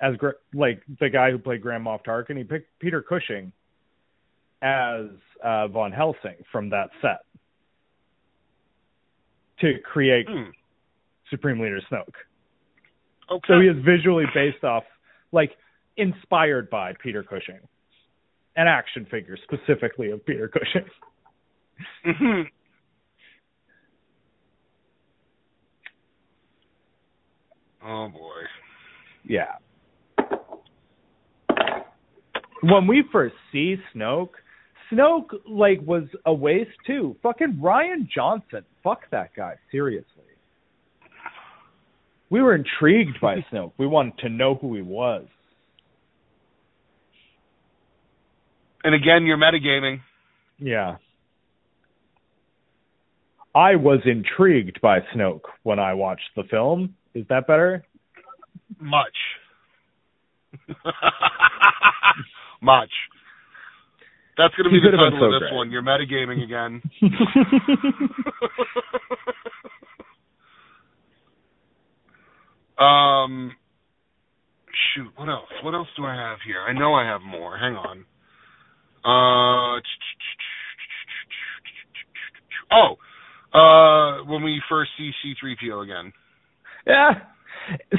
as 0.00 0.16
gr- 0.16 0.30
like 0.52 0.82
the 1.00 1.08
guy 1.08 1.30
who 1.30 1.38
played 1.38 1.62
Grand 1.62 1.84
Moff 1.84 2.04
Tarkin. 2.04 2.36
He 2.36 2.44
picked 2.44 2.78
Peter 2.78 3.00
Cushing 3.02 3.52
as 4.62 5.06
uh, 5.42 5.68
Van 5.68 5.92
Helsing 5.92 6.36
from 6.50 6.70
that 6.70 6.90
set 7.00 7.18
to 9.60 9.78
create 9.80 10.26
Hmm. 10.28 10.50
Supreme 11.30 11.60
Leader 11.60 11.80
Snoke. 11.90 12.08
Okay. 13.30 13.46
So 13.46 13.60
he 13.60 13.68
is 13.68 13.76
visually 13.84 14.26
based 14.34 14.62
off, 14.64 14.84
like 15.32 15.52
inspired 15.96 16.68
by 16.70 16.92
Peter 17.02 17.22
Cushing, 17.22 17.60
an 18.56 18.66
action 18.68 19.06
figure 19.10 19.38
specifically 19.44 20.10
of 20.10 20.24
Peter 20.26 20.48
Cushing. 20.48 20.84
Mhm. 22.04 22.50
Oh 27.84 28.08
boy. 28.08 28.42
Yeah. 29.24 29.56
When 32.62 32.86
we 32.86 33.04
first 33.12 33.34
see 33.52 33.76
Snoke, 33.94 34.30
Snoke 34.90 35.32
like 35.48 35.80
was 35.82 36.04
a 36.24 36.32
waste 36.32 36.70
too. 36.86 37.16
Fucking 37.22 37.58
Rian 37.62 38.08
Johnson. 38.12 38.64
Fuck 38.82 39.10
that 39.10 39.30
guy, 39.36 39.56
seriously. 39.70 40.08
We 42.30 42.40
were 42.40 42.54
intrigued 42.54 43.20
by 43.20 43.44
Snoke. 43.52 43.72
We 43.76 43.86
wanted 43.86 44.18
to 44.18 44.28
know 44.30 44.54
who 44.54 44.74
he 44.74 44.82
was. 44.82 45.26
And 48.82 48.94
again, 48.94 49.24
you're 49.24 49.38
metagaming. 49.38 50.00
Yeah. 50.58 50.96
I 53.54 53.76
was 53.76 54.00
intrigued 54.04 54.80
by 54.80 55.00
Snoke 55.14 55.42
when 55.62 55.78
I 55.78 55.94
watched 55.94 56.30
the 56.34 56.42
film. 56.50 56.94
Is 57.14 57.24
that 57.28 57.46
better? 57.46 57.84
Much. 58.80 59.16
Much. 62.60 62.90
That's 64.36 64.52
going 64.56 64.64
to 64.64 64.70
be 64.70 64.76
He 64.76 64.80
the 64.82 64.90
could 64.90 64.96
title 64.96 65.18
so 65.20 65.26
of 65.26 65.32
this 65.32 65.48
great. 65.48 65.54
one. 65.54 65.70
You're 65.70 65.82
metagaming 65.82 66.42
again. 66.42 66.82
um, 72.78 73.52
shoot. 74.94 75.06
What 75.16 75.28
else? 75.28 75.48
What 75.62 75.74
else 75.74 75.88
do 75.96 76.04
I 76.04 76.14
have 76.14 76.38
here? 76.44 76.60
I 76.62 76.72
know 76.72 76.94
I 76.94 77.04
have 77.04 77.20
more. 77.22 77.56
Hang 77.58 77.76
on. 77.76 78.04
Uh. 79.04 79.80
Oh. 82.72 82.96
Uh, 83.56 84.24
when 84.24 84.42
we 84.42 84.60
first 84.68 84.90
see 84.98 85.12
C3PO 85.24 85.84
again. 85.84 86.12
Yeah. 86.86 87.10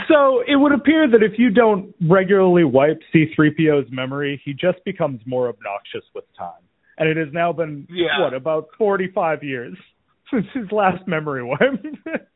So 0.08 0.42
it 0.48 0.56
would 0.56 0.72
appear 0.74 1.08
that 1.10 1.24
if 1.24 1.40
you 1.40 1.50
don't 1.50 1.94
regularly 2.08 2.64
wipe 2.64 3.00
C3PO's 3.14 3.88
memory, 3.92 4.40
he 4.46 4.54
just 4.54 4.84
becomes 4.86 5.22
more 5.26 5.50
obnoxious 5.50 6.04
with 6.14 6.26
time. 6.38 6.62
And 6.98 7.10
it 7.10 7.18
has 7.18 7.34
now 7.34 7.52
been, 7.52 7.88
Yeah. 7.90 8.22
what, 8.22 8.34
about 8.34 8.68
45 8.78 9.44
years 9.44 9.76
since 10.32 10.46
his 10.54 10.72
last 10.72 11.08
memory 11.08 11.44
wipe. 11.44 11.60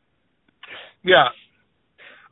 Yeah. 1.02 1.28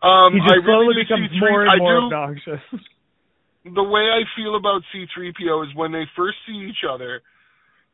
Um, 0.02 0.34
he 0.36 0.40
I 0.44 0.60
just 0.60 0.64
slowly 0.68 0.92
really 0.92 1.02
becomes 1.08 1.30
C3 1.32 1.40
more 1.40 1.62
and 1.62 1.70
I 1.70 1.76
more 1.78 2.00
do, 2.00 2.06
obnoxious. 2.06 2.60
the 3.64 3.82
way 3.82 4.04
I 4.12 4.22
feel 4.36 4.56
about 4.56 4.82
C3PO 4.94 5.64
is 5.66 5.74
when 5.74 5.90
they 5.90 6.04
first 6.14 6.36
see 6.46 6.68
each 6.68 6.84
other, 6.84 7.22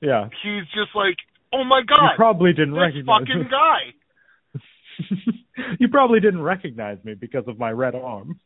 yeah. 0.00 0.28
he's 0.42 0.64
just 0.74 0.90
like, 0.94 1.16
"Oh 1.52 1.62
my 1.64 1.78
You 1.78 1.86
god, 1.86 2.16
probably 2.16 2.52
didn't 2.52 2.74
this 2.74 2.80
recognize 2.90 3.20
fucking 3.22 3.42
me. 3.44 3.48
guy." 3.48 3.80
you 5.78 5.88
probably 5.88 6.20
didn't 6.20 6.42
recognize 6.42 6.98
me 7.04 7.14
because 7.14 7.44
of 7.46 7.58
my 7.58 7.70
red 7.70 7.94
arm. 7.94 8.38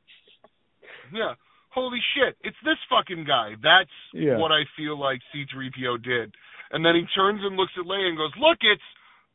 Yeah. 1.12 1.34
Holy 1.70 1.98
shit, 2.14 2.36
it's 2.42 2.56
this 2.64 2.78
fucking 2.90 3.24
guy. 3.24 3.52
That's 3.62 3.90
Yeah. 4.12 4.38
what 4.38 4.50
I 4.52 4.62
feel 4.76 4.98
like 4.98 5.20
C3PO 5.34 6.02
did. 6.02 6.34
And 6.72 6.84
then 6.84 6.94
he 6.96 7.04
turns 7.14 7.40
and 7.44 7.56
looks 7.56 7.72
at 7.78 7.84
Leia 7.86 8.08
and 8.08 8.16
goes, 8.16 8.32
"Look, 8.38 8.58
it's 8.62 8.82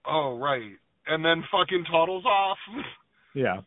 oh 0.06 0.38
right." 0.38 0.78
And 1.08 1.24
then 1.24 1.44
fucking 1.52 1.86
toddles 1.90 2.26
off. 2.26 2.58
Yeah. 3.36 3.62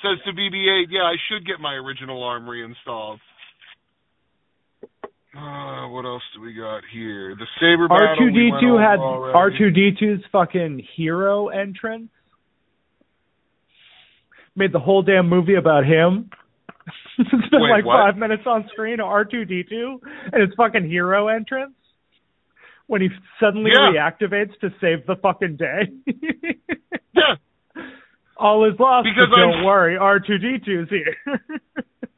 Says 0.00 0.18
to 0.24 0.32
BB-8, 0.32 0.86
"Yeah, 0.88 1.02
I 1.02 1.16
should 1.28 1.44
get 1.46 1.60
my 1.60 1.74
original 1.74 2.22
arm 2.22 2.48
reinstalled." 2.48 3.20
Uh, 5.36 5.88
what 5.88 6.04
else 6.04 6.22
do 6.34 6.40
we 6.42 6.52
got 6.54 6.82
here? 6.92 7.34
The 7.34 7.46
saber 7.60 7.88
battle. 7.88 8.16
R2D2 8.18 8.34
we 8.34 8.50
went 8.52 8.64
over 8.64 8.80
had. 8.80 8.98
R2D2's 9.34 10.24
fucking 10.30 10.82
hero 10.94 11.48
entrance. 11.48 12.10
Made 14.54 14.72
the 14.72 14.78
whole 14.80 15.02
damn 15.02 15.28
movie 15.28 15.54
about 15.54 15.84
him. 15.84 16.30
Spent 17.14 17.52
Wait, 17.52 17.70
like 17.70 17.84
what? 17.84 17.96
five 17.96 18.16
minutes 18.16 18.42
on 18.46 18.68
screen 18.72 19.00
of 19.00 19.06
R2D2 19.06 19.98
and 20.32 20.42
his 20.42 20.50
fucking 20.56 20.88
hero 20.88 21.28
entrance 21.28 21.74
when 22.86 23.00
he 23.00 23.08
suddenly 23.40 23.70
Yeah. 23.72 23.92
reactivates 23.92 24.58
to 24.60 24.70
save 24.80 25.06
the 25.06 25.16
fucking 25.16 25.56
day. 25.56 25.92
Yeah, 27.14 27.36
All 28.38 28.64
is 28.64 28.72
lost, 28.80 29.04
Because 29.06 29.28
don't 29.30 29.56
I'm- 29.56 29.64
worry, 29.64 29.96
R2D2's 29.98 30.88
here. 30.88 31.14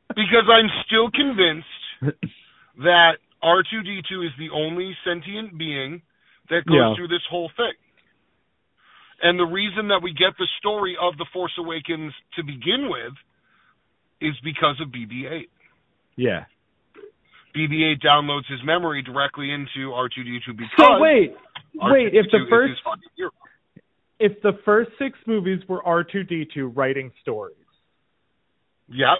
because 0.08 0.46
I'm 0.48 0.70
still 0.86 1.10
convinced 1.10 1.66
that 2.78 3.18
R2D2 3.42 4.24
is 4.26 4.32
the 4.38 4.50
only 4.54 4.96
sentient 5.04 5.58
being 5.58 6.02
that 6.48 6.64
goes 6.66 6.76
Yeah. 6.78 6.94
through 6.96 7.08
this 7.08 7.26
whole 7.28 7.50
thing. 7.56 7.72
And 9.24 9.38
the 9.40 9.44
reason 9.46 9.88
that 9.88 10.02
we 10.02 10.12
get 10.12 10.36
the 10.38 10.46
story 10.58 10.96
of 11.00 11.16
The 11.16 11.24
Force 11.32 11.52
Awakens 11.58 12.12
to 12.36 12.44
begin 12.44 12.88
with 12.90 13.14
is 14.20 14.34
because 14.44 14.76
of 14.80 14.88
BB-8. 14.92 15.48
yeah. 16.16 16.44
BB-8 17.56 18.02
downloads 18.04 18.46
his 18.50 18.58
memory 18.64 19.00
directly 19.00 19.50
into 19.50 19.90
R2D2 19.92 20.56
because 20.56 20.70
So 20.76 20.98
wait, 21.00 21.34
wait, 21.74 22.12
if 22.12 22.26
R2D2 22.26 22.30
the 22.32 22.46
first 22.50 22.70
his 22.70 22.78
fucking 22.84 23.02
hero. 23.16 23.30
if 24.18 24.42
the 24.42 24.52
first 24.64 24.90
six 24.98 25.16
movies 25.26 25.60
were 25.68 25.80
R2D2 25.82 26.76
writing 26.76 27.10
stories, 27.22 27.56
Yep. 28.88 29.18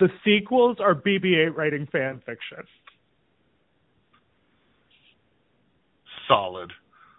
the 0.00 0.08
sequels 0.24 0.78
are 0.80 0.94
BB-8 0.94 1.54
writing 1.54 1.86
fan 1.92 2.20
fiction. 2.26 2.64
Solid. 6.26 6.72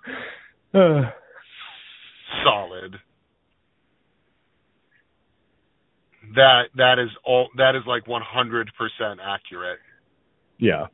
Solid. 2.44 2.96
That 6.36 6.64
that 6.76 7.00
is 7.00 7.10
all 7.24 7.48
that 7.58 7.76
is 7.76 7.84
like 7.88 8.06
100% 8.06 8.66
accurate. 9.24 9.80
yeah. 10.58 10.88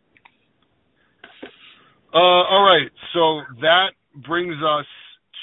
Uh, 2.13 2.17
all 2.17 2.63
right, 2.65 2.91
so 3.13 3.39
that 3.61 3.91
brings 4.27 4.55
us 4.61 4.85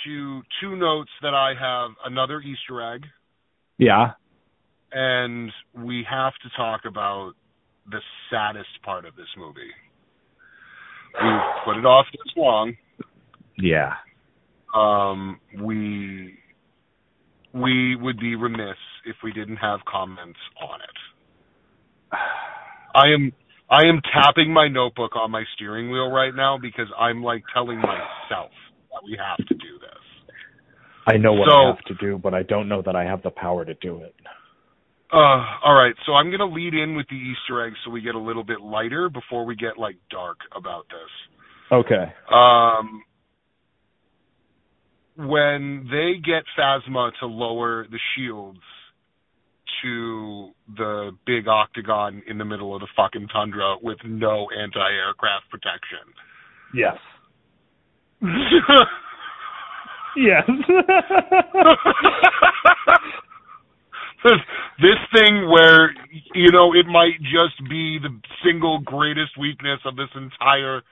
to 0.05 0.43
two 0.61 0.77
notes 0.77 1.09
that 1.23 1.33
I 1.33 1.55
have 1.59 1.93
another 2.05 2.41
Easter 2.43 2.83
egg, 2.95 3.07
Yeah. 3.79 4.11
and 4.93 5.51
we 5.75 6.05
have 6.11 6.35
to 6.43 6.51
talk 6.59 6.83
about 6.87 7.33
the 7.91 8.01
saddest 8.31 8.69
part 8.85 9.07
of 9.07 9.17
this 9.17 9.29
movie. 9.39 9.73
We've 11.23 11.41
put 11.65 11.79
it 11.79 11.87
off 11.87 12.05
this 12.13 12.35
long. 12.37 12.77
Yeah. 13.57 13.95
Um, 14.75 15.41
we 15.61 16.39
we 17.55 17.97
would 17.97 18.19
be 18.21 18.35
remiss 18.37 18.77
if 19.07 19.17
we 19.25 19.33
didn't 19.33 19.57
have 19.57 19.81
comments 19.87 20.39
on 20.61 20.81
it. 20.81 22.19
I 22.95 23.09
am 23.15 23.33
I 23.71 23.87
am 23.87 24.01
tapping 24.13 24.53
my 24.53 24.69
notebook 24.69 25.17
on 25.17 25.31
my 25.31 25.45
steering 25.55 25.91
wheel 25.91 26.11
right 26.11 26.35
now 26.35 26.59
because 26.61 26.89
I'm 26.99 27.23
like 27.23 27.43
telling 27.53 27.79
myself 27.79 28.51
that 28.93 29.03
we 29.05 29.19
have 29.19 29.47
to 29.47 29.55
do 29.55 29.79
this. 29.81 30.35
I 31.07 31.17
know 31.17 31.33
what 31.33 31.49
So- 31.49 31.57
I 31.57 31.67
have 31.67 31.85
to 31.85 31.95
do, 31.95 32.19
but 32.19 32.35
I 32.35 32.43
don't 32.43 32.69
know 32.69 32.83
that 32.83 32.97
I 32.97 33.05
have 33.05 33.23
the 33.23 33.31
power 33.31 33.65
to 33.65 33.75
do 33.75 34.03
it. 34.03 34.15
Uh, 35.11 35.43
all 35.65 35.75
right, 35.75 35.95
so 36.05 36.13
I'm 36.15 36.31
gonna 36.31 36.45
lead 36.45 36.75
in 36.75 36.95
with 36.95 37.09
the 37.09 37.17
Easter 37.17 37.65
egg 37.65 37.73
so 37.83 37.91
we 37.91 38.03
get 38.03 38.15
a 38.15 38.19
little 38.19 38.45
bit 38.45 38.61
lighter 38.61 39.09
before 39.09 39.47
we 39.47 39.57
get 39.57 39.79
like 39.79 39.97
dark 40.11 40.37
about 40.55 40.87
this. 40.91 41.11
Okay. 41.73 42.13
Um, 42.31 43.03
when 45.19 45.89
they 45.91 46.21
get 46.25 46.45
Phasma 46.57 47.11
to 47.21 47.27
lower 47.27 47.87
the 47.91 47.99
shields 48.15 48.61
to 49.83 50.51
the 50.77 51.11
big 51.27 51.49
octagon 51.49 52.23
in 52.27 52.39
the 52.39 52.45
middle 52.45 52.75
of 52.75 52.81
the 52.81 52.89
fucking 52.97 53.29
tundra 53.29 53.77
with 53.83 53.99
no 54.05 54.47
anti-aircraft 54.57 55.51
protection. 55.51 55.99
Yes. 56.73 56.97
Yes. 60.17 60.43
this 64.81 64.99
thing 65.15 65.49
where 65.49 65.95
you 66.35 66.51
know 66.51 66.73
it 66.75 66.87
might 66.87 67.21
just 67.23 67.63
be 67.69 67.99
the 68.03 68.11
single 68.45 68.81
greatest 68.81 69.39
weakness 69.39 69.79
of 69.85 69.95
this 69.97 70.09
entire 70.17 70.83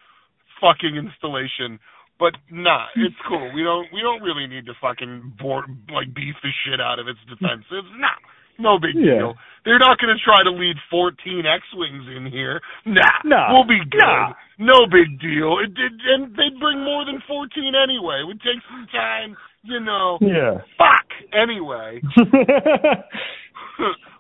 fucking 0.61 0.97
installation 0.97 1.81
but 2.19 2.35
nah 2.51 2.87
it's 2.97 3.17
cool 3.29 3.51
we 3.55 3.63
don't 3.63 3.87
we 3.93 4.01
don't 4.01 4.23
really 4.23 4.47
need 4.47 4.67
to 4.67 4.75
fucking 4.81 5.35
board, 5.41 5.67
like 5.93 6.13
beef 6.15 6.35
the 6.43 6.51
shit 6.65 6.81
out 6.81 6.99
of 6.99 7.09
its 7.09 7.21
defenses. 7.29 7.85
nah 7.99 8.17
no 8.59 8.79
big 8.81 8.97
Yeah. 8.97 9.19
deal 9.21 9.35
they're 9.65 9.79
not 9.83 9.99
going 10.01 10.15
to 10.17 10.21
try 10.25 10.41
to 10.43 10.51
lead 10.51 10.77
14 10.91 11.45
x-wings 11.45 12.07
in 12.17 12.25
here 12.33 12.61
nah 12.87 13.03
Nah. 13.25 13.53
we'll 13.53 13.69
be 13.69 13.81
good 13.91 14.01
Nah. 14.01 14.33
no 14.59 14.87
big 14.89 15.21
deal 15.21 15.59
it 15.61 15.75
did 15.77 15.93
and 15.93 16.33
they'd 16.37 16.57
bring 16.59 16.81
more 16.83 17.05
than 17.05 17.21
14 17.29 17.53
anyway 17.77 18.21
it 18.23 18.27
would 18.27 18.41
take 18.41 18.63
some 18.71 18.87
time 18.93 19.37
you 19.63 19.81
know 19.81 20.17
yeah. 20.23 20.63
fuck 20.81 21.09
anyway 21.37 22.01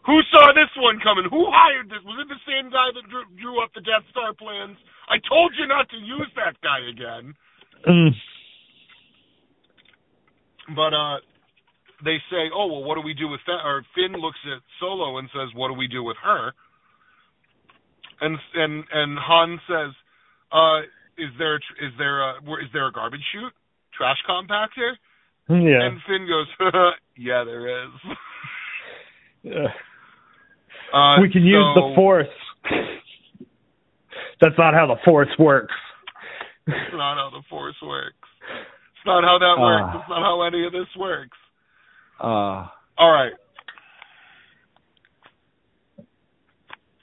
Who 0.06 0.22
saw 0.30 0.52
this 0.54 0.70
one 0.78 1.00
coming? 1.02 1.26
Who 1.26 1.50
hired 1.50 1.88
this? 1.90 1.98
Was 2.06 2.14
it 2.22 2.28
the 2.30 2.38
same 2.46 2.70
guy 2.70 2.94
that 2.94 3.08
drew, 3.10 3.26
drew 3.40 3.58
up 3.58 3.74
the 3.74 3.80
Death 3.82 4.06
Star 4.14 4.30
plans? 4.36 4.78
I 5.10 5.18
told 5.26 5.50
you 5.58 5.66
not 5.66 5.88
to 5.90 5.98
use 5.98 6.30
that 6.38 6.54
guy 6.62 6.78
again. 6.86 7.34
Mm. 7.86 8.10
But 10.74 10.92
uh 10.94 11.18
they 12.04 12.18
say, 12.30 12.50
"Oh, 12.54 12.66
well, 12.66 12.84
what 12.84 12.96
do 12.96 13.02
we 13.02 13.14
do 13.14 13.28
with 13.28 13.40
that?" 13.46 13.64
Or 13.64 13.82
Finn 13.94 14.12
looks 14.20 14.38
at 14.44 14.60
Solo 14.80 15.18
and 15.18 15.28
says, 15.32 15.54
"What 15.54 15.68
do 15.68 15.74
we 15.74 15.88
do 15.88 16.02
with 16.02 16.16
her?" 16.22 16.52
And 18.20 18.36
and 18.54 18.84
and 18.92 19.18
Han 19.18 19.60
says, 19.68 19.94
"Uh, 20.52 20.80
is 21.16 21.30
there 21.38 21.56
is 21.56 21.92
there 21.98 22.22
a 22.22 22.36
is 22.60 22.70
there 22.72 22.86
a 22.88 22.92
garbage 22.92 23.24
chute, 23.32 23.52
trash 23.96 24.18
compactor?" 24.28 24.92
yeah. 25.48 25.86
And 25.86 26.00
Finn 26.06 26.26
goes, 26.26 26.48
"Yeah, 27.16 27.44
there 27.44 27.84
is." 27.84 27.90
Uh, 29.46 29.68
Uh, 30.92 31.20
we 31.20 31.30
can 31.30 31.44
use 31.44 31.64
the 31.74 31.92
force. 31.94 32.26
That's 34.40 34.54
not 34.58 34.74
how 34.74 34.86
the 34.86 34.96
force 35.04 35.28
works. 35.38 35.74
It's 36.66 36.92
not 36.94 37.16
how 37.16 37.30
the 37.32 37.42
force 37.48 37.76
works. 37.82 38.16
It's 38.50 39.06
not 39.06 39.22
how 39.24 39.38
that 39.38 39.56
Ah. 39.58 39.62
works. 39.62 39.96
It's 40.00 40.08
not 40.08 40.20
how 40.22 40.42
any 40.42 40.66
of 40.66 40.72
this 40.72 40.88
works. 40.96 41.36
Uh 42.20 42.66
All 42.98 43.12
right. 43.12 43.32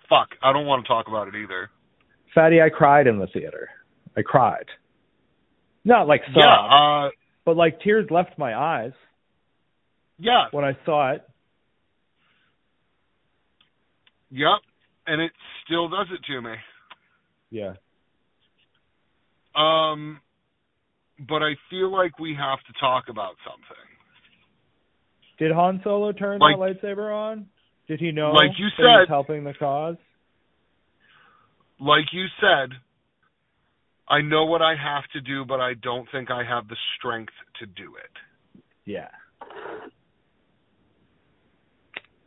Fuck. 0.09 0.29
I 0.41 0.51
don't 0.53 0.65
want 0.65 0.83
to 0.83 0.87
talk 0.87 1.07
about 1.07 1.27
it 1.27 1.35
either. 1.35 1.69
Fatty, 2.35 2.61
I 2.61 2.69
cried 2.69 3.07
in 3.07 3.19
the 3.19 3.27
theater. 3.27 3.69
I 4.17 4.21
cried. 4.21 4.65
Not 5.85 6.07
like 6.07 6.21
sobbed, 6.25 6.37
Yeah. 6.37 7.05
Uh. 7.07 7.09
but 7.45 7.55
like 7.57 7.79
tears 7.81 8.07
left 8.11 8.37
my 8.37 8.55
eyes 8.55 8.93
Yeah. 10.19 10.45
when 10.51 10.65
I 10.65 10.77
saw 10.85 11.11
it. 11.13 11.23
Yep. 14.31 14.59
And 15.07 15.21
it 15.21 15.31
still 15.65 15.89
does 15.89 16.07
it 16.11 16.23
to 16.31 16.41
me. 16.41 16.55
Yeah. 17.51 17.73
Um. 19.55 20.19
But 21.19 21.43
I 21.43 21.53
feel 21.69 21.91
like 21.91 22.19
we 22.19 22.35
have 22.35 22.59
to 22.67 22.73
talk 22.79 23.05
about 23.07 23.35
something. 23.45 23.85
Did 25.37 25.51
Han 25.51 25.79
Solo 25.83 26.11
turn 26.11 26.39
Like- 26.39 26.57
that 26.57 26.81
lightsaber 26.81 27.13
on? 27.15 27.47
Did 27.87 27.99
he 27.99 28.11
know 28.11 28.31
Like 28.31 28.57
you 28.57 28.65
that 28.69 28.75
he 28.77 28.83
was 28.83 29.01
said- 29.07 29.09
helping 29.09 29.43
the 29.43 29.53
cause? 29.53 29.97
Like 31.79 32.11
you 32.13 32.25
said, 32.41 32.71
I 34.07 34.21
know 34.21 34.45
what 34.45 34.61
I 34.61 34.75
have 34.75 35.07
to 35.13 35.21
do, 35.21 35.45
but 35.45 35.59
I 35.61 35.75
don't 35.75 36.09
think 36.11 36.31
I 36.31 36.43
have 36.43 36.67
the 36.67 36.77
strength 36.97 37.33
to 37.59 37.65
do 37.65 37.95
it. 37.95 38.63
Yeah. 38.85 39.09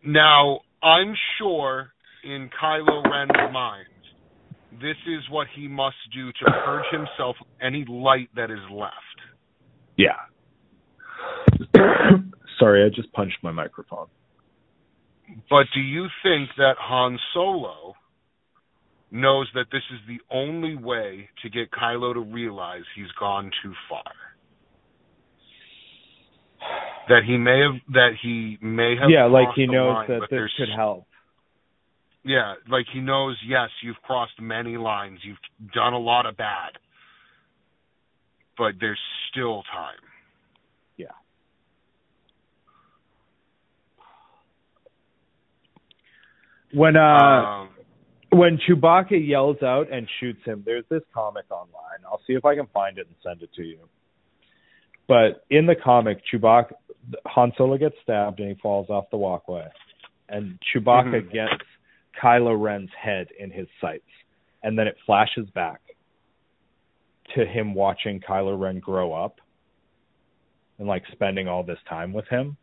Now, 0.05 0.61
I'm 0.83 1.15
sure 1.39 1.93
in 2.23 2.51
Kylo 2.51 3.03
Ren's 3.11 3.53
mind, 3.53 3.89
this 4.81 4.97
is 5.07 5.29
what 5.31 5.47
he 5.55 5.69
must 5.69 5.97
do 6.15 6.33
to 6.33 6.45
purge 6.65 6.85
himself 6.91 7.37
of 7.41 7.47
any 7.61 7.85
light 7.89 8.29
that 8.37 8.51
is 8.51 8.59
left. 8.71 8.93
Yeah. 9.97 10.17
Sorry, 12.59 12.85
I 12.85 12.89
just 12.95 13.13
punched 13.13 13.39
my 13.43 13.53
microphone. 13.53 14.07
But 15.51 15.67
do 15.75 15.81
you 15.81 16.07
think 16.23 16.51
that 16.57 16.75
Han 16.79 17.19
Solo 17.35 17.95
knows 19.11 19.49
that 19.55 19.67
this 19.73 19.83
is 19.93 20.01
the 20.07 20.19
only 20.35 20.77
way 20.77 21.29
to 21.43 21.51
get 21.51 21.71
Kylo 21.71 22.15
to 22.15 22.21
realize 22.21 22.83
he's 22.95 23.11
gone 23.19 23.51
too 23.63 23.73
far? 23.89 24.03
That 27.09 27.23
he 27.27 27.37
may 27.37 27.61
have 27.61 27.81
that 27.93 28.11
he 28.21 28.59
may 28.61 28.97
have 29.01 29.11
yeah, 29.11 29.27
like 29.27 29.49
he 29.55 29.67
knows 29.67 29.95
line, 29.95 30.09
that 30.09 30.21
this 30.31 30.51
could 30.59 30.69
help. 30.75 31.07
Yeah, 32.27 32.55
like 32.69 32.87
he 32.93 33.01
knows, 33.01 33.37
yes, 33.47 33.69
you've 33.85 34.03
crossed 34.03 34.41
many 34.41 34.77
lines, 34.77 35.21
you've 35.23 35.39
done 35.73 35.93
a 35.93 35.99
lot 35.99 36.27
of 36.27 36.37
bad. 36.37 36.73
But 38.59 38.73
there's 38.81 38.99
still 39.31 39.63
time. 39.73 40.03
Yeah. 40.97 41.07
When 46.75 46.97
uh 46.97 47.01
um, 47.01 47.69
when 48.31 48.59
Chewbacca 48.59 49.25
yells 49.25 49.63
out 49.63 49.93
and 49.93 50.09
shoots 50.19 50.41
him, 50.45 50.65
there's 50.67 50.85
this 50.91 51.03
comic 51.15 51.45
online. 51.49 52.01
I'll 52.05 52.21
see 52.27 52.33
if 52.33 52.45
I 52.45 52.57
can 52.57 52.67
find 52.75 52.99
it 52.99 53.07
and 53.07 53.15
send 53.23 53.43
it 53.43 53.51
to 53.55 53.63
you. 53.63 53.79
But 55.07 55.45
in 55.49 55.67
the 55.67 55.77
comic, 55.77 56.23
Chewbacca, 56.33 56.73
Han 57.27 57.53
Solo 57.57 57.79
gets 57.79 57.95
stabbed 58.03 58.41
and 58.41 58.49
he 58.49 58.57
falls 58.61 58.91
off 58.91 59.05
the 59.13 59.17
walkway, 59.17 59.69
and 60.29 60.59
Chewbacca 60.75 61.23
Mhm. 61.23 61.33
gets 61.33 61.63
Kylo 62.23 62.61
Ren's 62.61 62.91
head 63.01 63.29
in 63.39 63.51
his 63.51 63.67
sights, 63.81 64.05
and 64.63 64.79
then 64.79 64.87
it 64.87 64.97
flashes 65.05 65.49
back 65.55 65.81
to 67.35 67.45
him 67.45 67.75
watching 67.75 68.21
Kylo 68.21 68.59
Ren 68.59 68.79
grow 68.79 69.13
up 69.13 69.41
and 70.79 70.87
like 70.87 71.03
spending 71.13 71.49
all 71.49 71.63
this 71.63 71.79
time 71.89 72.13
with 72.13 72.27
him. 72.29 72.57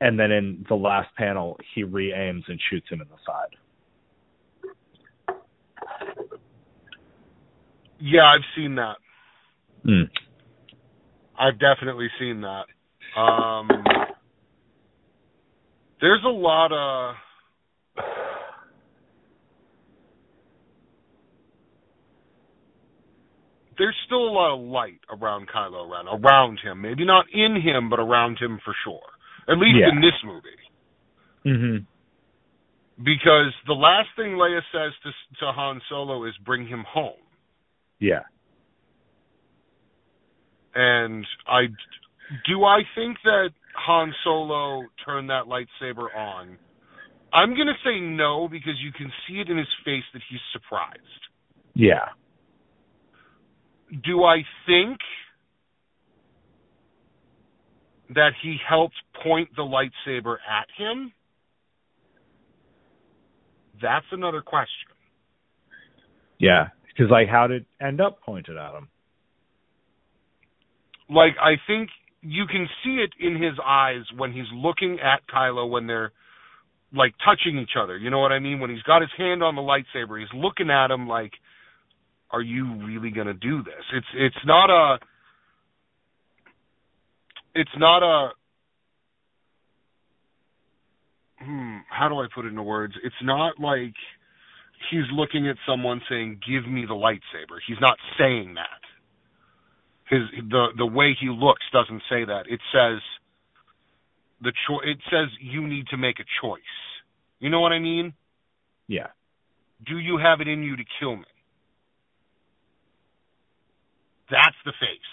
And 0.00 0.18
then 0.18 0.30
in 0.30 0.66
the 0.68 0.74
last 0.74 1.08
panel, 1.16 1.58
he 1.74 1.82
re 1.82 2.12
aims 2.12 2.44
and 2.48 2.60
shoots 2.70 2.88
him 2.90 3.00
in 3.00 3.08
the 3.08 3.16
side. 3.26 3.56
yeah, 8.00 8.24
I've 8.24 8.44
seen 8.54 8.74
that. 8.74 8.96
Mm. 9.86 10.10
I've 11.38 11.58
definitely 11.58 12.08
seen 12.18 12.42
that. 12.42 12.64
Um, 13.18 13.68
there's 16.00 16.22
a 16.24 16.30
lot 16.30 16.72
of 16.72 17.14
there's 23.78 23.96
still 24.06 24.28
a 24.28 24.32
lot 24.32 24.54
of 24.54 24.60
light 24.60 25.00
around 25.10 25.48
Kylo 25.48 25.90
Ren, 25.90 26.06
around 26.08 26.60
him. 26.60 26.80
Maybe 26.80 27.04
not 27.04 27.26
in 27.32 27.60
him, 27.60 27.90
but 27.90 28.00
around 28.00 28.38
him 28.38 28.58
for 28.64 28.74
sure. 28.84 29.02
At 29.48 29.58
least 29.58 29.78
Yeah. 29.78 29.88
in 29.90 30.00
this 30.00 30.22
movie. 30.24 30.70
Mhm. 31.44 31.86
Because 33.02 33.54
the 33.66 33.74
last 33.74 34.10
thing 34.16 34.36
Leia 34.36 34.62
says 34.72 34.96
to 35.02 35.12
to 35.38 35.52
Han 35.52 35.80
Solo 35.88 36.24
is 36.24 36.36
bring 36.38 36.66
him 36.66 36.84
home. 36.84 37.20
Yeah. 37.98 38.24
And 40.74 41.26
I 41.46 41.68
do 42.44 42.64
I 42.64 42.82
think 42.94 43.20
that 43.22 43.52
Han 43.74 44.14
Solo 44.24 44.86
turned 45.04 45.30
that 45.30 45.44
lightsaber 45.44 46.14
on. 46.16 46.58
I'm 47.32 47.54
going 47.54 47.66
to 47.66 47.74
say 47.84 48.00
no 48.00 48.48
because 48.50 48.74
you 48.82 48.92
can 48.92 49.10
see 49.28 49.40
it 49.40 49.48
in 49.48 49.58
his 49.58 49.66
face 49.84 50.04
that 50.12 50.22
he's 50.30 50.40
surprised. 50.52 51.02
Yeah. 51.74 52.08
Do 54.04 54.24
I 54.24 54.38
think 54.66 54.98
that 58.14 58.30
he 58.42 58.56
helped 58.68 58.94
point 59.22 59.50
the 59.56 59.62
lightsaber 59.62 60.36
at 60.48 60.66
him? 60.78 61.12
That's 63.82 64.06
another 64.12 64.40
question. 64.40 64.68
Yeah. 66.38 66.68
Because 66.86 67.10
like, 67.10 67.28
how 67.28 67.46
did 67.46 67.62
it 67.62 67.84
end 67.84 68.00
up 68.00 68.20
pointed 68.22 68.56
at 68.56 68.74
him? 68.74 68.88
Like 71.08 71.34
I 71.40 71.54
think 71.66 71.90
you 72.22 72.46
can 72.50 72.66
see 72.82 72.96
it 73.04 73.10
in 73.24 73.40
his 73.40 73.54
eyes 73.64 74.02
when 74.16 74.32
he's 74.32 74.50
looking 74.52 74.98
at 75.00 75.20
Kylo 75.32 75.70
when 75.70 75.86
they're 75.86 76.12
like 76.94 77.14
touching 77.24 77.58
each 77.58 77.76
other. 77.80 77.96
You 77.96 78.10
know 78.10 78.20
what 78.20 78.32
I 78.32 78.38
mean? 78.38 78.60
When 78.60 78.70
he's 78.70 78.82
got 78.82 79.02
his 79.02 79.10
hand 79.16 79.42
on 79.42 79.54
the 79.54 79.62
lightsaber, 79.62 80.18
he's 80.18 80.32
looking 80.34 80.70
at 80.70 80.90
him 80.90 81.08
like, 81.08 81.32
"Are 82.30 82.42
you 82.42 82.74
really 82.84 83.10
gonna 83.10 83.34
do 83.34 83.62
this?" 83.62 83.84
It's 83.92 84.06
it's 84.14 84.44
not 84.44 84.70
a 84.70 84.98
it's 87.54 87.76
not 87.76 88.02
a 88.02 88.32
hmm, 91.42 91.78
how 91.88 92.08
do 92.08 92.16
I 92.20 92.26
put 92.34 92.44
it 92.44 92.48
into 92.48 92.62
words? 92.62 92.94
It's 93.02 93.14
not 93.22 93.58
like 93.58 93.94
he's 94.90 95.10
looking 95.12 95.48
at 95.48 95.56
someone 95.66 96.00
saying, 96.08 96.40
"Give 96.46 96.66
me 96.66 96.86
the 96.86 96.94
lightsaber." 96.94 97.58
He's 97.66 97.80
not 97.80 97.98
saying 98.18 98.54
that. 98.54 98.80
His 100.08 100.22
the 100.50 100.68
the 100.76 100.86
way 100.86 101.16
he 101.20 101.28
looks 101.28 101.62
doesn't 101.72 102.02
say 102.08 102.24
that. 102.24 102.44
It 102.48 102.60
says 102.72 103.00
the 104.40 104.52
cho- 104.66 104.80
it 104.80 104.98
says 105.10 105.28
you 105.40 105.66
need 105.66 105.86
to 105.88 105.96
make 105.96 106.20
a 106.20 106.24
choice. 106.42 106.60
You 107.40 107.50
know 107.50 107.60
what 107.60 107.72
I 107.72 107.78
mean? 107.78 108.14
Yeah. 108.88 109.08
Do 109.86 109.98
you 109.98 110.18
have 110.18 110.40
it 110.40 110.48
in 110.48 110.62
you 110.62 110.76
to 110.76 110.84
kill 111.00 111.16
me? 111.16 111.24
That's 114.30 114.56
the 114.64 114.72
face. 114.80 115.12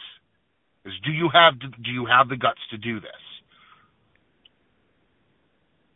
Is 0.86 0.94
do 1.06 1.12
you 1.12 1.30
have 1.34 1.60
do 1.60 1.92
you 1.92 2.06
have 2.06 2.30
the 2.30 2.38
guts 2.38 2.60
to 2.72 2.78
do 2.78 3.00
this? 3.00 3.12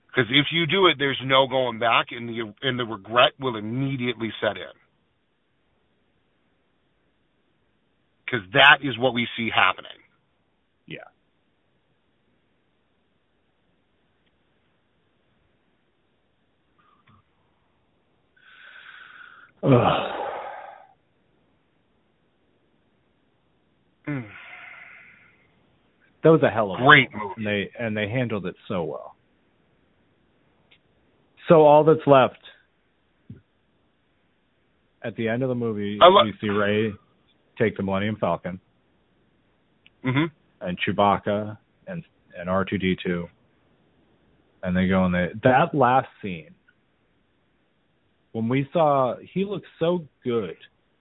Because 0.08 0.32
if 0.32 0.48
you 0.52 0.66
do 0.66 0.88
it, 0.88 0.96
there's 0.98 1.22
no 1.24 1.48
going 1.48 1.80
back, 1.80 2.08
and 2.12 2.28
the 2.28 2.54
and 2.62 2.80
the 2.80 2.86
regret 2.86 3.34
will 3.40 3.56
immediately 3.56 4.32
set 4.42 4.58
in. 4.58 4.74
Because 8.26 8.42
that 8.54 8.80
is 8.82 8.98
what 8.98 9.14
we 9.14 9.28
see 9.38 9.50
happening. 9.54 9.92
Yeah. 10.86 11.00
Ugh. 19.68 20.14
Mm. 24.08 24.26
That 26.24 26.30
was 26.30 26.42
a 26.42 26.50
hell 26.50 26.72
of 26.72 26.80
a 26.80 26.86
Great 26.86 27.10
movie, 27.14 27.34
and 27.36 27.46
they 27.46 27.70
and 27.78 27.98
they 27.98 28.08
handled 28.08 28.46
it 28.46 28.56
so 28.70 28.84
well. 28.84 29.16
So 31.50 31.66
all 31.66 31.84
that's 31.84 32.06
left 32.08 32.40
at 35.04 35.16
the 35.18 35.28
end 35.28 35.44
of 35.44 35.50
the 35.50 35.56
movie, 35.56 35.98
lo- 36.02 36.24
you 36.24 36.34
see 36.40 36.50
Rey 36.50 36.94
take 37.60 37.76
the 37.76 37.84
Millennium 37.84 38.18
Falcon 38.20 38.60
hmm 40.04 40.26
and 40.62 40.78
Chewbacca 40.80 41.58
and 41.88 42.04
and 42.38 42.50
R 42.50 42.64
two 42.64 42.78
D 42.78 42.96
two, 43.06 43.28
and 44.64 44.76
they 44.76 44.88
go 44.88 45.06
in 45.06 45.12
they 45.12 45.28
that 45.44 45.76
last 45.76 46.08
scene 46.22 46.52
when 48.38 48.50
we 48.50 48.70
saw 48.72 49.16
he 49.34 49.44
looked 49.46 49.66
so 49.80 50.06
good, 50.24 50.56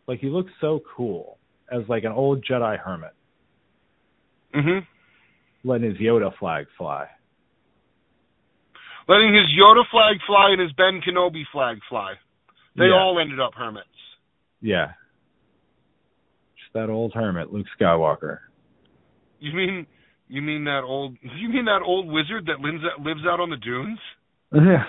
like 0.09 0.21
he 0.21 0.29
looked 0.29 0.53
so 0.59 0.81
cool 0.97 1.37
as 1.71 1.83
like 1.87 2.05
an 2.05 2.13
old 2.13 2.43
Jedi 2.49 2.79
hermit 2.79 3.13
hmm 4.55 4.79
letting 5.63 5.91
his 5.91 5.99
Yoda 5.99 6.31
flag 6.39 6.65
fly. 6.79 7.07
Letting 9.09 9.35
his 9.35 9.45
Yoda 9.61 9.83
flag 9.91 10.17
fly 10.27 10.51
and 10.53 10.61
his 10.63 10.73
Ben 10.73 11.01
Kenobi 11.07 11.43
flag 11.53 11.79
fly. 11.91 12.15
They 12.77 12.87
Yeah. 12.87 12.95
all 12.95 13.19
ended 13.21 13.39
up 13.41 13.53
hermits. 13.55 13.89
Yeah. 14.63 14.93
Just 16.59 16.73
that 16.73 16.89
old 16.89 17.13
hermit, 17.15 17.53
Luke 17.53 17.67
Skywalker. 17.79 18.39
You 19.41 19.53
mean 19.53 19.87
you 20.29 20.41
mean 20.41 20.65
that 20.65 20.83
old 20.85 21.17
you 21.37 21.49
mean 21.51 21.67
that 21.67 21.83
old 21.85 22.07
wizard 22.11 22.47
that 22.47 22.61
lives 22.61 22.83
lives 23.05 23.27
out 23.29 23.41
on 23.41 23.51
the 23.51 23.57
dunes? 23.59 23.99
Yeah. 24.55 24.85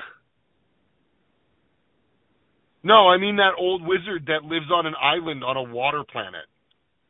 No, 2.88 3.09
I 3.09 3.17
mean 3.17 3.35
that 3.35 3.51
old 3.59 3.85
wizard 3.85 4.27
that 4.27 4.45
lives 4.45 4.67
on 4.73 4.85
an 4.85 4.93
island 4.95 5.43
on 5.43 5.57
a 5.57 5.61
water 5.61 6.05
planet. 6.09 6.45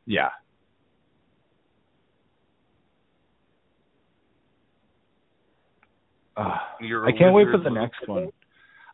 Yeah. 0.07 0.30
Ah, 6.36 6.75
You're 6.82 7.05
a 7.05 7.09
I 7.09 7.11
can't 7.15 7.32
wait 7.36 7.45
for 7.51 7.59
the 7.59 7.69
next 7.69 8.07
one. 8.07 8.30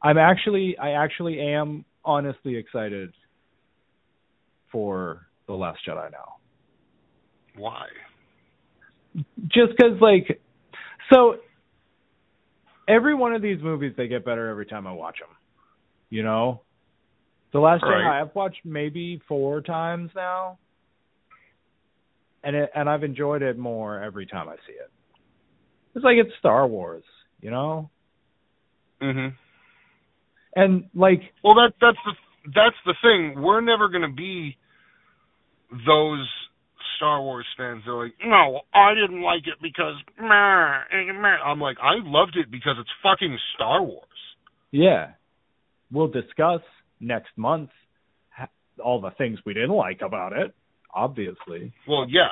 I'm 0.02 0.18
actually 0.18 0.78
I 0.78 1.02
actually 1.02 1.40
am 1.40 1.86
honestly 2.04 2.58
excited 2.58 3.14
for 4.70 5.28
The 5.48 5.54
Last 5.54 5.80
Jedi 5.88 6.12
now. 6.12 6.36
Why? 7.56 7.86
Just 9.48 9.78
cuz 9.80 10.02
like 10.02 10.42
so 11.14 11.36
every 12.90 13.16
one 13.16 13.34
of 13.34 13.42
these 13.42 13.62
movies 13.62 13.94
they 13.96 14.10
get 14.10 14.26
better 14.26 14.50
every 14.50 14.66
time 14.66 14.86
I 14.86 14.92
watch 14.92 15.20
them. 15.20 15.34
You 16.10 16.24
know? 16.24 16.62
The 17.54 17.60
Last 17.60 17.84
Right. 17.84 18.04
Jedi 18.04 18.22
I've 18.22 18.36
watched 18.36 18.66
maybe 18.66 19.22
4 19.28 19.62
times 19.62 20.12
now. 20.16 20.58
And 22.44 22.56
it, 22.56 22.72
and 22.76 22.90
I've 22.90 23.04
enjoyed 23.04 23.42
it 23.42 23.58
more 23.58 24.02
every 24.02 24.26
time 24.26 24.50
I 24.50 24.56
see 24.68 24.74
it. 24.74 24.92
It's 25.96 26.04
like 26.04 26.18
it's 26.18 26.36
Star 26.40 26.68
Wars, 26.68 27.04
you 27.40 27.52
know? 27.52 27.90
Mhm. 29.00 29.34
And 30.56 30.90
like 30.94 31.34
Well, 31.44 31.56
that 31.56 31.74
that's 31.80 31.98
the 32.06 32.14
that's 32.54 32.76
the 32.86 32.96
thing. 33.02 33.42
We're 33.42 33.62
never 33.62 33.88
going 33.88 34.02
to 34.02 34.14
be 34.14 34.58
those 35.86 36.30
Star 36.98 37.22
Wars 37.22 37.46
fans. 37.56 37.84
They're 37.86 37.94
like, 37.94 38.16
no, 38.26 38.62
I 38.74 38.94
didn't 38.94 39.22
like 39.22 39.48
it 39.48 39.62
because 39.62 39.96
meh, 40.20 40.82
eh, 40.92 41.12
meh." 41.14 41.38
I'm 41.44 41.62
like, 41.62 41.78
I 41.80 41.96
loved 42.04 42.36
it 42.36 42.52
because 42.52 42.76
it's 42.80 42.90
fucking 43.02 43.38
Star 43.56 43.82
Wars. 43.82 44.36
Yeah. 44.72 45.14
We'll 45.92 46.08
discuss 46.10 46.62
next 47.00 47.38
month 47.38 47.70
all 48.84 49.00
the 49.00 49.12
things 49.12 49.38
we 49.46 49.54
didn't 49.54 49.70
like 49.70 50.02
about 50.02 50.34
it, 50.34 50.52
obviously. 50.94 51.72
Well, 51.88 52.08
yeah. 52.10 52.30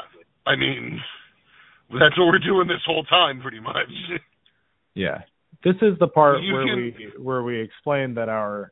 I 0.47 0.55
mean, 0.55 0.99
that's 1.91 2.17
what 2.17 2.25
we're 2.25 2.39
doing 2.39 2.67
this 2.67 2.81
whole 2.85 3.03
time, 3.03 3.41
pretty 3.41 3.59
much. 3.59 3.91
Yeah. 4.95 5.19
This 5.63 5.75
is 5.83 5.99
the 5.99 6.07
part 6.07 6.41
You 6.41 6.53
where 6.55 6.65
can- 6.65 6.75
we 6.77 7.11
where 7.21 7.43
we 7.43 7.61
explain 7.61 8.15
that 8.15 8.27
our 8.27 8.71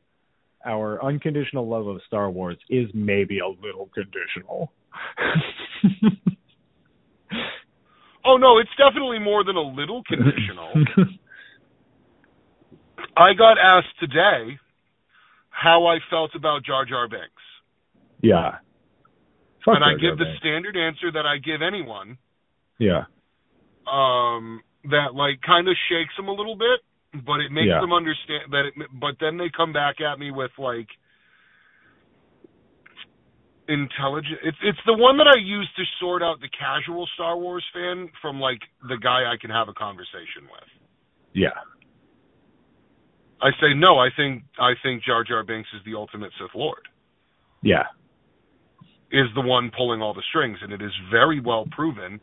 our 0.66 1.02
unconditional 1.04 1.68
love 1.68 1.86
of 1.86 2.00
Star 2.06 2.28
Wars 2.28 2.58
is 2.68 2.88
maybe 2.92 3.38
a 3.38 3.46
little 3.46 3.88
conditional. 3.94 4.72
oh 8.24 8.36
no, 8.36 8.58
it's 8.58 8.70
definitely 8.76 9.18
more 9.20 9.44
than 9.44 9.56
a 9.56 9.60
little 9.62 10.02
conditional. 10.08 10.72
I 13.16 13.32
got 13.34 13.56
asked 13.58 13.98
today 14.00 14.58
how 15.60 15.86
I 15.86 15.98
felt 16.08 16.30
about 16.34 16.64
Jar 16.64 16.84
Jar 16.86 17.06
Binks. 17.08 17.44
yeah. 18.22 18.58
Fuck 19.64 19.76
and 19.76 19.84
I 19.84 19.92
Jar 19.92 19.98
Jar 19.98 20.00
give 20.10 20.18
the 20.18 20.24
Binks. 20.24 20.40
standard 20.40 20.76
answer 20.76 21.12
that 21.12 21.26
I 21.26 21.36
give 21.36 21.60
anyone. 21.60 22.16
Yeah. 22.78 23.04
um 23.86 24.62
that 24.88 25.12
like 25.14 25.40
kind 25.44 25.68
of 25.68 25.76
shakes 25.90 26.14
them 26.16 26.28
a 26.28 26.32
little 26.32 26.56
bit 26.56 26.80
but 27.26 27.40
it 27.44 27.50
makes 27.52 27.68
Yeah. 27.68 27.80
them 27.80 27.92
understand 27.92 28.48
that 28.52 28.64
it 28.70 28.74
but 28.98 29.16
then 29.20 29.36
they 29.36 29.50
come 29.54 29.72
back 29.74 30.00
at 30.00 30.18
me 30.18 30.30
with 30.30 30.52
like 30.58 30.88
intelligent 33.68 34.38
it's 34.42 34.56
it's 34.62 34.78
the 34.86 34.94
one 34.96 35.18
that 35.18 35.26
I 35.28 35.38
use 35.38 35.68
to 35.76 35.84
sort 36.00 36.22
out 36.22 36.40
the 36.40 36.48
casual 36.48 37.06
Star 37.14 37.36
Wars 37.36 37.64
fan 37.74 38.08
from 38.22 38.40
like 38.40 38.60
the 38.88 38.96
guy 38.96 39.30
I 39.30 39.36
can 39.40 39.50
have 39.50 39.68
a 39.68 39.74
conversation 39.74 40.48
with. 40.50 40.68
Yeah. 41.34 41.54
I 43.42 43.50
say 43.60 43.74
no, 43.74 43.98
I 43.98 44.08
think 44.16 44.44
I 44.58 44.72
think 44.82 45.02
Jar 45.04 45.24
Jar 45.24 45.42
Binks 45.44 45.68
is 45.74 45.80
the 45.84 45.96
ultimate 45.96 46.30
Sith 46.38 46.54
Lord. 46.54 46.82
Yeah. 47.62 47.84
Is 49.12 49.26
the 49.34 49.40
one 49.40 49.70
pulling 49.76 50.00
all 50.02 50.14
the 50.14 50.22
strings 50.28 50.58
and 50.62 50.72
it 50.72 50.82
is 50.82 50.92
very 51.10 51.40
well 51.40 51.66
proven 51.72 52.20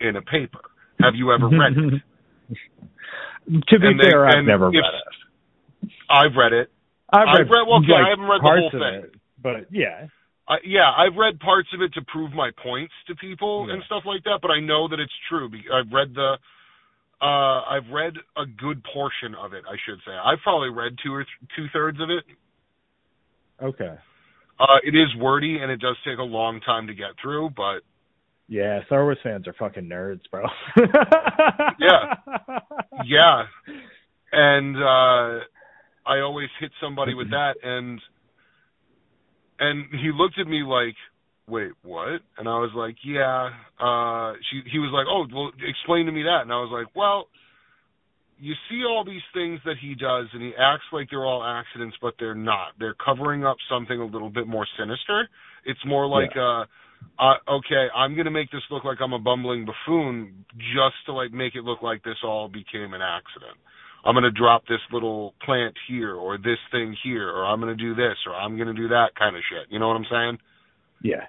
in 0.00 0.16
a 0.16 0.22
paper. 0.22 0.60
Have 1.02 1.14
you 1.14 1.32
ever 1.32 1.48
read 1.48 1.72
it? 1.76 2.02
to 3.68 3.78
be 3.80 3.86
And 3.86 4.00
they- 4.00 4.10
fair, 4.10 4.26
I've 4.26 4.44
never 4.44 4.70
read 4.70 4.78
it. 4.78 5.90
I've 6.08 6.34
read 6.36 6.52
it. 6.52 6.70
I've 7.12 7.28
I've 7.28 7.48
read- 7.50 7.66
well, 7.66 7.78
okay, 7.82 7.92
like, 7.92 8.06
I 8.06 8.10
haven't 8.10 8.26
read 8.26 8.40
the 8.42 8.54
whole 8.60 8.70
thing. 8.70 9.04
it, 9.10 9.14
but 9.42 9.66
yeah. 9.72 10.06
I, 10.48 10.56
yeah, 10.64 10.90
I've 10.90 11.16
read 11.16 11.38
parts 11.40 11.68
of 11.74 11.80
it 11.82 11.92
to 11.94 12.02
prove 12.10 12.32
my 12.32 12.50
points 12.62 12.92
to 13.08 13.14
people 13.16 13.66
Yeah. 13.68 13.74
and 13.74 13.82
stuff 13.84 14.02
like 14.06 14.22
that, 14.24 14.38
but 14.42 14.50
I 14.50 14.60
know 14.60 14.88
that 14.88 14.98
it's 15.00 15.12
true. 15.28 15.48
I've 15.72 15.92
read 15.92 16.14
the, 16.14 16.38
uh, 17.22 17.62
I've 17.68 17.88
read 17.92 18.14
a 18.36 18.46
good 18.46 18.82
portion 18.94 19.34
of 19.34 19.52
it. 19.52 19.64
I 19.68 19.76
should 19.86 19.98
say 20.06 20.12
I've 20.12 20.38
probably 20.42 20.70
read 20.70 20.96
two 21.04 21.12
or 21.14 21.24
th- 21.24 21.50
two 21.56 21.66
thirds 21.72 21.98
of 22.00 22.08
it. 22.10 22.24
Okay. 23.62 23.94
Uh, 24.58 24.76
it 24.84 24.94
is 24.94 25.08
wordy 25.18 25.58
and 25.60 25.70
it 25.70 25.80
does 25.80 25.96
take 26.06 26.18
a 26.18 26.22
long 26.22 26.60
time 26.60 26.86
to 26.86 26.94
get 26.94 27.10
through, 27.22 27.50
but 27.56 27.80
Yeah, 28.48 28.84
Star 28.86 29.04
Wars 29.04 29.18
fans 29.22 29.46
are 29.48 29.54
fucking 29.58 29.84
nerds, 29.84 30.20
bro. 30.30 30.44
Yeah. 31.78 32.14
yeah. 33.06 33.42
And 34.32 34.76
uh, 34.76 35.44
I 36.06 36.20
always 36.20 36.48
hit 36.60 36.70
somebody 36.82 37.14
with 37.14 37.30
that, 37.32 37.54
and 37.62 38.00
and 39.58 39.86
he 39.92 40.10
looked 40.14 40.38
at 40.38 40.46
me 40.46 40.62
like, 40.62 40.94
wait, 41.50 41.72
what? 41.82 42.20
And 42.38 42.48
I 42.48 42.58
was 42.58 42.70
like, 42.74 42.96
yeah. 43.04 43.50
Uh, 43.78 44.34
she, 44.50 44.62
he 44.70 44.78
was 44.78 44.90
like, 44.92 45.06
oh, 45.10 45.26
well, 45.34 45.50
explain 45.68 46.06
to 46.06 46.12
me 46.12 46.22
that. 46.22 46.42
And 46.42 46.52
I 46.52 46.56
was 46.56 46.70
like, 46.72 46.94
well, 46.94 47.26
you 48.40 48.54
see 48.70 48.82
all 48.88 49.04
these 49.04 49.24
things 49.34 49.60
that 49.64 49.76
he 49.80 49.94
does, 49.94 50.26
and 50.32 50.42
he 50.42 50.52
acts 50.58 50.88
like 50.92 51.08
they're 51.10 51.26
all 51.26 51.44
accidents, 51.44 51.96
but 52.00 52.14
they're 52.18 52.34
not. 52.34 52.72
They're 52.78 52.94
covering 52.94 53.44
up 53.44 53.56
something 53.70 54.00
a 54.00 54.04
little 54.04 54.30
bit 54.30 54.46
more 54.46 54.66
sinister. 54.78 55.28
It's 55.66 55.80
more 55.86 56.06
like, 56.06 56.30
yeah. 56.34 56.64
uh, 56.64 56.64
uh, 57.18 57.58
okay, 57.60 57.88
I'm 57.94 58.16
gonna 58.16 58.30
make 58.30 58.50
this 58.50 58.62
look 58.70 58.84
like 58.84 58.98
I'm 59.02 59.12
a 59.12 59.18
bumbling 59.18 59.66
buffoon 59.66 60.44
just 60.56 60.96
to 61.06 61.12
like 61.12 61.32
make 61.32 61.54
it 61.54 61.64
look 61.64 61.82
like 61.82 62.02
this 62.02 62.16
all 62.24 62.48
became 62.48 62.94
an 62.94 63.02
accident. 63.02 63.60
I'm 64.04 64.14
gonna 64.14 64.30
drop 64.30 64.66
this 64.66 64.80
little 64.90 65.34
plant 65.44 65.74
here 65.86 66.14
or 66.14 66.38
this 66.38 66.58
thing 66.72 66.96
here, 67.04 67.28
or 67.28 67.44
I'm 67.44 67.60
gonna 67.60 67.76
do 67.76 67.94
this 67.94 68.16
or 68.26 68.34
I'm 68.34 68.56
gonna 68.56 68.74
do 68.74 68.88
that 68.88 69.08
kind 69.18 69.36
of 69.36 69.42
shit. 69.50 69.70
You 69.70 69.78
know 69.78 69.88
what 69.88 69.96
I'm 69.96 70.06
saying? 70.10 70.38
Yeah. 71.02 71.26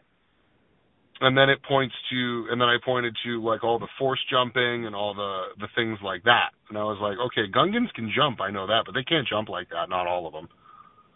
And 1.22 1.38
then 1.38 1.50
it 1.50 1.62
points 1.64 1.94
to, 2.10 2.48
and 2.50 2.60
then 2.60 2.68
I 2.68 2.78
pointed 2.84 3.16
to 3.26 3.44
like 3.44 3.64
all 3.64 3.78
the 3.78 3.88
force 4.00 4.20
jumping 4.30 4.88
and 4.88 4.96
all 4.96 5.14
the 5.14 5.54
the 5.60 5.68
things 5.76 6.00
like 6.04 6.24
that. 6.24 6.50
And 6.68 6.78
I 6.78 6.84
was 6.84 6.98
like, 7.00 7.18
okay, 7.28 7.52
Gungans 7.52 7.94
can 7.94 8.12
jump, 8.16 8.42
I 8.42 8.50
know 8.50 8.66
that, 8.66 8.84
but 8.88 8.94
they 8.94 9.04
can't 9.04 9.28
jump 9.28 9.48
like 9.48 9.70
that. 9.70 9.88
Not 9.88 10.08
all 10.08 10.26
of 10.26 10.34
them. 10.34 10.50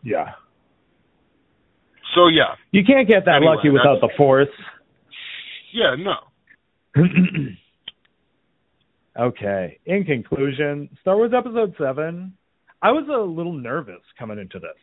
Yeah. 0.03 0.33
So 2.13 2.27
yeah, 2.27 2.53
you 2.71 2.83
can't 2.85 3.07
get 3.07 3.25
that 3.25 3.37
anyway, 3.37 3.55
lucky 3.55 3.69
without 3.69 3.99
the 3.99 4.09
force. 4.15 4.47
Yeah, 5.73 5.95
no. 5.97 6.17
okay. 9.19 9.79
In 9.87 10.03
conclusion, 10.03 10.87
Star 11.01 11.17
Wars 11.17 11.31
Episode 11.35 11.73
Seven. 11.79 12.33
I 12.81 12.91
was 12.91 13.07
a 13.09 13.19
little 13.19 13.53
nervous 13.53 14.01
coming 14.19 14.37
into 14.37 14.59
this. 14.59 14.77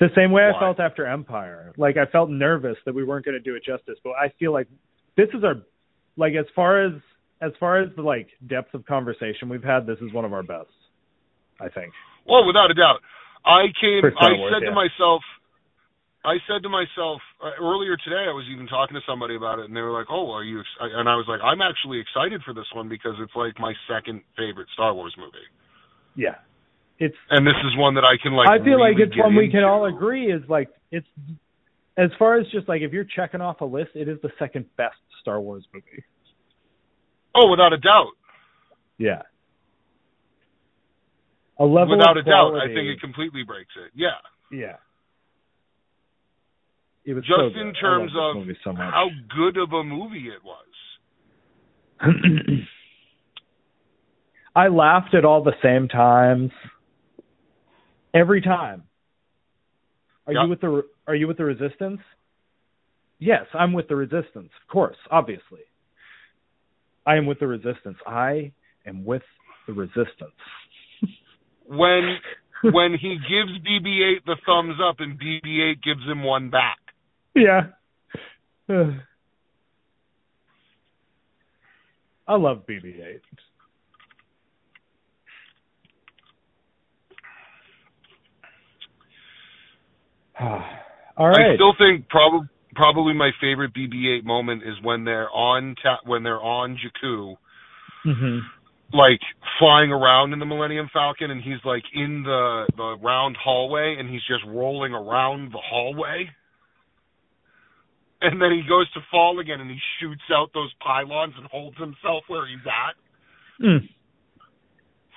The 0.00 0.08
same 0.16 0.32
way 0.32 0.42
Why? 0.42 0.56
I 0.56 0.60
felt 0.60 0.80
after 0.80 1.06
Empire. 1.06 1.72
Like 1.76 1.96
I 1.96 2.06
felt 2.10 2.30
nervous 2.30 2.76
that 2.86 2.94
we 2.94 3.04
weren't 3.04 3.24
going 3.24 3.36
to 3.36 3.40
do 3.40 3.54
it 3.54 3.64
justice, 3.64 3.98
but 4.02 4.10
I 4.10 4.32
feel 4.38 4.52
like 4.52 4.68
this 5.16 5.28
is 5.34 5.44
our 5.44 5.56
like 6.16 6.34
as 6.34 6.46
far 6.54 6.84
as 6.84 6.92
as 7.40 7.52
far 7.58 7.80
as 7.80 7.88
the 7.96 8.02
like 8.02 8.28
depth 8.46 8.74
of 8.74 8.86
conversation 8.86 9.48
we've 9.48 9.64
had, 9.64 9.86
this 9.86 9.98
is 9.98 10.12
one 10.12 10.24
of 10.24 10.32
our 10.32 10.42
best. 10.42 10.72
I 11.60 11.68
think. 11.68 11.92
Well, 12.26 12.46
without 12.46 12.70
a 12.70 12.74
doubt. 12.74 13.00
I 13.44 13.74
came 13.80 14.02
I 14.06 14.38
said 14.54 14.62
yeah. 14.62 14.70
to 14.70 14.74
myself 14.74 15.22
I 16.24 16.38
said 16.46 16.62
to 16.62 16.70
myself 16.70 17.18
uh, 17.42 17.58
earlier 17.58 17.98
today. 17.98 18.30
I 18.30 18.34
was 18.34 18.46
even 18.46 18.70
talking 18.70 18.94
to 18.94 19.02
somebody 19.06 19.34
about 19.34 19.58
it, 19.58 19.66
and 19.66 19.74
they 19.74 19.82
were 19.82 19.90
like, 19.90 20.06
"Oh, 20.08 20.30
are 20.30 20.44
you?" 20.44 20.60
Ex-? 20.60 20.94
And 20.94 21.08
I 21.08 21.18
was 21.18 21.26
like, 21.26 21.42
"I'm 21.42 21.58
actually 21.60 21.98
excited 21.98 22.42
for 22.46 22.54
this 22.54 22.66
one 22.74 22.88
because 22.88 23.18
it's 23.18 23.34
like 23.34 23.58
my 23.58 23.74
second 23.90 24.22
favorite 24.38 24.70
Star 24.72 24.94
Wars 24.94 25.14
movie." 25.18 25.46
Yeah, 26.14 26.38
it's. 27.02 27.16
And 27.30 27.46
this 27.46 27.58
is 27.66 27.76
one 27.76 27.94
that 27.94 28.04
I 28.04 28.16
can 28.22 28.32
like. 28.32 28.48
I 28.48 28.62
feel 28.62 28.78
like 28.78 28.94
it's 28.98 29.16
one 29.16 29.34
we 29.34 29.50
can 29.50 29.64
all 29.64 29.86
agree 29.86 30.32
is 30.32 30.42
like 30.48 30.68
it's. 30.90 31.06
As 31.98 32.08
far 32.18 32.38
as 32.38 32.46
just 32.50 32.68
like 32.68 32.80
if 32.80 32.92
you're 32.92 33.04
checking 33.04 33.42
off 33.42 33.60
a 33.60 33.66
list, 33.66 33.90
it 33.94 34.08
is 34.08 34.18
the 34.22 34.30
second 34.38 34.64
best 34.76 34.96
Star 35.20 35.40
Wars 35.40 35.64
movie. 35.74 36.04
Oh, 37.34 37.50
without 37.50 37.72
a 37.72 37.78
doubt. 37.78 38.12
Yeah. 38.96 39.22
A 41.58 41.64
level 41.64 41.98
without 41.98 42.16
a 42.16 42.22
doubt, 42.22 42.54
I 42.56 42.68
think 42.68 42.88
it 42.88 43.00
completely 43.00 43.42
breaks 43.44 43.72
it. 43.76 43.92
Yeah. 43.94 44.16
Yeah. 44.50 44.76
It 47.04 47.14
was 47.14 47.24
Just 47.24 47.54
so 47.54 47.60
in 47.60 47.74
terms 47.74 48.12
of 48.18 48.36
so 48.64 48.74
how 48.74 49.08
good 49.36 49.56
of 49.58 49.72
a 49.72 49.82
movie 49.82 50.28
it 50.28 50.42
was. 50.44 50.66
I 54.54 54.68
laughed 54.68 55.14
at 55.14 55.24
all 55.24 55.42
the 55.42 55.54
same 55.62 55.88
times. 55.88 56.50
Every 58.14 58.40
time. 58.40 58.84
Are 60.26 60.32
Yeah. 60.32 60.44
you 60.44 60.48
with 60.50 60.60
the 60.60 60.84
Are 61.06 61.14
you 61.14 61.26
with 61.26 61.36
the 61.38 61.44
Resistance? 61.44 62.00
Yes, 63.18 63.46
I'm 63.54 63.72
with 63.72 63.88
the 63.88 63.96
Resistance. 63.96 64.50
Of 64.60 64.68
course, 64.68 64.96
obviously. 65.10 65.62
I 67.06 67.16
am 67.16 67.26
with 67.26 67.38
the 67.40 67.46
Resistance. 67.48 67.98
I 68.06 68.52
am 68.86 69.04
with 69.04 69.22
the 69.66 69.72
Resistance. 69.72 70.36
When 71.66 72.18
when 72.62 72.92
he 73.00 73.16
gives 73.18 73.58
BB-8 73.66 74.24
the 74.26 74.36
thumbs 74.46 74.78
up 74.80 75.00
and 75.00 75.18
BB-8 75.18 75.82
gives 75.82 76.04
him 76.04 76.22
one 76.22 76.50
back. 76.50 76.78
Yeah. 77.34 77.68
I 82.28 82.36
love 82.36 82.66
BB-8. 82.68 83.20
All 91.16 91.28
right. 91.28 91.52
I 91.52 91.54
still 91.54 91.74
think 91.78 92.08
probably 92.08 92.48
probably 92.74 93.12
my 93.12 93.30
favorite 93.40 93.72
BB-8 93.74 94.24
moment 94.24 94.62
is 94.62 94.74
when 94.82 95.04
they're 95.04 95.30
on 95.30 95.74
ta- 95.82 96.00
when 96.04 96.22
they're 96.22 96.40
on 96.40 96.76
Jakku, 96.78 97.36
hmm 98.04 98.38
like 98.92 99.20
flying 99.58 99.90
around 99.90 100.32
in 100.32 100.38
the 100.38 100.44
Millennium 100.46 100.88
Falcon, 100.92 101.30
and 101.30 101.42
he's 101.42 101.62
like 101.64 101.82
in 101.94 102.22
the 102.22 102.66
the 102.76 102.96
round 103.02 103.36
hallway, 103.42 103.96
and 103.98 104.08
he's 104.08 104.20
just 104.28 104.44
rolling 104.46 104.92
around 104.92 105.52
the 105.52 105.60
hallway. 105.62 106.28
And 108.20 108.40
then 108.40 108.52
he 108.52 108.62
goes 108.68 108.90
to 108.92 109.00
fall 109.10 109.40
again, 109.40 109.60
and 109.60 109.70
he 109.70 109.78
shoots 109.98 110.22
out 110.32 110.50
those 110.54 110.72
pylons 110.84 111.34
and 111.36 111.46
holds 111.46 111.76
himself 111.76 112.22
where 112.28 112.46
he's 112.46 112.64
at. 112.66 113.64
Mm. 113.64 113.88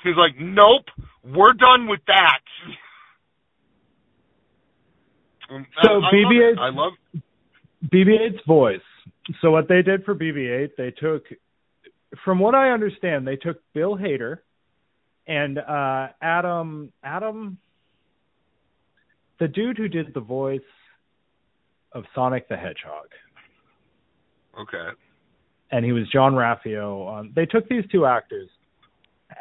He's 0.04 0.18
like, 0.18 0.40
"Nope, 0.40 0.86
we're 1.24 1.54
done 1.54 1.88
with 1.88 2.02
that." 2.08 2.42
Um, 5.50 5.66
So 5.84 6.02
I- 6.02 6.08
I 6.08 6.12
BB-8 6.12 6.52
it. 6.54 6.60
I 6.60 6.70
love. 6.70 6.94
BB-8's 7.92 8.42
voice. 8.46 8.82
So 9.42 9.52
what 9.52 9.68
they 9.68 9.82
did 9.82 10.04
for 10.06 10.16
BB-8, 10.16 10.76
they 10.78 10.92
took, 10.92 11.26
from 12.24 12.40
what 12.40 12.56
I 12.56 12.72
understand, 12.72 13.28
they 13.28 13.36
took 13.36 13.62
Bill 13.74 13.96
Hader 13.98 14.40
and 15.28 15.58
uh, 15.58 16.10
Adam 16.22 16.92
Adam, 17.04 17.58
the 19.40 19.48
dude 19.48 19.78
who 19.78 19.88
did 19.88 20.14
the 20.14 20.20
voice 20.20 20.62
of 21.92 22.06
Sonic 22.14 22.48
the 22.48 22.56
Hedgehog, 22.58 23.10
Okay. 24.60 24.90
and 25.72 25.84
he 25.84 25.92
was 25.92 26.08
John 26.10 26.34
Raffio. 26.34 27.08
On, 27.08 27.32
they 27.36 27.46
took 27.48 27.68
these 27.68 27.84
two 27.92 28.06
actors, 28.06 28.50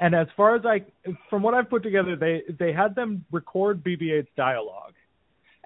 and 0.01 0.14
as 0.14 0.26
far 0.36 0.55
as 0.56 0.64
I, 0.64 0.85
from 1.28 1.43
what 1.43 1.52
I've 1.55 1.68
put 1.68 1.82
together, 1.82 2.16
they 2.16 2.43
they 2.59 2.72
had 2.72 2.94
them 2.94 3.24
record 3.31 3.85
BB-8's 3.85 4.28
dialogue, 4.36 4.94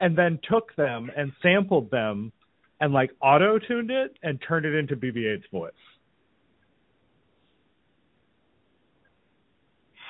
and 0.00 0.16
then 0.16 0.38
took 0.50 0.74
them 0.76 1.10
and 1.16 1.32
sampled 1.42 1.90
them 1.90 2.32
and 2.80 2.92
like 2.92 3.10
auto 3.20 3.58
tuned 3.58 3.90
it 3.90 4.16
and 4.22 4.38
turned 4.46 4.64
it 4.64 4.74
into 4.74 4.96
BB-8's 4.96 5.46
voice. 5.52 5.72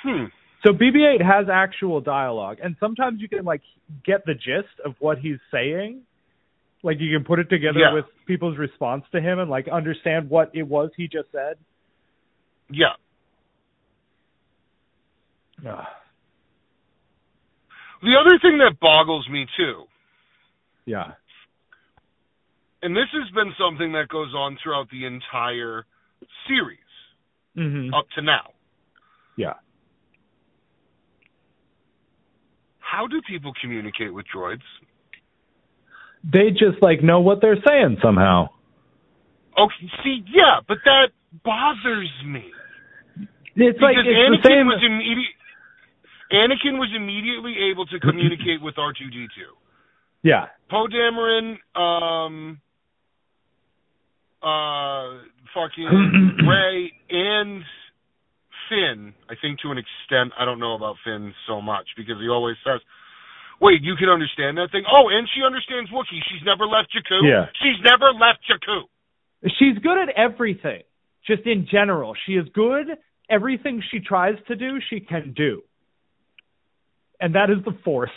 Hmm. 0.03 0.25
So 0.65 0.73
BB-8 0.73 1.23
has 1.25 1.47
actual 1.53 2.01
dialogue, 2.01 2.59
and 2.63 2.77
sometimes 2.81 3.21
you 3.21 3.29
can 3.29 3.45
like 3.45 3.63
get 4.05 4.25
the 4.27 4.35
gist 4.35 4.81
of 4.85 4.95
what 4.99 5.19
he's 5.19 5.39
saying. 5.53 6.03
Like 6.83 6.99
you 7.01 7.17
can 7.17 7.25
put 7.25 7.39
it 7.39 7.49
together 7.49 7.79
Yeah. 7.81 7.95
with 7.95 8.05
people's 8.27 8.57
response 8.59 9.05
to 9.13 9.21
him 9.21 9.39
and 9.39 9.51
like 9.51 9.67
understand 9.69 10.31
what 10.31 10.51
it 10.55 10.63
was 10.63 10.91
he 10.97 11.09
just 11.09 11.31
said. 11.33 11.57
Yeah. 12.71 12.95
Ugh. 15.69 15.85
The 18.03 18.15
other 18.19 18.39
thing 18.41 18.59
that 18.59 18.79
boggles 18.81 19.29
me 19.29 19.47
too, 19.57 19.85
Yeah. 20.87 21.13
and 22.83 22.95
this 22.97 23.09
has 23.13 23.29
been 23.35 23.53
something 23.59 23.93
that 23.93 24.09
goes 24.09 24.33
on 24.35 24.57
throughout 24.63 24.89
the 24.91 25.05
entire 25.05 25.85
series 26.47 26.79
hmm 27.55 27.93
up 27.93 28.07
to 28.15 28.23
now. 28.23 28.53
Yeah. 29.37 29.55
How 32.79 33.07
do 33.07 33.21
people 33.29 33.53
communicate 33.61 34.15
with 34.15 34.27
droids? 34.35 34.63
They 36.25 36.51
just 36.51 36.81
like 36.83 37.03
know 37.03 37.21
what 37.21 37.41
they're 37.41 37.61
saying 37.67 37.99
somehow. 38.03 38.49
Okay, 39.59 39.91
see, 40.05 40.25
yeah, 40.33 40.61
but 40.67 40.79
that 40.85 41.09
bothers 41.45 42.11
me 42.25 42.45
It's 43.57 43.77
because 43.79 43.83
like 43.83 43.97
it's 43.99 44.09
Anakin 44.09 44.43
the 44.43 44.49
same. 44.49 44.67
was 44.67 44.83
immediate. 44.87 45.35
Anakin 46.33 46.77
was 46.79 46.91
immediately 46.95 47.55
able 47.73 47.87
to 47.87 47.99
communicate 48.01 48.61
with 48.61 48.77
R 48.79 48.93
two 48.93 49.11
D 49.11 49.27
two. 49.35 49.53
yeah. 50.23 50.47
Poe 50.71 50.87
Dameron, 50.87 51.57
um, 51.75 52.61
uh, 54.43 55.25
fucking 55.55 55.89
Rey 56.49 56.93
and 57.11 57.63
Finn. 58.69 59.15
I 59.31 59.35
think 59.41 59.61
to 59.61 59.71
an 59.73 59.79
extent, 59.79 60.33
I 60.39 60.45
don't 60.45 60.61
know 60.61 60.75
about 60.75 60.97
Finn 61.05 61.33
so 61.47 61.61
much 61.61 61.87
because 61.97 62.17
he 62.21 62.29
always 62.29 62.57
says, 62.65 62.81
"Wait, 63.61 63.81
you 63.83 63.97
can 63.97 64.09
understand 64.09 64.59
that 64.59 64.69
thing?" 64.71 64.85
Oh, 64.91 65.09
and 65.09 65.27
she 65.35 65.43
understands 65.45 65.91
Wookiee. 65.91 66.21
She's 66.29 66.45
never 66.45 66.67
left 66.67 66.93
Jakku. 66.93 67.25
Yeah. 67.25 67.47
She's 67.63 67.81
never 67.83 68.13
left 68.13 68.41
Jakku. 68.45 68.83
She's 69.59 69.79
good 69.83 69.97
at 69.97 70.11
everything. 70.17 70.83
Just 71.27 71.47
in 71.47 71.67
general, 71.71 72.15
she 72.27 72.33
is 72.33 72.47
good. 72.55 72.87
Everything 73.31 73.83
she 73.91 74.01
tries 74.01 74.37
to 74.49 74.57
do, 74.57 74.79
she 74.89 75.01
can 75.01 75.33
do. 75.37 75.63
And 77.21 77.35
that 77.35 77.51
is 77.51 77.65
the 77.65 77.77
force. 77.85 78.11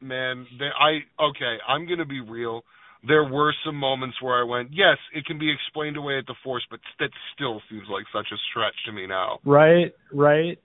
man, 0.00 0.46
they, 0.58 0.66
I 0.66 1.00
okay, 1.30 1.56
I'm 1.66 1.88
gonna 1.88 2.06
be 2.06 2.20
real. 2.20 2.62
There 3.06 3.24
were 3.24 3.54
some 3.64 3.76
moments 3.76 4.20
where 4.20 4.40
I 4.40 4.42
went, 4.44 4.70
yes, 4.72 4.98
it 5.14 5.24
can 5.24 5.38
be 5.38 5.52
explained 5.52 5.96
away 5.96 6.18
at 6.18 6.26
the 6.26 6.34
force, 6.42 6.66
but 6.68 6.80
that 6.98 7.10
still 7.34 7.60
seems 7.70 7.84
like 7.88 8.04
such 8.12 8.26
a 8.32 8.36
stretch 8.50 8.74
to 8.86 8.92
me 8.92 9.06
now. 9.06 9.38
Right, 9.44 9.92
right. 10.12 10.58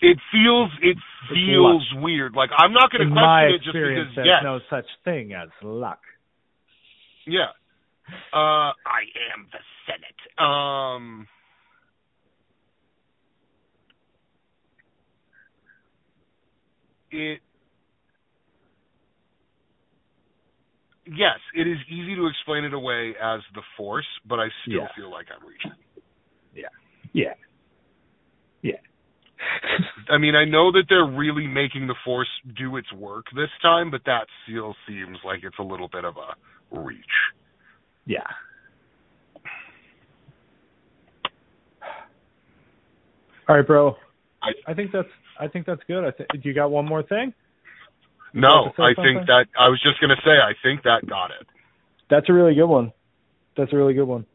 It 0.00 0.18
feels 0.32 0.70
it 0.82 0.96
feels 1.30 1.86
weird. 1.96 2.34
Like 2.34 2.50
I'm 2.56 2.72
not 2.72 2.90
going 2.90 3.02
to 3.02 3.06
In 3.06 3.12
question 3.12 3.54
it 3.54 3.58
just 3.62 3.72
because 3.72 4.14
there's 4.16 4.26
yes, 4.26 4.40
no 4.42 4.58
such 4.68 4.86
thing 5.04 5.32
as 5.32 5.48
luck. 5.62 6.00
yeah. 7.26 7.52
Uh, 8.32 8.74
I 8.84 9.06
am 9.32 9.46
the 9.52 9.60
Senate. 9.86 10.18
Um, 10.44 11.28
it. 17.12 17.40
Yes, 21.06 21.38
it 21.54 21.66
is 21.66 21.78
easy 21.90 22.14
to 22.14 22.26
explain 22.26 22.64
it 22.64 22.72
away 22.74 23.14
as 23.20 23.40
the 23.54 23.62
Force, 23.76 24.06
but 24.26 24.38
I 24.38 24.48
still 24.62 24.82
Yeah. 24.82 24.88
feel 24.94 25.10
like 25.10 25.26
I'm 25.34 25.46
reaching. 25.46 25.72
Yeah. 26.54 26.68
Yeah. 27.12 27.34
Yeah. 28.62 28.76
I 30.08 30.18
mean, 30.18 30.36
I 30.36 30.44
know 30.44 30.70
that 30.72 30.84
they're 30.88 31.04
really 31.06 31.48
making 31.48 31.88
the 31.88 31.96
Force 32.04 32.28
do 32.56 32.76
its 32.76 32.90
work 32.92 33.26
this 33.34 33.50
time, 33.62 33.90
but 33.90 34.02
that 34.06 34.28
still 34.44 34.76
seems 34.86 35.18
like 35.24 35.40
it's 35.42 35.58
a 35.58 35.62
little 35.64 35.88
bit 35.88 36.04
of 36.04 36.16
a 36.16 36.36
reach. 36.80 37.04
yeah. 38.06 38.22
All 43.48 43.56
right, 43.56 43.66
bro. 43.66 43.96
I- 44.40 44.54
I 44.68 44.74
think 44.74 44.92
that's 44.92 45.08
I 45.38 45.48
think 45.48 45.66
that's 45.66 45.82
good. 45.86 46.04
I 46.04 46.10
think 46.10 46.44
you 46.44 46.54
got 46.54 46.70
one 46.70 46.86
more 46.86 47.02
thing? 47.02 47.32
No, 48.34 48.48
like 48.48 48.76
to 48.76 48.76
say 48.76 48.82
I 48.82 48.94
something? 48.94 49.14
think 49.16 49.26
that 49.26 49.46
I 49.58 49.68
was 49.68 49.80
just 49.82 50.00
going 50.00 50.10
to 50.10 50.22
say 50.24 50.30
I 50.30 50.52
think 50.62 50.82
that 50.84 51.06
got 51.08 51.30
it. 51.30 51.46
That's 52.10 52.28
a 52.28 52.32
really 52.32 52.54
good 52.54 52.66
one. 52.66 52.92
That's 53.56 53.72
a 53.72 53.76
really 53.76 53.94
good 53.94 54.06
one. 54.06 54.26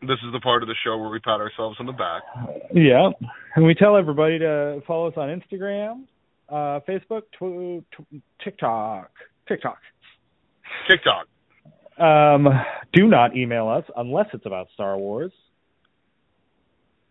This 0.00 0.18
is 0.26 0.32
the 0.32 0.40
part 0.40 0.62
of 0.62 0.68
the 0.68 0.74
show 0.84 0.98
where 0.98 1.08
we 1.08 1.18
pat 1.20 1.40
ourselves 1.40 1.78
on 1.80 1.86
the 1.86 1.92
back. 1.92 2.22
Yeah. 2.74 3.10
And 3.56 3.64
we 3.64 3.74
tell 3.74 3.96
everybody 3.96 4.38
to 4.38 4.82
follow 4.86 5.08
us 5.08 5.14
on 5.16 5.28
Instagram, 5.28 6.02
uh, 6.50 6.80
Facebook, 6.86 7.22
tw- 7.32 7.84
tw- 7.90 8.22
TikTok, 8.42 9.10
TikTok. 9.48 9.78
TikTok. 10.90 11.26
Um, 11.98 12.48
do 12.92 13.06
not 13.06 13.34
email 13.36 13.68
us 13.68 13.84
unless 13.96 14.26
it's 14.34 14.44
about 14.44 14.66
Star 14.74 14.98
Wars 14.98 15.32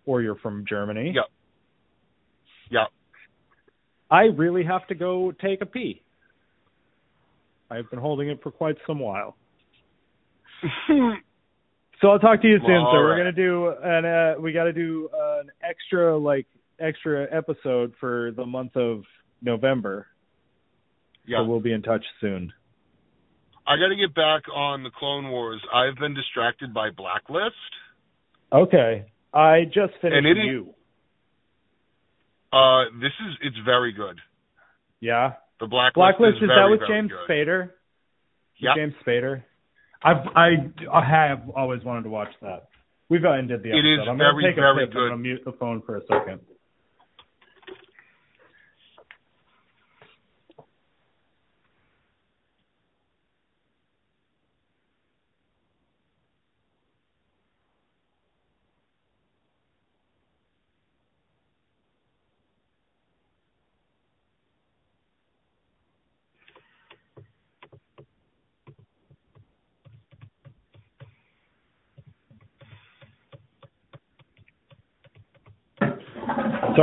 or 0.06 0.22
you're 0.22 0.36
from 0.36 0.65
Germany. 0.68 1.14
Yep. 1.15 1.26
Yep. 2.74 2.88
I 4.12 4.24
really 4.36 4.64
have 4.66 4.86
to 4.88 4.95
go 4.95 5.32
take 5.32 5.62
a 5.62 5.66
pee. 5.66 6.02
I've 7.72 7.90
been 7.90 8.00
holding 8.00 8.30
it 8.30 8.41
for 8.44 8.52
quite 8.52 8.76
some 8.86 9.00
while. 9.00 9.36
So 12.02 12.10
I'll 12.10 12.20
talk 12.20 12.41
to 12.41 12.48
you 12.50 12.58
soon. 12.66 12.76
All 12.76 12.91
so 12.91 12.98
we're 12.98 13.12
right. 13.12 13.18
gonna 13.20 13.32
do 13.32 13.74
an 13.82 14.04
uh, 14.06 14.34
we 14.41 14.52
got 14.52 14.66
to 14.66 14.74
do 14.74 15.08
an 15.14 15.50
extra 15.64 16.18
like 16.18 16.48
extra 16.78 17.26
episode 17.32 17.94
for 17.98 18.32
the 18.36 18.45
month 18.45 18.76
of 18.76 19.04
November. 19.41 20.08
yeah. 21.26 21.38
So 21.38 21.45
we'll 21.45 21.62
be 21.62 21.72
in 21.72 21.82
touch 21.82 22.04
soon. 22.20 22.52
I 23.66 23.78
got 23.78 23.88
to 23.88 23.95
get 23.95 24.14
back 24.14 24.41
on 24.54 24.84
the 24.84 24.90
Clone 24.90 25.30
Wars. 25.30 25.62
I've 25.74 25.95
been 25.98 26.14
distracted 26.14 26.74
by 26.74 26.90
Blacklist. 26.90 27.56
Okay. 28.52 29.06
I 29.34 29.64
just 29.64 29.94
finished 30.02 30.18
And 30.18 30.26
it 30.28 30.38
is- 30.38 30.45
you. 30.45 30.74
Uh, 32.54 32.86
this 33.02 33.12
is 33.26 33.34
it's 33.42 33.58
very 33.66 33.92
good. 33.94 34.18
Yeah. 35.00 35.34
The 35.60 35.68
Blacklist, 35.68 35.96
Blacklist 35.96 36.38
is, 36.38 36.44
is, 36.44 36.50
that 36.50 36.68
with 36.70 36.82
James 36.88 37.10
good. 37.10 37.26
Spader? 37.30 37.70
Yep. 38.60 38.76
James 38.76 38.94
Spader. 39.06 39.44
I've 40.04 40.28
I 40.36 40.50
I 40.92 41.04
have 41.04 41.50
always 41.56 41.84
wanted 41.84 42.04
to 42.04 42.10
watch 42.10 42.30
that. 42.42 42.70
We 43.10 43.20
got 43.20 43.40
and 43.40 43.48
did 43.48 43.64
the 43.64 43.70
It 43.70 43.80
episode. 43.80 43.94
is 43.94 44.00
I'm 44.02 44.18
gonna 44.18 44.34
very, 44.34 44.44
take 44.44 44.58
a 44.58 44.62
very 44.62 44.88
good. 44.88 44.98
I'm 44.98 45.10
gonna 45.10 45.18
mute 45.18 45.42
the 45.46 45.54
phone 45.54 45.82
for 45.86 45.98
a 45.98 46.02
second. 46.08 46.42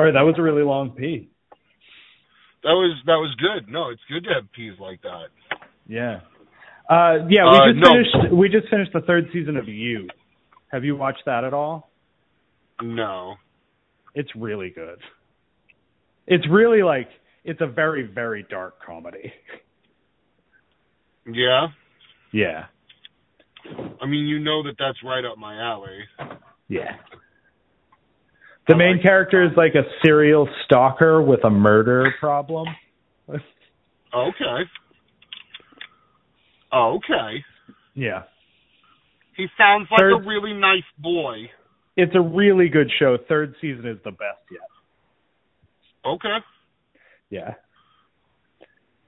Sorry, 0.01 0.13
that 0.13 0.23
was 0.23 0.35
a 0.39 0.43
really 0.43 0.63
long 0.63 0.93
pee. 0.93 1.29
That 2.63 2.71
was 2.73 2.97
that 3.05 3.17
was 3.17 3.35
good. 3.39 3.71
No, 3.71 3.91
it's 3.91 4.01
good 4.09 4.25
to 4.25 4.35
have 4.35 4.51
peas 4.53 4.73
like 4.81 5.03
that. 5.03 5.27
Yeah. 5.87 6.21
Uh 6.89 7.27
yeah, 7.29 7.45
we 7.45 7.59
Uh, 7.59 7.73
just 7.73 7.79
no. 7.81 7.91
finished 7.93 8.33
we 8.33 8.49
just 8.49 8.69
finished 8.71 8.93
the 8.95 9.03
third 9.03 9.27
season 9.33 9.59
of 9.59 9.69
You. 9.69 10.09
Have 10.73 10.85
you 10.85 10.97
watched 10.97 11.23
that 11.27 11.45
at 11.45 11.53
all? 11.53 11.91
No. 12.83 13.35
It's 14.15 14.31
really 14.35 14.71
good. 14.71 14.99
It's 16.27 16.47
really 16.51 16.83
like 16.83 17.09
it's 17.45 17.61
a 17.61 17.67
very 17.67 18.03
very 18.07 18.47
dark 18.49 18.77
comedy. 18.85 19.33
Yeah. 21.27 21.67
Yeah. 22.33 22.65
I 24.01 24.07
mean, 24.07 24.27
you 24.27 24.39
know 24.39 24.63
that 24.63 24.77
that's 24.79 24.99
right 25.05 25.25
up 25.25 25.37
my 25.37 25.61
alley. 25.61 25.99
Yeah. 26.69 26.97
The 28.69 28.77
main 28.77 28.97
like 28.97 29.03
character 29.03 29.45
is 29.45 29.51
uh, 29.53 29.61
like 29.61 29.74
a 29.74 29.82
serial 30.05 30.49
stalker 30.65 31.20
with 31.23 31.45
a 31.45 31.51
murder 31.51 32.12
problem. 32.20 32.66
Okay. 34.12 34.65
Okay. 36.73 37.45
yeah. 37.95 38.23
He 39.37 39.47
sounds 39.57 39.89
like 39.91 40.01
Third- 40.01 40.24
a 40.24 40.28
really 40.28 40.53
nice 40.53 40.85
boy. 40.99 41.49
It's 41.97 42.15
a 42.15 42.20
really 42.20 42.69
good 42.69 42.91
show. 42.99 43.16
Third 43.28 43.55
season 43.61 43.87
is 43.87 43.99
the 44.05 44.11
best 44.12 44.41
yet. 44.51 44.61
Okay. 46.07 46.37
Yeah. 47.31 47.55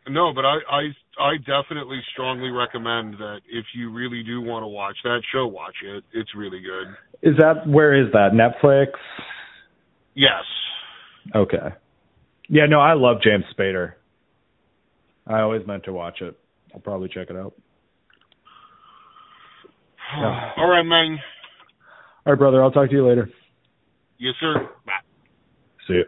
No, 0.09 0.33
but 0.35 0.45
I 0.45 0.57
I 0.69 0.83
I 1.23 1.37
definitely 1.39 2.01
strongly 2.13 2.51
recommend 2.51 3.15
that 3.15 3.41
if 3.51 3.65
you 3.75 3.93
really 3.93 4.23
do 4.25 4.41
want 4.41 4.65
to 4.65 4.67
watch 4.67 4.97
that 5.05 5.21
show, 5.33 5.47
watch 5.47 5.77
it. 5.85 6.03
It's 6.13 6.35
really 6.35 6.61
good. 6.61 6.89
Is 7.23 7.37
that 7.39 7.67
where 7.69 7.95
is 7.95 8.13
that? 8.13 8.33
Netflix? 8.33 8.89
Yes. 10.15 10.45
Okay. 11.35 11.75
Yeah, 12.49 12.67
no, 12.67 12.81
I 12.81 12.95
love 12.95 13.19
James 13.23 13.45
Spader. 13.57 13.95
I 15.27 15.41
always 15.41 15.67
meant 15.67 15.85
to 15.85 15.93
watch 15.93 16.21
it. 16.21 16.37
I'll 16.75 16.81
probably 16.81 17.09
check 17.09 17.31
it 17.31 17.37
out. 17.37 17.55
Yeah. 20.19 20.51
All 20.57 20.69
right, 20.69 20.83
man. 20.83 21.19
All 22.27 22.33
right, 22.33 22.39
brother. 22.39 22.63
I'll 22.63 22.71
talk 22.71 22.89
to 22.89 22.95
you 22.95 23.07
later. 23.07 23.29
Yes, 24.19 24.35
sir. 24.41 24.69
Bye. 24.87 24.93
See 25.87 25.95
you. 25.95 26.05